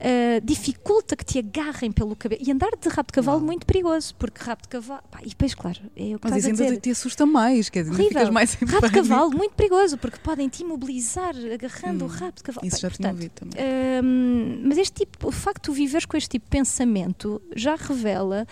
uh, 0.00 0.44
dificulta 0.44 1.16
que 1.16 1.24
te 1.24 1.38
agarrem 1.38 1.90
pelo 1.90 2.14
cabelo. 2.16 2.42
E 2.46 2.50
andar 2.50 2.70
de 2.80 2.88
rabo 2.88 3.08
de 3.08 3.12
cavalo 3.12 3.40
é 3.40 3.44
muito 3.44 3.66
perigoso, 3.66 4.14
porque 4.16 4.42
rabo 4.42 4.62
de 4.62 4.68
cavalo. 4.68 5.02
Pá, 5.10 5.20
e 5.22 5.28
depois, 5.28 5.54
claro, 5.54 5.78
é 5.96 6.14
o 6.14 6.18
que 6.18 6.30
Mas 6.30 6.44
isso 6.44 6.62
ainda 6.62 6.80
te 6.80 6.90
assusta 6.90 7.26
mais, 7.26 7.68
quer 7.68 7.84
dizer, 7.84 7.96
ficas 7.96 8.30
mais 8.30 8.60
em 8.60 8.66
Rabo 8.66 8.86
de 8.86 8.92
cavalo, 8.92 9.30
muito 9.30 9.54
perigoso, 9.54 9.98
porque 9.98 10.18
podem 10.18 10.48
te 10.48 10.62
imobilizar 10.62 11.34
agarrando 11.52 12.04
hum, 12.04 12.08
o 12.08 12.10
rabo 12.10 12.36
de 12.36 12.42
cavalo. 12.42 12.66
Isso 12.66 12.76
Pá, 12.76 12.82
já 12.82 12.88
portanto, 12.88 12.98
tinha 12.98 13.12
ouvido 13.12 13.32
também. 13.32 13.60
Uh, 13.60 14.68
mas 14.68 14.78
este 14.78 15.04
tipo, 15.04 15.28
o 15.28 15.32
facto 15.32 15.56
de 15.56 15.62
tu 15.62 15.72
viveres 15.72 16.06
com 16.06 16.16
este 16.16 16.28
tipo 16.28 16.44
de 16.44 16.50
pensamento 16.50 17.40
já 17.54 17.74
revela 17.76 18.46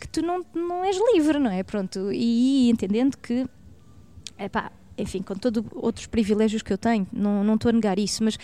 que 0.00 0.08
tu 0.08 0.22
não, 0.22 0.44
não 0.54 0.84
és 0.84 0.96
livre, 1.14 1.38
não 1.38 1.50
é? 1.50 1.62
Pronto, 1.62 2.10
e 2.12 2.70
entendendo 2.70 3.16
que. 3.16 3.46
Epá, 4.38 4.70
enfim, 4.98 5.22
com 5.22 5.34
todos 5.34 5.62
outros 5.74 6.06
privilégios 6.06 6.62
que 6.62 6.72
eu 6.72 6.78
tenho, 6.78 7.06
não, 7.12 7.44
não 7.44 7.54
estou 7.54 7.68
a 7.68 7.72
negar 7.72 7.98
isso, 7.98 8.24
mas 8.24 8.38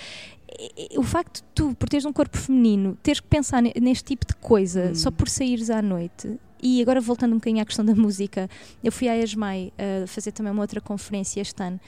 o 0.96 1.02
facto 1.02 1.36
de 1.36 1.44
tu, 1.54 1.74
por 1.74 1.88
teres 1.88 2.04
um 2.04 2.12
corpo 2.12 2.36
feminino, 2.36 2.96
teres 3.02 3.20
que 3.20 3.26
pensar 3.26 3.62
neste 3.62 4.04
tipo 4.04 4.26
de 4.26 4.34
coisa 4.36 4.90
hum. 4.90 4.94
só 4.94 5.10
por 5.10 5.28
saíres 5.28 5.70
à 5.70 5.80
noite. 5.80 6.38
E 6.62 6.80
agora 6.80 7.00
voltando 7.00 7.32
um 7.32 7.36
bocadinho 7.36 7.60
à 7.60 7.64
questão 7.64 7.84
da 7.84 7.94
música, 7.94 8.48
eu 8.84 8.92
fui 8.92 9.08
à 9.08 9.18
ESMAI 9.18 9.72
a 9.76 10.06
fazer 10.06 10.30
também 10.30 10.52
uma 10.52 10.62
outra 10.62 10.80
conferência 10.80 11.40
este 11.40 11.60
ano. 11.60 11.80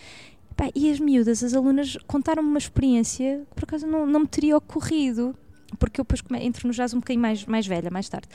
e 0.74 0.90
as 0.90 0.98
miúdas, 0.98 1.44
as 1.44 1.54
alunas, 1.54 1.96
contaram-me 2.08 2.48
uma 2.48 2.58
experiência 2.58 3.42
que 3.48 3.54
por 3.54 3.64
acaso 3.64 3.86
não, 3.86 4.04
não 4.04 4.20
me 4.20 4.26
teria 4.26 4.56
ocorrido, 4.56 5.34
porque 5.78 6.00
eu 6.00 6.04
depois 6.04 6.22
entro 6.42 6.66
no 6.66 6.74
jazz 6.74 6.92
um 6.92 6.98
bocadinho 6.98 7.22
mais, 7.22 7.44
mais 7.44 7.66
velha, 7.66 7.88
mais 7.90 8.08
tarde. 8.08 8.28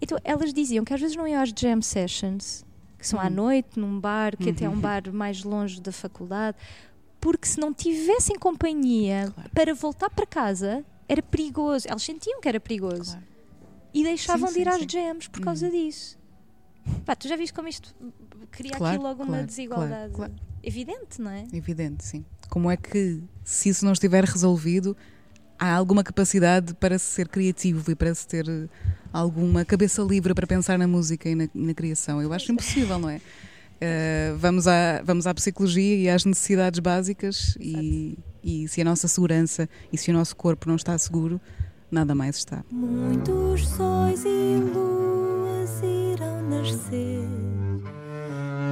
Então 0.00 0.18
elas 0.22 0.52
diziam 0.52 0.84
que 0.84 0.92
às 0.92 1.00
vezes 1.00 1.16
não 1.16 1.26
iam 1.26 1.40
às 1.40 1.50
jam 1.56 1.80
sessions, 1.80 2.66
que 2.98 3.06
são 3.06 3.18
à 3.20 3.26
hum. 3.26 3.30
noite, 3.30 3.78
num 3.78 3.98
bar, 3.98 4.36
que 4.36 4.44
uhum. 4.44 4.50
até 4.50 4.64
é 4.64 4.68
um 4.68 4.72
uhum. 4.72 4.80
bar 4.80 5.02
mais 5.12 5.42
longe 5.42 5.80
da 5.80 5.92
faculdade, 5.92 6.58
porque 7.20 7.46
se 7.46 7.58
não 7.58 7.72
tivessem 7.72 8.38
companhia 8.38 9.32
claro. 9.34 9.50
para 9.50 9.74
voltar 9.74 10.10
para 10.10 10.26
casa, 10.26 10.84
era 11.08 11.22
perigoso. 11.22 11.86
Elas 11.88 12.02
sentiam 12.02 12.40
que 12.40 12.48
era 12.48 12.60
perigoso. 12.60 13.12
Claro. 13.12 13.26
E 13.92 14.02
deixavam 14.02 14.48
sim, 14.48 14.54
de 14.54 14.60
ir 14.60 14.64
sim, 14.64 14.70
às 14.70 14.78
sim. 14.80 14.86
jams 14.88 15.28
por 15.28 15.40
causa 15.40 15.66
uhum. 15.66 15.72
disso. 15.72 16.18
Pá, 17.04 17.16
tu 17.16 17.28
já 17.28 17.36
viste 17.36 17.52
como 17.52 17.68
isto 17.68 17.94
cria 18.50 18.72
claro, 18.72 18.94
aqui 18.94 19.02
logo 19.02 19.22
uma 19.22 19.42
desigualdade 19.42 20.14
evidente, 20.62 21.20
não 21.20 21.30
é? 21.30 21.46
Evidente, 21.52 22.04
sim. 22.04 22.24
Como 22.48 22.70
é 22.70 22.76
que, 22.76 23.22
se 23.44 23.68
isso 23.68 23.84
não 23.84 23.92
estiver 23.92 24.24
resolvido, 24.24 24.96
há 25.58 25.72
alguma 25.74 26.02
capacidade 26.02 26.74
para 26.74 26.98
ser 26.98 27.28
criativo 27.28 27.90
e 27.90 27.94
para 27.94 28.14
se 28.14 28.26
ter 28.26 28.46
alguma 29.12 29.64
cabeça 29.64 30.02
livre 30.02 30.34
para 30.34 30.46
pensar 30.46 30.78
na 30.78 30.86
música 30.86 31.28
e 31.28 31.34
na, 31.34 31.48
na 31.54 31.74
criação? 31.74 32.22
Eu 32.22 32.32
acho 32.32 32.50
impossível, 32.52 32.98
não 32.98 33.08
é? 33.08 33.20
Uh, 33.80 34.36
vamos, 34.36 34.66
à, 34.66 35.00
vamos 35.04 35.24
à 35.26 35.32
psicologia 35.34 35.94
e 35.94 36.08
às 36.08 36.24
necessidades 36.24 36.80
básicas 36.80 37.56
e, 37.60 38.18
e, 38.42 38.66
se 38.66 38.80
a 38.80 38.84
nossa 38.84 39.06
segurança 39.06 39.68
e 39.92 39.96
se 39.96 40.10
o 40.10 40.14
nosso 40.14 40.34
corpo 40.34 40.68
não 40.68 40.74
está 40.74 40.98
seguro, 40.98 41.40
nada 41.88 42.12
mais 42.12 42.38
está. 42.38 42.64
Muitos 42.72 43.68
sóis 43.68 44.24
e 44.24 44.56
luas 44.74 45.80
irão 45.80 46.42
nascer, 46.48 47.24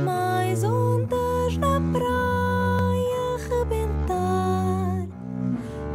mais 0.05 0.65
ondas 0.65 1.57
na 1.57 1.81
praia 1.93 3.37
rebentar, 3.49 5.07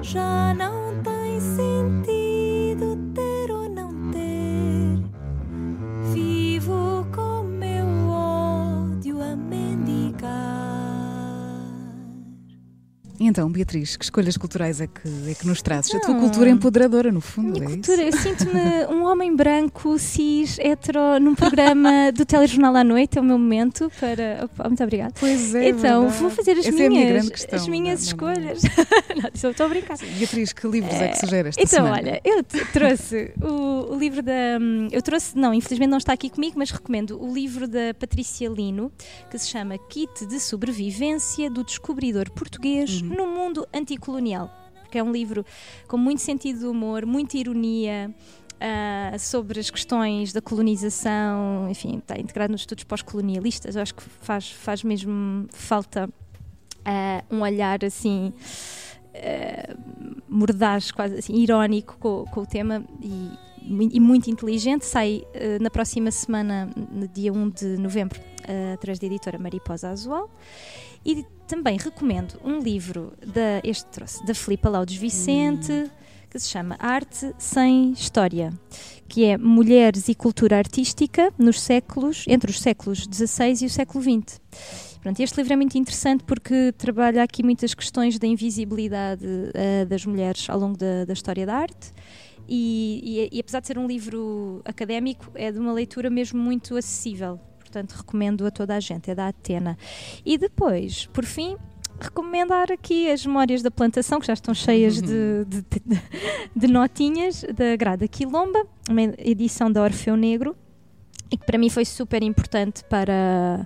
já 0.01 0.53
não 0.53 1.03
tem 1.03 1.39
sentido 1.41 2.11
então, 13.28 13.49
Beatriz, 13.51 13.95
que 13.95 14.03
escolhas 14.03 14.38
culturais 14.38 14.82
é 14.82 14.88
que, 14.88 15.30
é 15.30 15.34
que 15.34 15.45
nos 15.47 15.61
trazes? 15.61 15.93
Não. 15.93 15.99
A 15.99 16.03
tua 16.03 16.15
cultura 16.15 16.49
é 16.49 16.51
empoderadora, 16.51 17.11
no 17.11 17.22
fundo. 17.22 17.59
Minha 17.59 17.65
é 17.65 17.74
cultura, 17.76 18.03
isso? 18.03 18.17
eu 18.17 18.22
sinto-me 18.22 18.86
um 18.88 19.03
homem 19.05 19.36
branco, 19.36 19.97
cis, 19.99 20.57
hetero, 20.59 21.19
num 21.19 21.36
programa 21.36 22.11
do 22.15 22.26
telejornal 22.26 22.76
à 22.76 22.84
noite, 22.84 23.17
é 23.17 23.22
o 23.22 23.24
meu 23.24 23.38
momento 23.38 23.91
para. 23.99 24.45
Opa, 24.45 24.67
muito 24.67 24.84
obrigada. 24.84 25.13
Pois 25.19 25.53
é. 25.53 25.69
Então, 25.69 26.01
verdade. 26.01 26.22
vou 26.22 26.30
fazer 26.30 26.51
as 26.51 26.65
Essa 26.65 26.89
minhas, 26.89 27.28
é 27.28 27.30
questão, 27.30 27.59
as 27.59 27.67
minhas 27.67 27.99
não, 27.99 28.07
escolhas. 28.07 28.63
Não, 28.63 29.15
não, 29.22 29.30
estou 29.51 29.65
a 29.65 29.69
brincar. 29.69 29.97
Beatriz, 29.97 30.53
que 30.53 30.67
livros 30.67 30.93
é, 30.95 31.05
é 31.05 31.07
que 31.09 31.19
sugeres 31.19 31.57
esta 31.57 31.61
Então, 31.61 31.86
semana? 31.86 31.97
olha, 31.97 32.22
eu 32.24 32.43
trouxe 32.74 33.34
o, 33.41 33.93
o, 33.93 33.97
livro 33.97 34.22
da. 34.22 34.57
Eu 34.91 35.01
trouxe, 35.01 35.38
não, 35.38 35.53
infelizmente 35.53 35.89
não 35.89 35.97
está 35.97 36.13
aqui 36.13 36.30
comigo, 36.30 36.55
mas 36.57 36.72
recomendo 36.72 37.22
o 37.22 37.34
livro 37.34 37.67
da 37.67 37.93
Patrícia 37.99 38.49
Lino, 38.49 38.91
que 39.30 39.38
se 39.38 39.47
chama 39.49 39.78
Kit 39.78 40.26
de 40.26 40.39
Sobrevivência 40.39 41.49
do 41.49 41.63
Descobridor 41.63 42.30
Português. 42.32 43.01
No 43.12 43.28
Mundo 43.28 43.68
Anticolonial. 43.74 44.49
Porque 44.82 44.97
é 44.97 45.03
um 45.03 45.12
livro 45.12 45.45
com 45.88 45.97
muito 45.97 46.22
sentido 46.22 46.59
de 46.59 46.66
humor, 46.66 47.05
muita 47.05 47.38
ironia. 47.38 48.14
Uh, 48.62 49.18
sobre 49.18 49.59
as 49.59 49.72
questões 49.72 50.32
da 50.32 50.39
colonização, 50.39 51.68
enfim, 51.68 51.97
está 51.97 52.20
integrado 52.20 52.51
nos 52.51 52.62
estudos 52.62 52.84
pós-colonialistas. 52.84 53.76
Acho 53.76 53.95
que 53.95 54.03
faz, 54.03 54.51
faz 54.51 54.84
mesmo 54.84 55.47
falta 55.49 56.07
uh, 56.07 57.36
um 57.36 57.41
olhar 57.41 57.84
assim 57.84 58.32
uh, 59.16 60.22
mordaz, 60.30 60.91
quase 60.91 61.16
assim, 61.16 61.34
irónico 61.38 61.97
com, 61.97 62.26
com 62.26 62.41
o 62.41 62.45
tema 62.45 62.86
e, 63.01 63.32
e, 63.95 63.99
muito 63.99 64.30
inteligente. 64.30 64.86
Sai 64.86 65.24
na 65.59 65.72
próxima 65.72 66.12
semana, 66.12 66.70
no 66.91 67.07
dia 67.07 67.34
1 67.34 67.49
de 67.49 67.78
novembro, 67.78 68.22
através 68.76 68.99
da 68.99 69.07
editora 69.07 69.39
Mariposa 69.39 69.89
Azual. 69.89 70.30
E 71.06 71.26
também 71.47 71.78
recomendo 71.78 72.39
um 72.43 72.60
livro 72.60 73.14
da, 73.26 73.60
este 73.64 73.86
trouxe, 73.88 74.26
da 74.26 74.34
Filipa 74.34 74.70
Laudes 74.70 74.95
Vicente, 74.95 75.72
hum. 75.72 75.89
que 76.30 76.39
se 76.39 76.49
chama 76.49 76.78
Arte 76.80 77.34
Sem 77.38 77.91
História, 77.91 78.54
que 79.08 79.26
é 79.26 79.38
Mulheres 79.38 80.08
e 80.08 80.16
Cultura 80.16 80.58
Artística 80.58 81.34
nos 81.38 81.60
séculos, 81.60 82.24
entre 82.28 82.49
os 82.49 82.62
séculos 82.62 82.99
XVI 82.99 83.64
e 83.64 83.66
o 83.66 83.70
século 83.70 84.04
XX. 84.04 84.39
Pronto, 85.02 85.20
este 85.20 85.36
livro 85.38 85.54
é 85.54 85.56
muito 85.56 85.78
interessante 85.78 86.24
porque 86.24 86.72
trabalha 86.78 87.24
aqui 87.24 87.41
muitas 87.43 87.74
questões 87.74 88.20
da 88.20 88.28
invisibilidade 88.28 89.26
uh, 89.26 89.86
das 89.88 90.06
mulheres 90.06 90.47
ao 90.47 90.60
longo 90.60 90.78
da, 90.78 91.06
da, 91.06 91.14
história 91.14 91.43
da 91.43 91.56
arte 91.56 91.91
E, 92.47 93.28
e, 93.32 93.38
e 93.38 93.39
apesar 93.39 93.62
de 93.62 93.68
ser 93.68 93.80
um 93.80 93.88
livro 93.88 94.62
académico, 94.64 95.32
é 95.34 95.52
de 95.52 95.58
uma 95.58 95.74
leitura 95.74 96.10
mesmo 96.10 96.39
muito 96.39 96.78
acessível. 96.78 97.39
Portanto, 97.72 97.93
recomendo 97.93 98.45
a 98.45 98.51
toda 98.51 98.76
a 98.76 98.80
gente, 98.82 99.09
é 99.09 99.15
da 99.15 99.30
Atena. 99.30 99.78
E 100.26 100.38
depois, 100.38 101.05
por 101.05 101.24
fim, 101.24 101.55
recomendar 102.01 102.69
aqui 102.69 103.09
as 103.09 103.26
memórias 103.26 103.61
da 103.61 103.72
plantação, 103.72 104.19
que 104.19 104.28
já 104.28 104.34
estão 104.34 104.53
cheias 104.53 105.01
de, 105.01 105.45
de, 105.45 105.61
de, 105.61 106.01
de 106.53 106.67
notinhas, 106.67 107.45
da 107.55 107.78
Grada 107.78 108.05
Quilomba, 108.09 108.67
uma 108.89 109.01
edição 109.17 109.72
da 109.72 109.82
Orfeu 109.82 110.17
Negro, 110.17 110.53
e 111.32 111.38
que 111.38 111.45
para 111.45 111.57
mim 111.57 111.69
foi 111.69 111.86
super 111.86 112.22
importante 112.22 112.84
para 112.84 113.65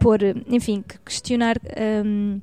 pôr, 0.00 0.20
enfim, 0.48 0.82
questionar. 1.04 1.56
Um, 2.04 2.40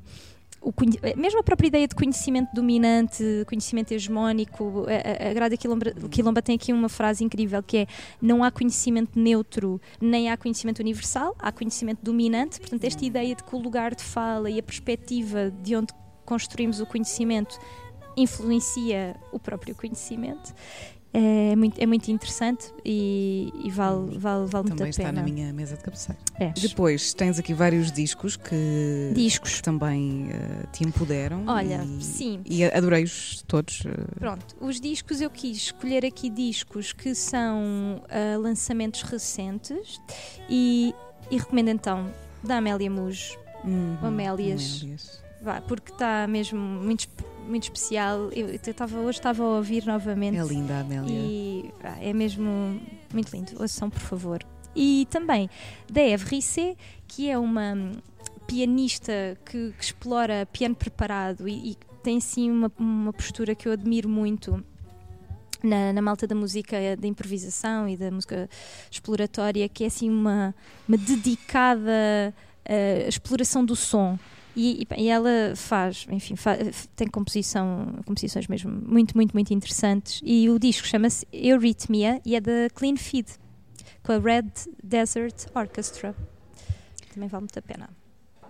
o, 0.67 0.73
mesmo 1.17 1.39
a 1.39 1.43
própria 1.43 1.67
ideia 1.67 1.87
de 1.87 1.95
conhecimento 1.95 2.49
dominante, 2.53 3.23
conhecimento 3.47 3.93
hegemónico, 3.93 4.85
a, 4.87 5.29
a 5.29 5.33
Grada 5.33 5.55
Quilomba, 5.55 5.91
Quilomba 6.11 6.41
tem 6.41 6.55
aqui 6.55 6.73
uma 6.73 6.89
frase 6.89 7.23
incrível 7.23 7.63
que 7.63 7.77
é 7.77 7.87
não 8.21 8.43
há 8.43 8.51
conhecimento 8.51 9.17
neutro, 9.17 9.79
nem 10.01 10.29
há 10.29 10.35
conhecimento 10.35 10.79
universal, 10.79 11.33
há 11.39 11.53
conhecimento 11.53 11.99
dominante. 12.03 12.59
Portanto, 12.59 12.83
esta 12.83 13.05
ideia 13.05 13.33
de 13.33 13.43
que 13.43 13.55
o 13.55 13.59
lugar 13.59 13.95
de 13.95 14.03
fala 14.03 14.49
e 14.49 14.59
a 14.59 14.63
perspectiva 14.63 15.51
de 15.63 15.73
onde 15.75 15.93
construímos 16.25 16.81
o 16.81 16.85
conhecimento 16.85 17.57
influencia 18.17 19.15
o 19.31 19.39
próprio 19.39 19.73
conhecimento 19.73 20.53
é 21.13 21.55
muito, 21.55 21.81
é 21.81 21.85
muito 21.85 22.11
interessante 22.11 22.71
e, 22.83 23.51
e 23.63 23.71
vale, 23.71 24.17
vale, 24.17 24.45
vale 24.45 24.67
muito 24.67 24.73
a 24.73 24.75
pena. 24.75 24.75
Também 24.75 24.89
está 24.89 25.11
na 25.11 25.23
minha 25.23 25.53
mesa 25.53 25.77
de 25.77 25.83
cabeceira. 25.83 26.19
É. 26.39 26.51
Depois 26.51 27.13
tens 27.13 27.39
aqui 27.39 27.53
vários 27.53 27.91
discos 27.91 28.35
que, 28.35 29.11
discos. 29.13 29.55
que 29.55 29.63
também 29.63 30.27
uh, 30.27 30.67
te 30.71 30.83
empoderam. 30.83 31.43
Olha, 31.47 31.83
e, 31.83 32.03
sim. 32.03 32.41
E 32.45 32.63
adorei-os 32.65 33.43
todos. 33.47 33.81
Uh. 33.81 34.19
Pronto, 34.19 34.55
os 34.59 34.79
discos 34.79 35.21
eu 35.21 35.29
quis 35.29 35.57
escolher 35.57 36.05
aqui 36.05 36.29
discos 36.29 36.93
que 36.93 37.15
são 37.15 38.01
uh, 38.03 38.41
lançamentos 38.41 39.01
recentes 39.01 39.99
e, 40.49 40.93
e 41.31 41.37
recomendo 41.37 41.69
então 41.69 42.11
da 42.43 42.57
Amélia 42.57 42.91
Mujo, 42.91 43.37
uhum, 43.63 43.97
Amélias. 44.01 44.81
Amélias. 44.81 45.23
Vá, 45.41 45.61
porque 45.61 45.91
está 45.91 46.27
mesmo 46.27 46.59
muito 46.59 47.07
muito 47.47 47.63
especial. 47.63 48.29
Eu, 48.31 48.49
eu 48.49 48.73
tava, 48.73 48.99
hoje 48.99 49.19
estava 49.19 49.43
a 49.43 49.47
ouvir 49.57 49.85
novamente. 49.85 50.37
É 50.37 50.43
linda 50.43 50.79
Amélia. 50.79 51.09
E 51.09 51.71
ah, 51.83 51.97
é 52.01 52.13
mesmo 52.13 52.79
muito 53.13 53.35
lindo. 53.35 53.53
Ouçam, 53.59 53.89
por 53.89 54.01
favor. 54.01 54.43
E 54.75 55.07
também 55.09 55.49
da 55.91 56.01
Eve 56.01 56.25
Rissé, 56.35 56.75
que 57.07 57.29
é 57.29 57.37
uma 57.37 57.75
pianista 58.45 59.37
que, 59.45 59.73
que 59.77 59.83
explora 59.83 60.45
piano 60.45 60.75
preparado 60.75 61.47
e, 61.47 61.71
e 61.71 61.77
tem 62.03 62.19
sim 62.19 62.49
uma, 62.49 62.71
uma 62.79 63.11
postura 63.11 63.53
que 63.53 63.67
eu 63.67 63.71
admiro 63.73 64.07
muito 64.07 64.63
na, 65.61 65.91
na, 65.91 66.01
malta 66.01 66.25
da 66.25 66.35
música 66.35 66.77
da 66.97 67.07
improvisação 67.07 67.89
e 67.89 67.97
da 67.97 68.09
música 68.11 68.49
exploratória, 68.89 69.67
que 69.67 69.83
é 69.83 69.87
assim 69.87 70.09
uma, 70.09 70.55
uma 70.87 70.97
dedicada 70.97 72.33
uh, 72.65 73.09
exploração 73.09 73.65
do 73.65 73.75
som. 73.75 74.17
E, 74.59 74.87
e, 74.97 75.07
ela 75.07 75.55
faz, 75.55 76.07
enfim, 76.09 76.35
faz, 76.35 76.89
tem 76.95 77.07
composição, 77.07 77.99
composições 78.07 78.47
mesmo 78.47 78.71
muito, 78.71 79.15
muito, 79.15 79.31
muito 79.35 79.53
interessantes. 79.53 80.19
E 80.23 80.49
o 80.49 80.57
disco 80.57 80.87
chama-se 80.87 81.27
Eurythmia 81.31 82.19
e 82.25 82.35
é 82.35 82.41
da 82.41 82.67
Clean 82.73 82.97
Feed, 82.97 83.27
com 84.01 84.13
a 84.13 84.17
Red 84.17 84.49
Desert 84.83 85.45
Orchestra. 85.53 86.15
Também 87.13 87.29
vale 87.29 87.41
muito 87.41 87.59
a 87.59 87.61
pena. 87.61 87.87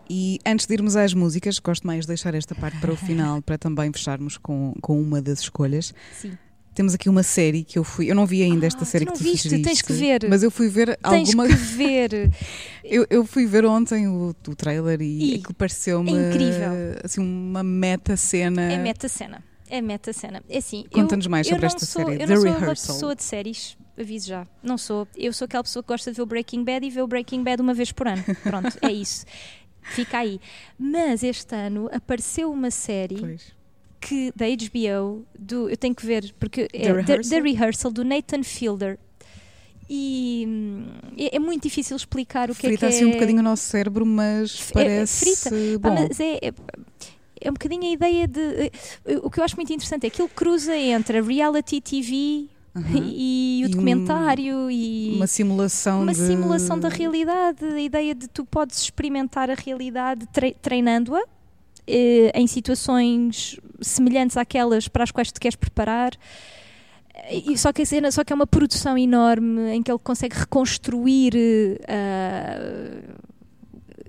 E 0.09 0.39
antes 0.45 0.65
de 0.65 0.73
irmos 0.73 0.95
às 0.95 1.13
músicas, 1.13 1.59
gosto 1.59 1.85
mais 1.85 2.05
de 2.05 2.07
deixar 2.07 2.33
esta 2.33 2.55
parte 2.55 2.79
para 2.79 2.93
o 2.93 2.95
final, 2.95 3.41
para 3.43 3.57
também 3.57 3.91
fecharmos 3.91 4.37
com, 4.37 4.73
com 4.81 5.01
uma 5.01 5.21
das 5.21 5.41
escolhas. 5.41 5.93
Sim. 6.13 6.37
Temos 6.77 6.93
aqui 6.93 7.09
uma 7.09 7.23
série 7.23 7.63
que 7.63 7.79
eu 7.79 7.83
fui. 7.83 8.07
Eu 8.07 8.13
não 8.13 8.27
vi 8.27 8.43
ainda 8.43 8.67
esta 8.67 8.83
ah, 8.83 8.85
série 8.85 9.03
tu 9.03 9.13
que 9.13 9.17
tu 9.17 9.23
viste, 9.23 9.49
sugeriste, 9.49 9.67
tens 9.67 9.81
que 9.81 9.93
ver. 9.93 10.29
Mas 10.29 10.43
eu 10.43 10.51
fui 10.51 10.69
ver 10.69 10.95
tens 10.97 11.29
alguma. 11.29 11.47
que 11.47 11.55
ver. 11.55 12.31
eu, 12.85 13.03
eu 13.09 13.25
fui 13.25 13.47
ver 13.47 13.65
ontem 13.65 14.07
o, 14.07 14.35
o 14.47 14.55
trailer 14.55 15.01
e, 15.01 15.31
E 15.31 15.35
aquilo 15.37 15.55
pareceu-me. 15.55 16.11
é 16.13 16.29
incrível. 16.29 16.69
Assim, 17.03 17.19
uma 17.19 17.63
meta-cena. 17.63 18.61
É 18.71 18.77
meta-cena. 18.77 19.43
É 19.67 19.81
meta-cena. 19.81 20.43
É 20.47 20.59
assim. 20.59 20.85
Conta-nos 20.93 21.25
mais 21.25 21.47
sobre 21.47 21.65
esta 21.65 21.83
sou, 21.83 22.05
série, 22.05 22.21
Eu 22.21 22.27
The 22.27 22.35
não 22.35 22.35
sou 22.35 22.43
Rehearsal. 22.43 22.67
uma 22.67 22.75
pessoa 22.75 23.15
de 23.15 23.23
séries. 23.23 23.77
Aviso 23.99 24.27
já. 24.27 24.45
Não 24.61 24.77
sou. 24.77 25.07
Eu 25.17 25.33
sou 25.33 25.45
aquela 25.45 25.63
pessoa 25.63 25.81
que 25.81 25.87
gosta 25.87 26.11
de 26.11 26.15
ver 26.17 26.21
o 26.21 26.27
Breaking 26.27 26.63
Bad 26.63 26.85
e 26.85 26.91
vê 26.91 27.01
o 27.01 27.07
Breaking 27.07 27.43
Bad 27.43 27.59
uma 27.59 27.73
vez 27.73 27.91
por 27.91 28.07
ano. 28.07 28.23
Pronto, 28.43 28.77
é 28.83 28.91
isso. 28.91 29.25
Fica 29.81 30.19
aí. 30.19 30.39
Mas 30.77 31.23
este 31.23 31.55
ano 31.55 31.89
apareceu 31.91 32.51
uma 32.51 32.69
série 32.69 33.17
Pois. 33.19 33.56
Que 33.99 34.31
da 34.35 34.45
HBO, 34.45 35.25
do, 35.37 35.69
eu 35.69 35.77
tenho 35.77 35.93
que 35.95 36.05
ver, 36.05 36.33
porque 36.39 36.67
é 36.73 36.79
The 36.81 36.93
Rehearsal? 36.93 37.29
The 37.29 37.39
Rehearsal 37.41 37.91
do 37.91 38.03
Nathan 38.05 38.43
Fielder. 38.43 38.97
E 39.89 40.43
hum, 40.47 40.85
é, 41.17 41.37
é 41.37 41.39
muito 41.39 41.63
difícil 41.63 41.95
explicar 41.95 42.49
o 42.51 42.55
que 42.55 42.67
Frita 42.67 42.85
é 42.87 42.89
que 42.89 42.95
assim 42.95 43.05
é. 43.05 43.07
um 43.07 43.11
bocadinho 43.11 43.39
o 43.39 43.43
nosso 43.43 43.63
cérebro, 43.63 44.05
mas 44.05 44.69
é- 44.71 44.73
parece 44.73 45.35
frita. 45.37 45.79
bom. 45.79 45.89
Ah, 45.89 45.93
mas 46.07 46.19
é, 46.19 46.35
é, 46.41 46.53
é 47.41 47.49
um 47.49 47.53
bocadinho 47.53 47.83
a 47.83 47.91
ideia 47.93 48.27
de. 48.27 48.39
eh, 48.41 48.71
O 49.23 49.29
que 49.29 49.39
eu 49.39 49.43
acho 49.45 49.55
muito 49.55 49.71
interessante 49.71 50.05
é 50.05 50.09
que 50.09 50.21
ele 50.21 50.29
cruza 50.35 50.75
entre 50.75 51.19
a 51.19 51.21
reality 51.21 51.79
TV 51.79 52.47
Aham. 52.75 52.97
e, 53.01 53.61
E 53.61 53.63
o 53.63 53.67
um- 53.67 53.71
documentário 53.71 54.69
e. 54.69 55.13
Uma 55.15 55.27
simulação 55.27 56.03
uma 56.03 56.11
de... 56.13 56.19
simulação 56.19 56.77
da 56.77 56.89
realidade, 56.89 57.63
a 57.63 57.79
ideia 57.79 58.13
de 58.13 58.27
tu 58.27 58.43
podes 58.43 58.79
experimentar 58.81 59.49
a 59.49 59.55
realidade 59.55 60.27
tre- 60.33 60.55
treinando-a 60.61 61.23
em 61.87 62.45
situações 62.47 63.59
semelhantes 63.81 64.35
àquelas 64.37 64.87
para 64.87 65.03
as 65.03 65.11
quais 65.11 65.31
te 65.31 65.39
queres 65.39 65.55
preparar. 65.55 66.11
E 67.31 67.57
só 67.57 67.73
que, 67.73 67.81
a 67.81 67.85
cena, 67.85 68.11
só 68.11 68.23
que 68.23 68.31
é 68.31 68.35
uma 68.35 68.45
produção 68.47 68.97
enorme 68.97 69.71
em 69.73 69.81
que 69.81 69.91
ele 69.91 69.99
consegue 69.99 70.35
reconstruir 70.37 71.33
eh, 71.87 73.01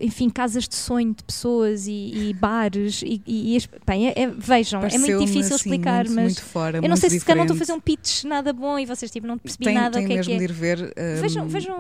enfim, 0.01 0.29
casas 0.31 0.69
de 0.69 0.77
sonho 0.77 1.13
de 1.15 1.25
pessoas 1.25 1.87
e, 1.89 1.91
e 2.31 2.35
bares 2.35 3.03
e, 3.03 3.21
e- 3.27 3.57
e- 3.57 3.63
bem, 3.87 4.09
é- 4.09 4.15
é- 4.15 4.27
vejam, 4.29 4.81
é 4.85 4.97
muito 4.99 5.19
difícil 5.25 5.57
assim, 5.57 5.71
explicar, 5.71 6.05
muito, 6.05 6.15
mas 6.15 6.25
muito 6.25 6.43
fora, 6.45 6.79
eu 6.79 6.89
não 6.89 6.97
sei 6.97 7.11
se 7.11 7.21
calhar 7.25 7.39
não 7.39 7.45
estou 7.47 7.57
a 7.57 7.59
fazer 7.59 7.73
um 7.73 7.81
pitch 7.81 8.23
nada 8.25 8.53
bom 8.53 8.79
e 8.79 8.87
vocês 8.87 9.11
tipo, 9.11 9.27
não 9.27 9.37
percebi 9.39 9.65
Tem, 9.65 9.75
nada 9.75 9.97
tem 9.99 10.05
o 10.05 10.09
que 10.09 10.15
é 10.19 10.23
que 10.23 10.33
é. 10.33 10.47
ver. 10.47 10.81
hum, 10.83 11.21
Vejam, 11.21 11.49
vejam 11.49 11.77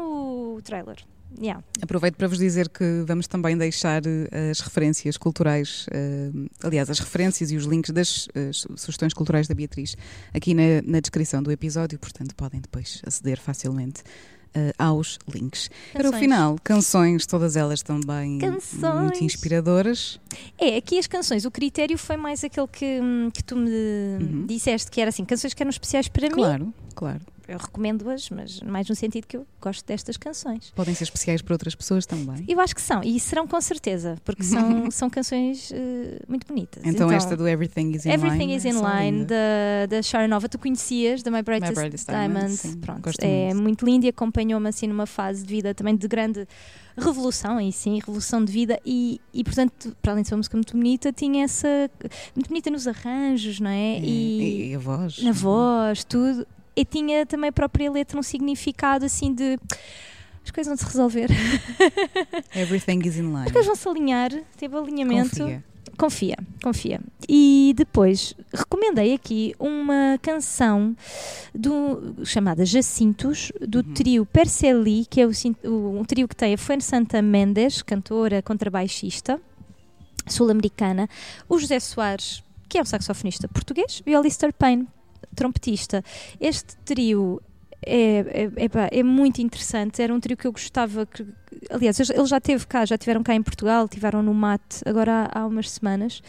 o 0.56 0.60
trailer. 0.64 0.96
Yeah. 1.40 1.62
Aproveito 1.82 2.16
para 2.16 2.26
vos 2.28 2.38
dizer 2.38 2.68
que 2.68 3.04
vamos 3.06 3.26
também 3.28 3.56
deixar 3.56 4.02
eh, 4.06 4.50
as 4.50 4.60
referências 4.60 5.16
culturais, 5.16 5.86
eh, 5.92 6.30
aliás, 6.62 6.90
as 6.90 6.98
referências 6.98 7.50
e 7.50 7.56
os 7.56 7.64
links 7.64 7.90
das 7.92 8.28
eh, 8.34 8.50
su- 8.52 8.68
sugestões 8.76 9.12
culturais 9.14 9.46
da 9.46 9.54
Beatriz 9.54 9.96
aqui 10.34 10.54
na, 10.54 10.82
na 10.84 11.00
descrição 11.00 11.42
do 11.42 11.52
episódio, 11.52 11.98
portanto 11.98 12.34
podem 12.34 12.60
depois 12.60 13.00
aceder 13.06 13.38
facilmente 13.40 14.02
eh, 14.54 14.72
aos 14.78 15.18
links. 15.32 15.70
Para 15.92 16.00
o 16.00 16.04
Canções. 16.04 16.20
final, 16.20 16.56
canções, 16.64 17.26
todas 17.26 17.54
elas 17.56 17.82
também 17.82 18.38
Canções. 18.38 19.00
muito 19.02 19.22
inspiradoras. 19.22 20.18
É, 20.58 20.76
aqui 20.76 20.98
as 20.98 21.06
canções, 21.06 21.44
o 21.44 21.50
critério 21.50 21.96
foi 21.98 22.16
mais 22.16 22.42
aquele 22.42 22.66
que, 22.66 23.00
hum, 23.00 23.30
que 23.32 23.44
tu 23.44 23.54
me 23.56 23.68
Uhum. 23.70 24.46
disseste, 24.46 24.90
que 24.90 25.00
era 25.00 25.10
assim, 25.10 25.24
canções 25.24 25.54
que 25.54 25.62
eram 25.62 25.70
especiais 25.70 26.08
para 26.08 26.28
mim. 26.28 26.34
Claro, 26.34 26.74
claro. 26.94 27.20
Eu 27.48 27.56
recomendo-as, 27.58 28.28
mas 28.30 28.60
mais 28.60 28.86
no 28.88 28.94
sentido 28.94 29.26
que 29.26 29.36
eu 29.36 29.46
gosto 29.60 29.84
destas 29.86 30.16
canções. 30.18 30.70
Podem 30.76 30.94
ser 30.94 31.04
especiais 31.04 31.40
para 31.40 31.54
outras 31.54 31.74
pessoas 31.74 32.04
também. 32.04 32.44
Eu 32.46 32.60
acho 32.60 32.74
que 32.74 32.82
são, 32.82 33.02
e 33.02 33.18
serão 33.18 33.46
com 33.48 33.58
certeza, 33.60 34.16
porque 34.24 34.42
são, 34.42 34.90
são 34.92 35.08
canções 35.08 35.72
eh, 35.72 36.20
muito 36.28 36.46
bonitas. 36.46 36.82
Então, 36.84 37.10
esta 37.10 37.34
do 37.36 37.48
Everything 37.48 37.92
is 37.92 38.04
in 38.04 38.10
Everything 38.10 38.38
Line. 38.48 38.56
is 38.56 38.64
é 38.66 38.68
in 38.68 38.72
só 38.74 38.98
Line, 38.98 39.18
linda. 39.20 39.34
da, 39.88 39.96
da 39.96 40.02
Sharon 40.02 40.28
Nova, 40.28 40.48
tu 40.48 40.58
conhecias, 40.58 41.22
da 41.22 41.30
My 41.30 41.42
Brightest, 41.42 41.74
Brightest 41.74 42.06
Diamond. 42.06 42.34
Diamond, 42.34 42.56
sim, 42.56 42.76
Pronto, 42.80 43.00
gosto 43.02 43.22
é 43.24 43.46
muito. 43.54 43.62
muito 43.62 43.84
lindo 43.86 44.04
e 44.06 44.08
acompanhou-me 44.10 44.68
assim 44.68 44.86
numa 44.86 45.06
fase 45.06 45.42
de 45.42 45.48
vida 45.54 45.74
também 45.74 45.96
de 45.96 46.06
grande 46.06 46.46
revolução, 46.96 47.56
aí 47.58 47.72
sim, 47.72 47.98
revolução 47.98 48.44
de 48.44 48.52
vida. 48.52 48.78
E, 48.84 49.20
e 49.32 49.42
portanto, 49.44 49.96
para 50.02 50.12
além 50.12 50.22
de 50.22 50.28
ser 50.28 50.34
uma 50.34 50.38
música 50.38 50.56
muito 50.56 50.72
bonita, 50.76 51.12
tinha 51.12 51.44
essa. 51.44 51.68
muito 52.34 52.48
bonita 52.48 52.70
nos 52.70 52.86
arranjos, 52.86 53.60
não 53.60 53.70
é? 53.70 53.96
É, 53.96 54.00
E, 54.00 54.70
e 54.70 54.74
a 54.74 54.78
voz. 54.78 55.22
na 55.22 55.32
voz, 55.32 56.04
tudo. 56.04 56.46
E 56.78 56.84
tinha 56.84 57.26
também 57.26 57.48
a 57.48 57.52
própria 57.52 57.90
letra 57.90 58.18
um 58.18 58.22
significado 58.22 59.04
assim 59.04 59.34
de. 59.34 59.58
As 60.44 60.50
coisas 60.50 60.68
vão 60.70 60.76
se 60.78 60.84
resolver, 60.84 61.28
Everything 62.54 63.00
is 63.06 63.16
in 63.16 63.24
Line. 63.24 63.44
as 63.46 63.52
coisas 63.52 63.66
vão 63.66 63.74
se 63.76 63.88
alinhar, 63.88 64.30
teve 64.56 64.76
alinhamento. 64.76 65.36
Confia. 65.38 65.64
Confia, 65.98 66.36
confia. 66.62 67.00
E 67.28 67.74
depois 67.76 68.32
recomendei 68.54 69.12
aqui 69.14 69.52
uma 69.58 70.16
canção 70.22 70.96
do, 71.52 72.14
chamada 72.24 72.64
Jacintos, 72.64 73.50
do 73.60 73.78
Uhum. 73.78 73.94
trio 73.94 74.24
Perceli, 74.26 75.04
que 75.10 75.20
é 75.20 75.26
o, 75.26 75.30
o- 75.64 75.98
um 75.98 76.04
trio 76.04 76.28
que 76.28 76.36
tem 76.36 76.54
a 76.54 76.58
Fuente 76.58 76.84
Santa 76.84 77.20
Mendes, 77.20 77.82
cantora, 77.82 78.40
contrabaixista, 78.40 79.40
sul-americana, 80.26 81.08
o 81.48 81.58
José 81.58 81.80
Soares, 81.80 82.42
que 82.68 82.78
é 82.78 82.82
um 82.82 82.84
saxofonista 82.84 83.48
português, 83.48 84.00
e 84.06 84.14
o 84.14 84.18
Alistair 84.18 84.52
Payne, 84.52 84.86
trompetista. 85.38 86.02
Este 86.40 86.76
trio 86.84 87.40
é, 87.84 88.50
é, 88.90 88.98
é 89.00 89.02
muito 89.02 89.40
interessante, 89.40 90.02
era 90.02 90.12
um 90.12 90.18
trio 90.20 90.36
que 90.36 90.46
eu 90.46 90.52
gostava 90.52 91.06
que, 91.06 91.24
aliás, 91.70 91.98
ele 92.10 92.26
já 92.26 92.38
esteve 92.38 92.66
cá, 92.66 92.84
já 92.84 92.98
tiveram 92.98 93.22
cá 93.22 93.34
em 93.34 93.42
Portugal, 93.42 93.88
tiveram 93.88 94.22
no 94.22 94.34
Mate 94.34 94.80
agora 94.84 95.30
há, 95.32 95.40
há 95.40 95.46
umas 95.46 95.70
semanas. 95.70 96.20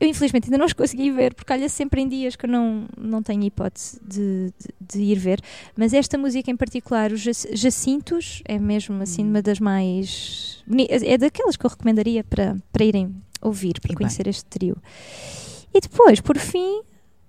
Eu 0.00 0.08
infelizmente 0.08 0.44
ainda 0.46 0.58
não 0.58 0.64
os 0.66 0.72
consegui 0.72 1.10
ver, 1.10 1.34
porque 1.34 1.48
calha 1.48 1.68
sempre 1.68 2.00
em 2.00 2.08
dias 2.08 2.36
que 2.36 2.46
eu 2.46 2.50
não, 2.50 2.86
não 2.96 3.20
tenho 3.20 3.42
hipótese 3.42 3.98
de, 4.00 4.52
de, 4.56 4.68
de 4.80 5.02
ir 5.02 5.18
ver. 5.18 5.40
Mas 5.76 5.92
esta 5.92 6.16
música 6.16 6.48
em 6.52 6.56
particular, 6.56 7.10
os 7.12 7.20
Jac- 7.20 7.48
Jacintos, 7.52 8.40
é 8.46 8.58
mesmo 8.60 9.02
assim 9.02 9.24
Hum. 9.24 9.30
uma 9.30 9.42
das 9.42 9.58
mais. 9.58 10.62
É 11.02 11.18
daquelas 11.18 11.56
que 11.56 11.66
eu 11.66 11.70
recomendaria 11.70 12.22
para, 12.22 12.56
para 12.72 12.84
irem 12.84 13.12
ouvir, 13.42 13.80
para 13.80 13.88
E 13.90 13.94
bem. 13.94 13.96
conhecer 13.96 14.28
este 14.28 14.44
trio. 14.44 14.76
E 15.74 15.80
depois, 15.80 16.20
por 16.20 16.38
fim, 16.38 16.80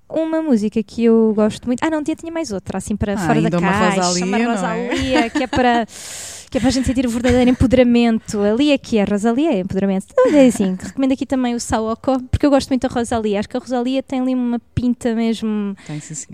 uma 0.10 0.41
música 0.41 0.82
que 0.82 1.03
eu 1.05 1.34
gosto 1.36 1.66
muito. 1.68 1.84
Ah, 1.84 1.89
não, 1.89 2.03
tinha, 2.03 2.16
tinha 2.16 2.32
mais 2.32 2.51
outra, 2.51 2.78
assim 2.80 2.95
para 2.95 3.14
Ah, 3.14 3.18
fora 3.18 3.41
da 3.41 3.60
caixa. 3.60 4.01
Rosalia, 4.01 4.26
uma 4.26 4.38
não 4.39 4.45
é? 4.45 4.55
Rosalia, 4.55 5.30
que 5.30 5.43
é 5.43 5.47
para. 5.47 5.86
Que 6.49 6.57
é 6.57 6.61
para 6.61 6.69
a 6.69 6.71
gente 6.71 6.87
sentir 6.87 7.05
o 7.05 7.09
verdadeiro 7.09 7.49
empoderamento. 7.49 8.39
Ali 8.41 8.71
é 8.71 8.77
que 8.77 8.97
é, 8.97 9.03
Rosalia 9.03 9.51
é 9.53 9.59
empoderamento. 9.59 10.07
Então, 10.11 10.33
é 10.33 10.47
assim, 10.47 10.75
recomendo 10.81 11.11
aqui 11.11 11.25
também 11.25 11.53
o 11.53 11.59
Saoko, 11.59 12.19
porque 12.23 12.43
eu 12.45 12.49
gosto 12.49 12.69
muito 12.69 12.87
da 12.87 12.93
Rosalia. 12.93 13.39
Acho 13.39 13.47
que 13.49 13.55
a 13.57 13.59
Rosalia 13.59 14.01
tem 14.01 14.19
ali 14.21 14.33
uma 14.33 14.59
pinta 14.73 15.13
mesmo 15.13 15.75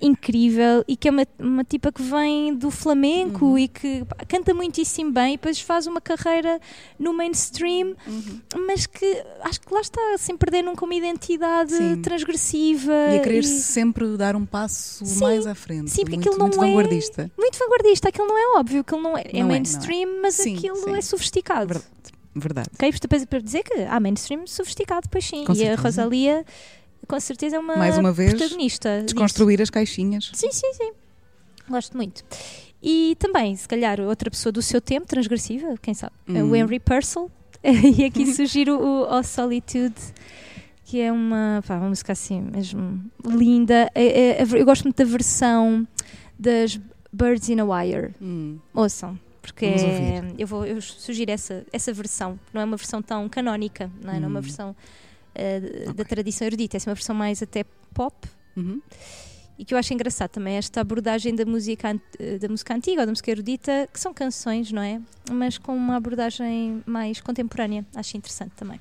incrível 0.01 0.83
e 0.87 0.95
que 0.95 1.07
é 1.07 1.11
uma, 1.11 1.25
uma 1.39 1.63
tipa 1.63 1.91
que 1.91 2.01
vem 2.01 2.53
do 2.55 2.71
flamenco 2.71 3.45
Uhum. 3.45 3.57
e 3.57 3.67
que 3.67 4.05
pá, 4.05 4.17
canta 4.27 4.53
muitíssimo 4.53 5.11
bem 5.11 5.33
e 5.33 5.37
depois 5.37 5.59
faz 5.59 5.87
uma 5.87 5.99
carreira 5.99 6.59
no 6.97 7.13
mainstream, 7.13 7.95
Uhum. 8.07 8.39
mas 8.67 8.85
que 8.85 9.23
acho 9.41 9.61
que 9.61 9.73
lá 9.73 9.81
está, 9.81 10.01
sem 10.17 10.37
perder 10.37 10.61
nunca 10.63 10.85
uma 10.85 10.95
identidade 10.95 11.75
Sim. 11.75 12.01
transgressiva. 12.01 12.93
E 13.13 13.17
a 13.17 13.19
querer 13.21 13.39
e- 13.39 13.43
sempre 13.47 14.15
dar 14.17 14.35
um 14.35 14.45
passo 14.45 15.05
Sim, 15.05 15.19
mais 15.23 15.47
à 15.47 15.55
frente. 15.55 15.89
sim, 15.91 16.01
porque 16.01 16.15
muito, 16.15 16.29
aquilo 16.29 16.39
não 16.39 16.47
muito 16.47 16.63
é- 16.63 16.67
vanguardista. 16.67 17.31
Muito 17.37 17.57
vanguardista, 17.59 18.09
aquilo 18.09 18.27
não 18.27 18.37
é 18.37 18.59
óbvio, 18.59 18.81
aquilo 18.81 19.01
não 19.01 19.17
é, 19.17 19.21
é 19.21 19.33
Não 19.33 19.39
é, 19.39 19.43
não 19.43 19.51
é. 19.55 19.57
Mainstream, 20.05 20.21
mas 20.21 20.35
Sim, 20.35 20.57
aquilo 20.57 20.75
sim. 20.77 20.95
é 20.95 21.01
sofisticado. 21.01 21.67
Verdade. 21.73 21.85
Verdade. 22.37 22.69
Ok, 22.73 22.89
isto 22.89 23.07
para 23.07 23.25
para 23.25 23.39
dizer 23.39 23.63
que 23.63 23.73
há 23.83 23.99
mainstream 23.99 24.45
sofisticado, 24.45 25.07
pois 25.09 25.25
sim. 25.25 25.45
Com 25.45 25.53
e 25.53 25.67
a. 25.69 25.75
Rosalia, 25.75 26.45
com 27.07 27.19
certeza, 27.19 27.55
é 27.55 27.59
uma, 27.59 27.77
Mais 27.77 27.97
uma 27.97 28.11
vez, 28.11 28.33
protagonista. 28.33 28.89
disso. 28.95 29.05
Desconstruir 29.05 29.61
as 29.61 29.69
caixinhas. 29.69 30.31
Sim, 30.33 30.51
sim, 30.51 30.73
sim. 30.73 30.91
Gosto 31.69 31.95
muito. 31.95 32.23
E 32.83 33.15
também, 33.19 33.55
se 33.55 33.67
calhar, 33.67 33.99
outra 34.01 34.29
pessoa 34.29 34.51
do 34.51 34.61
seu 34.61 34.79
tempo, 34.81 35.07
transgressiva, 35.07 35.75
quem 35.81 35.93
sabe, 35.93 36.13
é 36.27 36.43
o 36.43 36.47
Hum. 36.47 36.55
Henry 36.55 36.79
Purcell. 36.79 37.31
e 37.63 38.03
aqui 38.05 38.25
sugiro 38.35 38.77
o 38.79 39.03
O 39.17 39.23
Solitude, 39.23 39.95
que 40.83 40.99
é 40.99 41.11
uma, 41.11 41.63
pá, 41.65 41.77
uma 41.77 41.87
música 41.89 42.11
assim 42.11 42.41
mesmo 42.41 43.01
linda. 43.25 43.89
É- 43.95 44.41
é- 44.41 44.43
eu 44.43 44.65
gosto 44.65 44.83
muito 44.83 44.97
da 44.97 45.05
versão 45.05 45.87
das 46.37 46.79
Birds 47.13 47.47
in 47.49 47.59
a 47.59 47.65
Wire. 47.65 48.13
Hum. 48.21 48.59
Ouçam. 48.73 49.17
Porque 49.45 49.65
é- 49.65 50.21
eu, 50.39 50.47
vou, 50.47 50.65
eu 50.65 50.81
sugiro 50.81 51.31
essa, 51.31 51.63
essa 51.71 51.93
versão. 51.93 52.39
Não 52.51 52.61
é 52.61 52.65
uma 52.65 52.77
versão 52.77 53.01
tão 53.01 53.29
canónica, 53.29 53.91
não 54.01 54.13
é, 54.13 54.19
não 54.19 54.25
é 54.25 54.29
uma 54.29 54.39
Hum. 54.39 54.41
versão 54.41 54.75
eh, 55.35 55.59
da 55.85 55.91
Ok. 55.91 56.05
tradição 56.05 56.47
erudita. 56.47 56.77
É 56.77 56.79
uma 56.87 56.95
versão 56.95 57.15
mais 57.15 57.43
até 57.43 57.63
pop, 57.93 58.27
Uhum. 58.55 58.81
e 59.59 59.63
que 59.65 59.73
eu 59.73 59.77
acho 59.77 59.93
engraçado 59.93 60.29
também 60.31 60.55
esta 60.55 60.81
abordagem 60.81 61.35
da 61.35 61.45
música, 61.45 61.93
eh, 62.19 62.37
da 62.39 62.47
música 62.49 62.73
antiga 62.73 63.01
ou 63.01 63.05
da 63.05 63.11
música 63.11 63.29
erudita, 63.31 63.87
que 63.93 63.99
são 63.99 64.13
canções, 64.13 64.71
não 64.71 64.81
é? 64.81 64.99
Mas 65.29 65.57
com 65.57 65.75
uma 65.75 65.95
abordagem 65.97 66.81
mais 66.85 67.21
contemporânea. 67.21 67.85
Acho 67.95 68.17
interessante 68.17 68.51
também. 68.55 68.79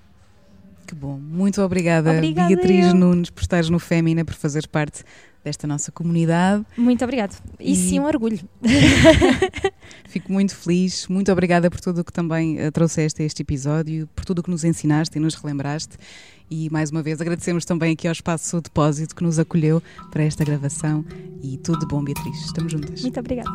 Que 0.86 0.94
bom. 0.94 1.18
Muito 1.18 1.62
obrigada, 1.62 2.12
Obrigada, 2.12 2.48
Beatriz 2.48 2.86
eu. 2.86 2.94
Nunes, 2.94 3.30
por 3.30 3.40
estares 3.42 3.68
no 3.70 3.78
Fémina, 3.78 4.24
por 4.24 4.34
fazeres 4.34 4.66
parte 4.66 5.02
desta 5.42 5.66
nossa 5.66 5.90
comunidade. 5.92 6.64
Muito 6.76 7.02
obrigado. 7.04 7.36
E, 7.60 7.72
E- 7.72 7.76
sim, 7.76 8.00
um 8.00 8.04
orgulho. 8.04 8.38
Fico 10.08 10.32
muito 10.32 10.54
feliz. 10.56 11.06
Muito 11.08 11.30
obrigada 11.32 11.70
por 11.70 11.80
tudo 11.80 12.00
o 12.00 12.04
que 12.04 12.12
também 12.12 12.58
eh, 12.58 12.70
trouxeste 12.70 13.22
a 13.22 13.24
este 13.26 13.42
episódio, 13.42 14.08
por 14.14 14.24
tudo 14.24 14.38
o 14.38 14.42
que 14.42 14.50
nos 14.50 14.64
ensinaste 14.64 15.16
e 15.18 15.20
nos 15.20 15.34
relembraste. 15.34 15.96
E 16.50 16.68
mais 16.70 16.90
uma 16.90 17.02
vez 17.02 17.20
agradecemos 17.20 17.64
também 17.64 17.92
aqui 17.94 18.06
ao 18.06 18.12
Espaço 18.12 18.60
Depósito 18.60 19.14
que 19.14 19.22
nos 19.24 19.38
acolheu 19.38 19.82
para 20.10 20.22
esta 20.22 20.44
gravação. 20.44 21.04
E 21.42 21.56
tudo 21.58 21.78
de 21.80 21.86
bom, 21.86 22.02
Beatriz. 22.04 22.44
Estamos 22.44 22.72
juntas. 22.72 23.02
Muito 23.02 23.20
obrigada. 23.20 23.50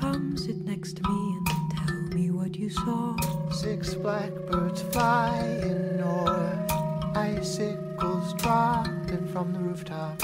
Come 0.00 0.36
sit 0.38 0.56
next 0.64 0.94
to 0.96 1.02
me 1.08 1.36
and 1.38 1.44
tell 1.74 2.16
me 2.18 2.30
what 2.30 2.58
you 2.58 2.70
saw. 2.70 3.14
Six 3.64 3.94
blackbirds 3.94 4.82
flying 4.82 5.96
north, 5.96 6.70
icicles 7.16 8.34
dropping 8.34 9.26
from 9.28 9.54
the 9.54 9.58
rooftops. 9.58 10.22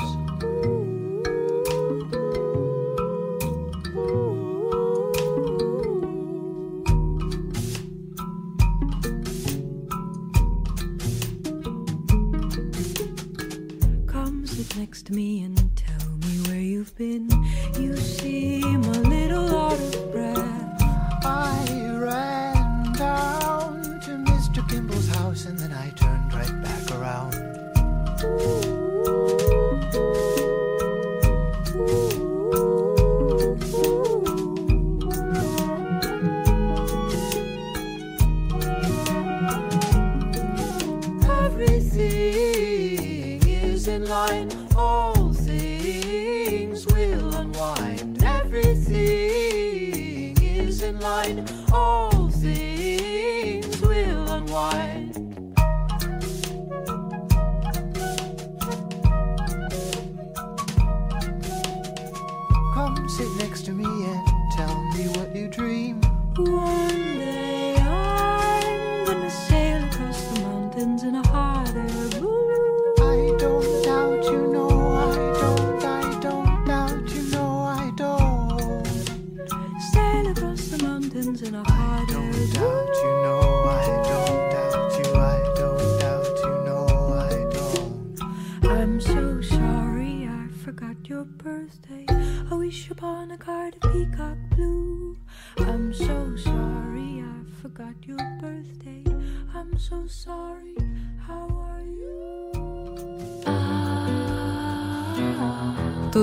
Come 14.07 14.47
sit 14.47 14.77
next 14.77 15.07
to 15.07 15.15
me 15.15 15.45
and 15.45 15.57
tell 15.75 16.11
me 16.19 16.43
where 16.47 16.61
you've 16.61 16.95
been. 16.95 17.31
You 17.79 17.97
seem 17.97 18.85
a 18.85 18.99
little 19.09 19.57
out 19.57 19.73
of 19.73 20.13
breath. 20.13 20.83
I 21.25 21.90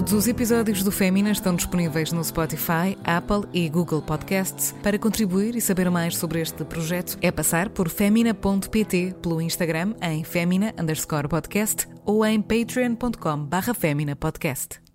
Todos 0.08 0.24
os 0.24 0.28
episódios 0.30 0.84
do 0.84 0.90
Fémina 0.90 1.32
estão 1.32 1.54
disponíveis 1.54 2.14
no 2.14 2.24
Spotify, 2.24 2.98
Apple 3.04 3.42
e 3.52 3.68
Google 3.68 4.02
Podcasts. 4.02 4.74
Para 4.82 4.98
contribuir 4.98 5.54
e 5.54 5.60
saber 5.60 5.92
mais 5.92 6.16
sobre 6.16 6.40
este 6.40 6.64
projeto, 6.64 7.18
é 7.22 7.30
passar 7.30 7.68
por 7.68 7.90
femina.pt 7.90 9.16
pelo 9.22 9.42
Instagram 9.42 9.96
em 10.02 10.24
femina 10.24 10.74
underscore 10.80 11.28
podcast 11.28 11.90
ou 12.06 12.26
em 12.26 12.42
patreon.com 12.42 13.44
barra 13.44 13.74
femina 13.74 14.16
podcast. 14.16 14.87